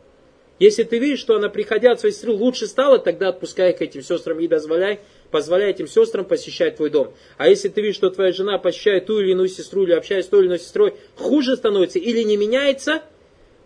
Если 0.61 0.83
ты 0.83 0.99
видишь, 0.99 1.21
что 1.21 1.37
она, 1.37 1.49
приходя 1.49 1.93
от 1.93 2.01
своей 2.01 2.15
сестры, 2.15 2.33
лучше 2.33 2.67
стала, 2.67 2.99
тогда 2.99 3.31
отпускай 3.31 3.73
к 3.73 3.81
этим 3.81 4.03
сестрам 4.03 4.39
и 4.41 4.47
дозволяй 4.47 5.01
позволяй 5.31 5.71
этим 5.71 5.87
сестрам 5.87 6.25
посещать 6.25 6.77
твой 6.77 6.91
дом. 6.91 7.13
А 7.39 7.49
если 7.49 7.69
ты 7.69 7.81
видишь, 7.81 7.97
что 7.97 8.11
твоя 8.11 8.33
жена 8.33 8.59
посещает 8.59 9.07
ту 9.07 9.21
или 9.21 9.33
иную 9.33 9.49
сестру, 9.49 9.85
или 9.85 9.93
общается 9.93 10.29
с 10.29 10.31
той 10.31 10.41
или 10.41 10.49
иной 10.49 10.59
сестрой, 10.59 10.95
хуже 11.17 11.57
становится 11.57 11.99
или 11.99 12.23
не 12.23 12.37
меняется, 12.37 13.03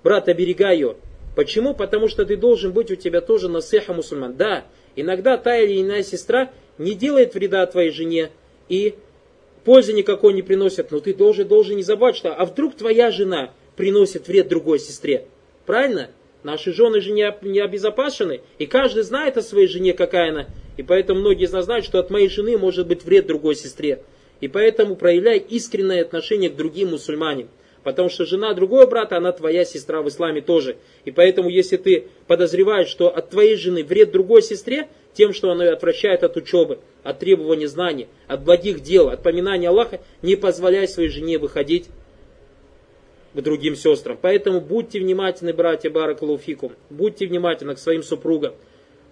брат, 0.02 0.28
оберегай 0.28 0.76
ее. 0.76 0.96
Почему? 1.34 1.74
Потому 1.74 2.08
что 2.08 2.24
ты 2.24 2.36
должен 2.36 2.72
быть 2.72 2.90
у 2.90 2.96
тебя 2.96 3.20
тоже 3.20 3.48
насеха 3.48 3.92
мусульман. 3.92 4.36
Да, 4.36 4.64
иногда 4.94 5.36
та 5.36 5.58
или 5.58 5.80
иная 5.80 6.02
сестра 6.02 6.52
не 6.78 6.94
делает 6.94 7.34
вреда 7.34 7.66
твоей 7.66 7.90
жене 7.90 8.30
и 8.68 8.94
пользы 9.64 9.92
никакой 9.92 10.32
не 10.32 10.42
приносит, 10.42 10.90
но 10.90 11.00
ты 11.00 11.14
должен, 11.14 11.48
должен 11.48 11.76
не 11.76 11.82
забывать, 11.82 12.16
что 12.16 12.32
а 12.34 12.44
вдруг 12.44 12.76
твоя 12.76 13.10
жена 13.10 13.52
приносит 13.76 14.28
вред 14.28 14.48
другой 14.48 14.78
сестре. 14.78 15.26
Правильно? 15.66 16.10
Наши 16.42 16.74
жены 16.74 17.00
же 17.00 17.10
не, 17.12 17.34
не 17.42 17.60
обезопасены, 17.60 18.42
и 18.58 18.66
каждый 18.66 19.02
знает 19.02 19.38
о 19.38 19.42
своей 19.42 19.66
жене, 19.66 19.94
какая 19.94 20.30
она. 20.30 20.46
И 20.76 20.82
поэтому 20.82 21.20
многие 21.20 21.44
из 21.44 21.52
нас 21.52 21.66
знают, 21.66 21.84
что 21.84 21.98
от 21.98 22.10
моей 22.10 22.28
жены 22.28 22.58
может 22.58 22.86
быть 22.86 23.04
вред 23.04 23.26
другой 23.26 23.54
сестре. 23.54 24.02
И 24.40 24.48
поэтому 24.48 24.96
проявляй 24.96 25.38
искреннее 25.38 26.02
отношение 26.02 26.50
к 26.50 26.56
другим 26.56 26.90
мусульманам. 26.90 27.48
Потому 27.84 28.08
что 28.08 28.24
жена 28.24 28.54
другого 28.54 28.86
брата, 28.86 29.18
она 29.18 29.30
твоя 29.32 29.64
сестра 29.64 30.00
в 30.00 30.08
исламе 30.08 30.40
тоже. 30.40 30.76
И 31.04 31.10
поэтому, 31.10 31.50
если 31.50 31.76
ты 31.76 32.06
подозреваешь, 32.26 32.88
что 32.88 33.14
от 33.14 33.30
твоей 33.30 33.56
жены 33.56 33.84
вред 33.84 34.10
другой 34.10 34.42
сестре, 34.42 34.88
тем, 35.12 35.32
что 35.32 35.50
она 35.50 35.64
ее 35.64 35.72
отвращает 35.72 36.24
от 36.24 36.36
учебы, 36.36 36.78
от 37.02 37.18
требования 37.18 37.68
знаний, 37.68 38.08
от 38.26 38.42
благих 38.42 38.80
дел, 38.80 39.10
от 39.10 39.22
поминания 39.22 39.68
Аллаха, 39.68 40.00
не 40.22 40.34
позволяй 40.34 40.88
своей 40.88 41.10
жене 41.10 41.38
выходить 41.38 41.86
к 43.34 43.40
другим 43.40 43.76
сестрам. 43.76 44.18
Поэтому 44.20 44.60
будьте 44.60 44.98
внимательны, 44.98 45.52
братья 45.52 45.90
Баракалуфикум, 45.90 46.72
будьте 46.88 47.26
внимательны 47.26 47.74
к 47.74 47.78
своим 47.78 48.02
супругам, 48.02 48.54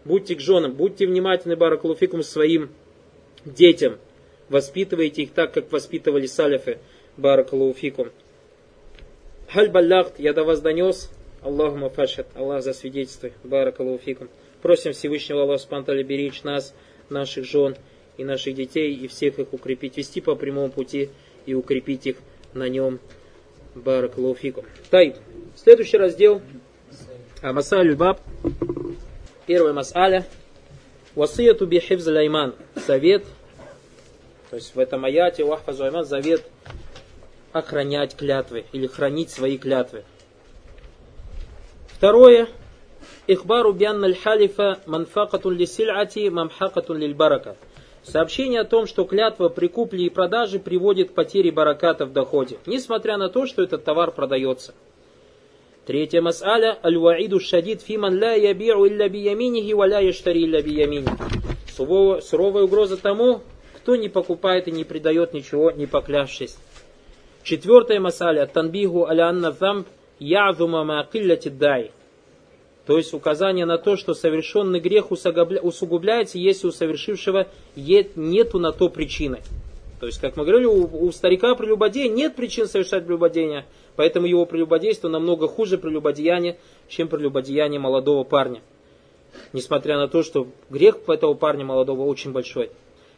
будьте 0.05 0.35
к 0.35 0.41
женам, 0.41 0.73
будьте 0.73 1.07
внимательны, 1.07 1.57
Баракалуфикум, 1.57 2.21
к 2.21 2.25
своим 2.25 2.71
детям. 3.45 3.99
Воспитывайте 4.49 5.23
их 5.23 5.33
так, 5.33 5.53
как 5.53 5.71
воспитывали 5.73 6.27
салифы, 6.27 6.79
Баракалуфикум. 7.17 8.11
Халь 9.49 9.69
баллахт, 9.69 10.19
я 10.19 10.33
до 10.33 10.45
вас 10.45 10.61
донес, 10.61 11.11
Аллаху 11.43 11.77
мафашат, 11.77 12.27
Аллах 12.35 12.63
засвидетельствуй, 12.63 13.33
Баракалуфикум. 13.45 14.29
Просим 14.63 14.93
Всевышнего 14.93 15.43
Аллаха 15.43 15.63
Спанталя 15.63 16.05
беречь 16.05 16.43
нас, 16.43 16.75
наших 17.09 17.45
жен 17.45 17.77
и 18.17 18.25
наших 18.25 18.55
детей, 18.55 18.95
и 18.95 19.09
всех 19.09 19.39
их 19.39 19.53
укрепить, 19.53 19.97
вести 19.97 20.21
по 20.21 20.35
прямому 20.35 20.71
пути 20.71 21.11
и 21.47 21.55
укрепить 21.55 22.07
их 22.07 22.17
на 22.55 22.69
нем. 22.69 23.01
Барак 23.75 24.19
лауфикум. 24.19 24.65
Тай. 24.91 25.17
Следующий 25.57 25.97
раздел. 25.97 26.43
А, 27.43 27.53
Масаль 27.53 27.95
баб. 27.97 28.21
Первая 29.53 29.75
масаля. 29.75 30.25
Васияту 31.15 31.67
бихивз 31.67 32.07
лайман. 32.07 32.55
Совет. 32.87 33.23
То 34.49 34.57
есть 34.57 34.75
в 34.75 34.79
этом 34.79 35.05
аяте 35.05 35.45
вахфазу 35.45 35.85
айман 35.85 36.07
завет 36.07 36.43
охранять 37.53 38.17
клятвы 38.17 38.65
или 38.73 38.87
хранить 38.87 39.29
свои 39.29 39.59
клятвы. 39.59 40.05
Второе. 41.89 42.49
Ихбару 43.27 43.75
бианна 43.75 44.07
аль-халифа 44.07 44.81
манфакатун 44.87 45.55
ли 45.55 45.67
сильати 45.67 46.31
мамхакатун 46.31 46.97
лиль 46.97 47.13
барака. 47.13 47.59
Сообщение 48.05 48.63
о 48.63 48.65
том, 48.65 48.87
что 48.87 49.05
клятва 49.05 49.51
при 49.51 49.67
купле 49.67 50.07
и 50.07 50.09
продаже 50.09 50.61
приводит 50.61 51.11
к 51.11 51.13
потере 51.13 51.53
бараката 51.53 52.07
в 52.07 52.13
доходе, 52.15 52.57
несмотря 52.65 53.19
на 53.19 53.29
то, 53.29 53.45
что 53.47 53.63
этот 53.63 53.85
товар 53.85 54.13
продается. 54.13 54.73
Третья 55.85 56.21
мас'аля 56.21 56.79
аль-ваиду 56.85 57.41
шадид 57.41 57.83
фиман 57.83 58.21
ла 58.21 58.37
яби'у 58.37 58.87
илля 58.87 59.09
бияминихи 59.09 59.73
ва 59.73 59.87
ла 59.87 60.01
яштари 60.01 60.45
илля 60.45 60.63
биямини. 60.63 61.09
Суровая 62.21 62.63
угроза 62.63 62.97
тому, 62.97 63.41
кто 63.79 63.97
не 63.97 64.09
покупает 64.09 64.69
и 64.69 64.71
не 64.71 64.85
предает 64.85 65.33
ничего, 65.33 65.73
не 65.73 65.87
поклявшись. 65.87 66.57
Четвертая 67.43 67.99
мас'аля 67.99 68.47
танбиху 68.47 69.07
аля 69.07 69.25
анна 69.27 69.51
замб 69.51 69.89
язума 70.21 70.85
ма 70.85 71.09
дай. 71.59 71.91
То 72.87 72.97
есть 72.97 73.13
указание 73.13 73.67
на 73.67 73.77
то, 73.77 73.97
что 73.97 74.15
совершенный 74.15 74.79
грех 74.79 75.11
усугубляется, 75.11 76.39
если 76.39 76.69
у 76.69 76.71
совершившего 76.71 77.49
нету 77.75 78.61
на 78.61 78.71
то 78.71 78.89
причины. 78.89 79.41
То 79.99 80.07
есть, 80.07 80.21
как 80.21 80.37
мы 80.37 80.45
говорили, 80.45 80.67
у, 80.67 81.07
у 81.07 81.13
старика 81.13 81.55
прелюбодея 81.55 82.09
нет 82.09 82.35
причин 82.35 82.67
совершать 82.67 83.05
прелюбодеяние, 83.05 83.67
поэтому 83.97 84.27
его 84.27 84.47
прелюбодейство 84.47 85.09
намного 85.09 85.49
хуже 85.49 85.79
прелюбодеяния, 85.79 86.57
чем 86.89 87.09
прелюбодеяние 87.09 87.81
молодого 87.81 88.25
парня. 88.25 88.63
Несмотря 89.53 89.97
на 89.97 90.09
то, 90.09 90.23
что 90.23 90.49
грех 90.71 90.97
этого 91.09 91.35
парня 91.35 91.65
молодого 91.65 92.03
очень 92.03 92.33
большой. 92.33 92.71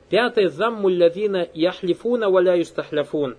Пятое. 0.09 0.49
Заммуллявина 0.49 1.49
яхлифуна 1.55 2.31
валя 2.31 2.57
юстахляфун. 2.57 3.37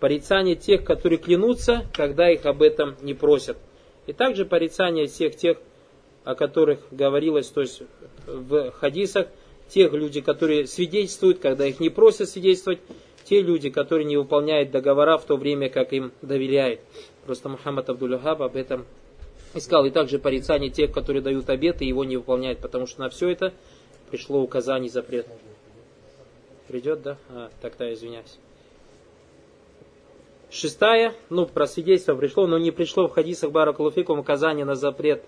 Порицание 0.00 0.56
тех, 0.56 0.84
которые 0.84 1.18
клянутся, 1.18 1.86
когда 1.92 2.30
их 2.30 2.46
об 2.46 2.62
этом 2.62 2.96
не 3.02 3.14
просят. 3.14 3.56
И 4.06 4.12
также 4.12 4.44
порицание 4.44 5.06
всех 5.06 5.36
тех, 5.36 5.58
о 6.24 6.34
которых 6.34 6.80
говорилось, 6.90 7.48
то 7.48 7.60
есть 7.60 7.82
в 8.26 8.70
хадисах, 8.72 9.28
тех 9.68 9.92
людей, 9.92 10.20
которые 10.20 10.66
свидетельствуют, 10.66 11.38
когда 11.38 11.66
их 11.66 11.80
не 11.80 11.90
просят 11.90 12.28
свидетельствовать, 12.28 12.80
те 13.30 13.42
люди, 13.42 13.70
которые 13.70 14.06
не 14.06 14.16
выполняют 14.16 14.72
договора 14.72 15.16
в 15.16 15.24
то 15.24 15.36
время, 15.36 15.68
как 15.68 15.92
им 15.92 16.10
доверяют. 16.20 16.80
Просто 17.24 17.48
Мухаммад 17.48 17.88
Абдуллахаб 17.88 18.42
об 18.42 18.56
этом 18.56 18.84
искал. 19.54 19.86
И 19.86 19.90
также 19.90 20.18
порицание 20.18 20.68
тех, 20.68 20.90
которые 20.90 21.22
дают 21.22 21.48
обеты 21.48 21.84
и 21.84 21.88
его 21.88 22.04
не 22.04 22.16
выполняют, 22.16 22.58
потому 22.58 22.88
что 22.88 23.02
на 23.02 23.08
все 23.08 23.28
это 23.28 23.52
пришло 24.10 24.40
указание 24.40 24.90
запрет. 24.90 25.28
Придет, 26.66 27.02
да? 27.02 27.18
А, 27.28 27.50
тогда 27.62 27.92
извиняюсь. 27.94 28.36
Шестая, 30.50 31.14
ну, 31.28 31.46
про 31.46 31.68
свидетельство 31.68 32.16
пришло, 32.16 32.48
но 32.48 32.58
не 32.58 32.72
пришло 32.72 33.06
в 33.06 33.12
хадисах 33.12 33.52
Баракулуфикум 33.52 34.18
указание 34.18 34.64
на 34.64 34.74
запрет, 34.74 35.22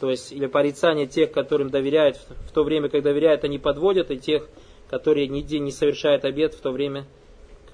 то 0.00 0.08
есть, 0.08 0.32
или 0.32 0.46
порицание 0.46 1.06
тех, 1.06 1.32
которым 1.32 1.68
доверяют, 1.68 2.16
в 2.16 2.52
то 2.52 2.64
время, 2.64 2.88
когда 2.88 3.10
доверяют, 3.10 3.44
они 3.44 3.58
подводят, 3.58 4.10
и 4.10 4.16
тех, 4.16 4.48
которые 4.88 5.28
нигде 5.28 5.58
не 5.58 5.70
совершают 5.70 6.24
обед 6.24 6.54
в 6.54 6.60
то 6.62 6.70
время, 6.70 7.04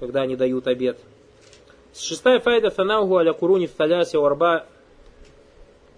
когда 0.03 0.23
они 0.23 0.35
дают 0.35 0.67
обед. 0.67 0.99
Шестая 1.95 2.41
файда 2.41 2.71
фанаугу 2.71 3.15
аля 3.15 3.31
куруни 3.31 3.67
в 3.67 3.79
уарба 3.79 4.65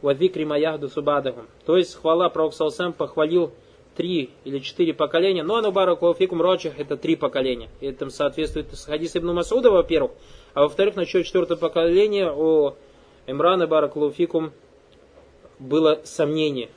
вадикри 0.04 0.46
маяхду 0.46 0.90
субадахум. 0.90 1.48
То 1.66 1.76
есть, 1.76 1.96
хвала 1.96 2.30
Пророк 2.30 2.54
Салсам 2.54 2.94
похвалил 2.94 3.52
три 3.96 4.30
или 4.44 4.60
четыре 4.60 4.94
поколения, 4.94 5.42
но 5.42 5.56
оно 5.56 5.72
баракулуфикум 5.72 6.40
рочих 6.40 6.80
это 6.80 6.98
три 6.98 7.16
поколения. 7.16 7.70
И 7.82 7.88
это 7.88 8.08
соответствует 8.12 8.68
хадис 8.86 9.18
Ибн 9.18 9.32
Масуда, 9.32 9.72
во-первых, 9.72 10.12
а 10.54 10.62
во-вторых, 10.62 10.96
насчет 10.96 11.26
четвертого 11.26 11.58
поколения 11.58 12.32
у 12.32 12.76
Имрана 13.26 13.66
Бараклуфикум 13.66 14.52
было 15.58 16.02
сомнение. 16.04 16.70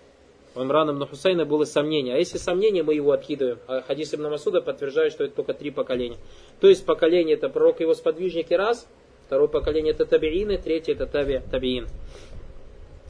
У 0.58 0.62
Имрана 0.62 0.90
ибн 0.90 1.06
Хусайна 1.06 1.44
было 1.44 1.64
сомнение. 1.64 2.16
А 2.16 2.18
если 2.18 2.36
сомнение, 2.36 2.82
мы 2.82 2.94
его 2.94 3.12
откидываем. 3.12 3.60
А 3.68 3.80
хадис 3.80 4.12
Ибн 4.12 4.28
Масуда 4.28 4.60
подтверждает, 4.60 5.12
что 5.12 5.22
это 5.22 5.36
только 5.36 5.54
три 5.54 5.70
поколения. 5.70 6.16
То 6.60 6.66
есть 6.66 6.84
поколение 6.84 7.36
это 7.36 7.48
пророк 7.48 7.80
и 7.80 7.84
его 7.84 7.94
сподвижники 7.94 8.52
раз, 8.54 8.88
второе 9.26 9.46
поколение 9.46 9.92
это 9.92 10.04
табиины, 10.04 10.58
третье 10.58 10.94
это 10.94 11.06
таби, 11.06 11.40
табиин. 11.48 11.86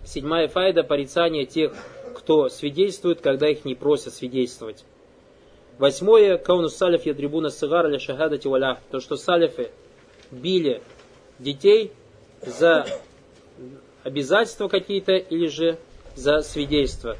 Седьмая 0.04 0.48
файда– 0.48 0.82
порицание 0.84 1.46
тех, 1.46 1.72
кто 2.14 2.50
свидетельствует, 2.50 3.22
когда 3.22 3.48
их 3.48 3.64
не 3.64 3.74
просят 3.74 4.12
свидетельствовать. 4.12 4.84
Восьмое– 5.78 6.36
кауну 6.38 6.68
салиф 6.68 7.06
ядрибуна 7.06 7.48
сигар 7.48 7.88
ля 7.88 7.98
шахадати 7.98 8.46
валя. 8.46 8.78
То, 8.90 9.00
что 9.00 9.16
салифы 9.16 9.70
били 10.30 10.82
детей 11.38 11.92
за 12.42 12.84
обязательства 14.04 14.68
какие-то 14.68 15.12
или 15.12 15.46
же 15.46 15.78
за 16.14 16.40
свидетельство. 16.40 17.16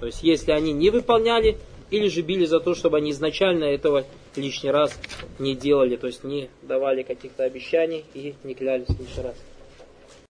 То 0.00 0.06
есть, 0.06 0.22
если 0.22 0.52
они 0.52 0.72
не 0.72 0.90
выполняли, 0.90 1.58
или 1.90 2.08
же 2.08 2.22
били 2.22 2.46
за 2.46 2.60
то, 2.60 2.74
чтобы 2.74 2.96
они 2.96 3.10
изначально 3.10 3.64
этого 3.64 4.04
лишний 4.36 4.70
раз 4.70 4.98
не 5.38 5.54
делали, 5.54 5.96
то 5.96 6.06
есть 6.06 6.24
не 6.24 6.48
давали 6.62 7.02
каких-то 7.02 7.44
обещаний 7.44 8.04
и 8.14 8.34
не 8.44 8.54
клялись 8.54 8.88
лишний 8.88 9.22
раз. 9.22 9.36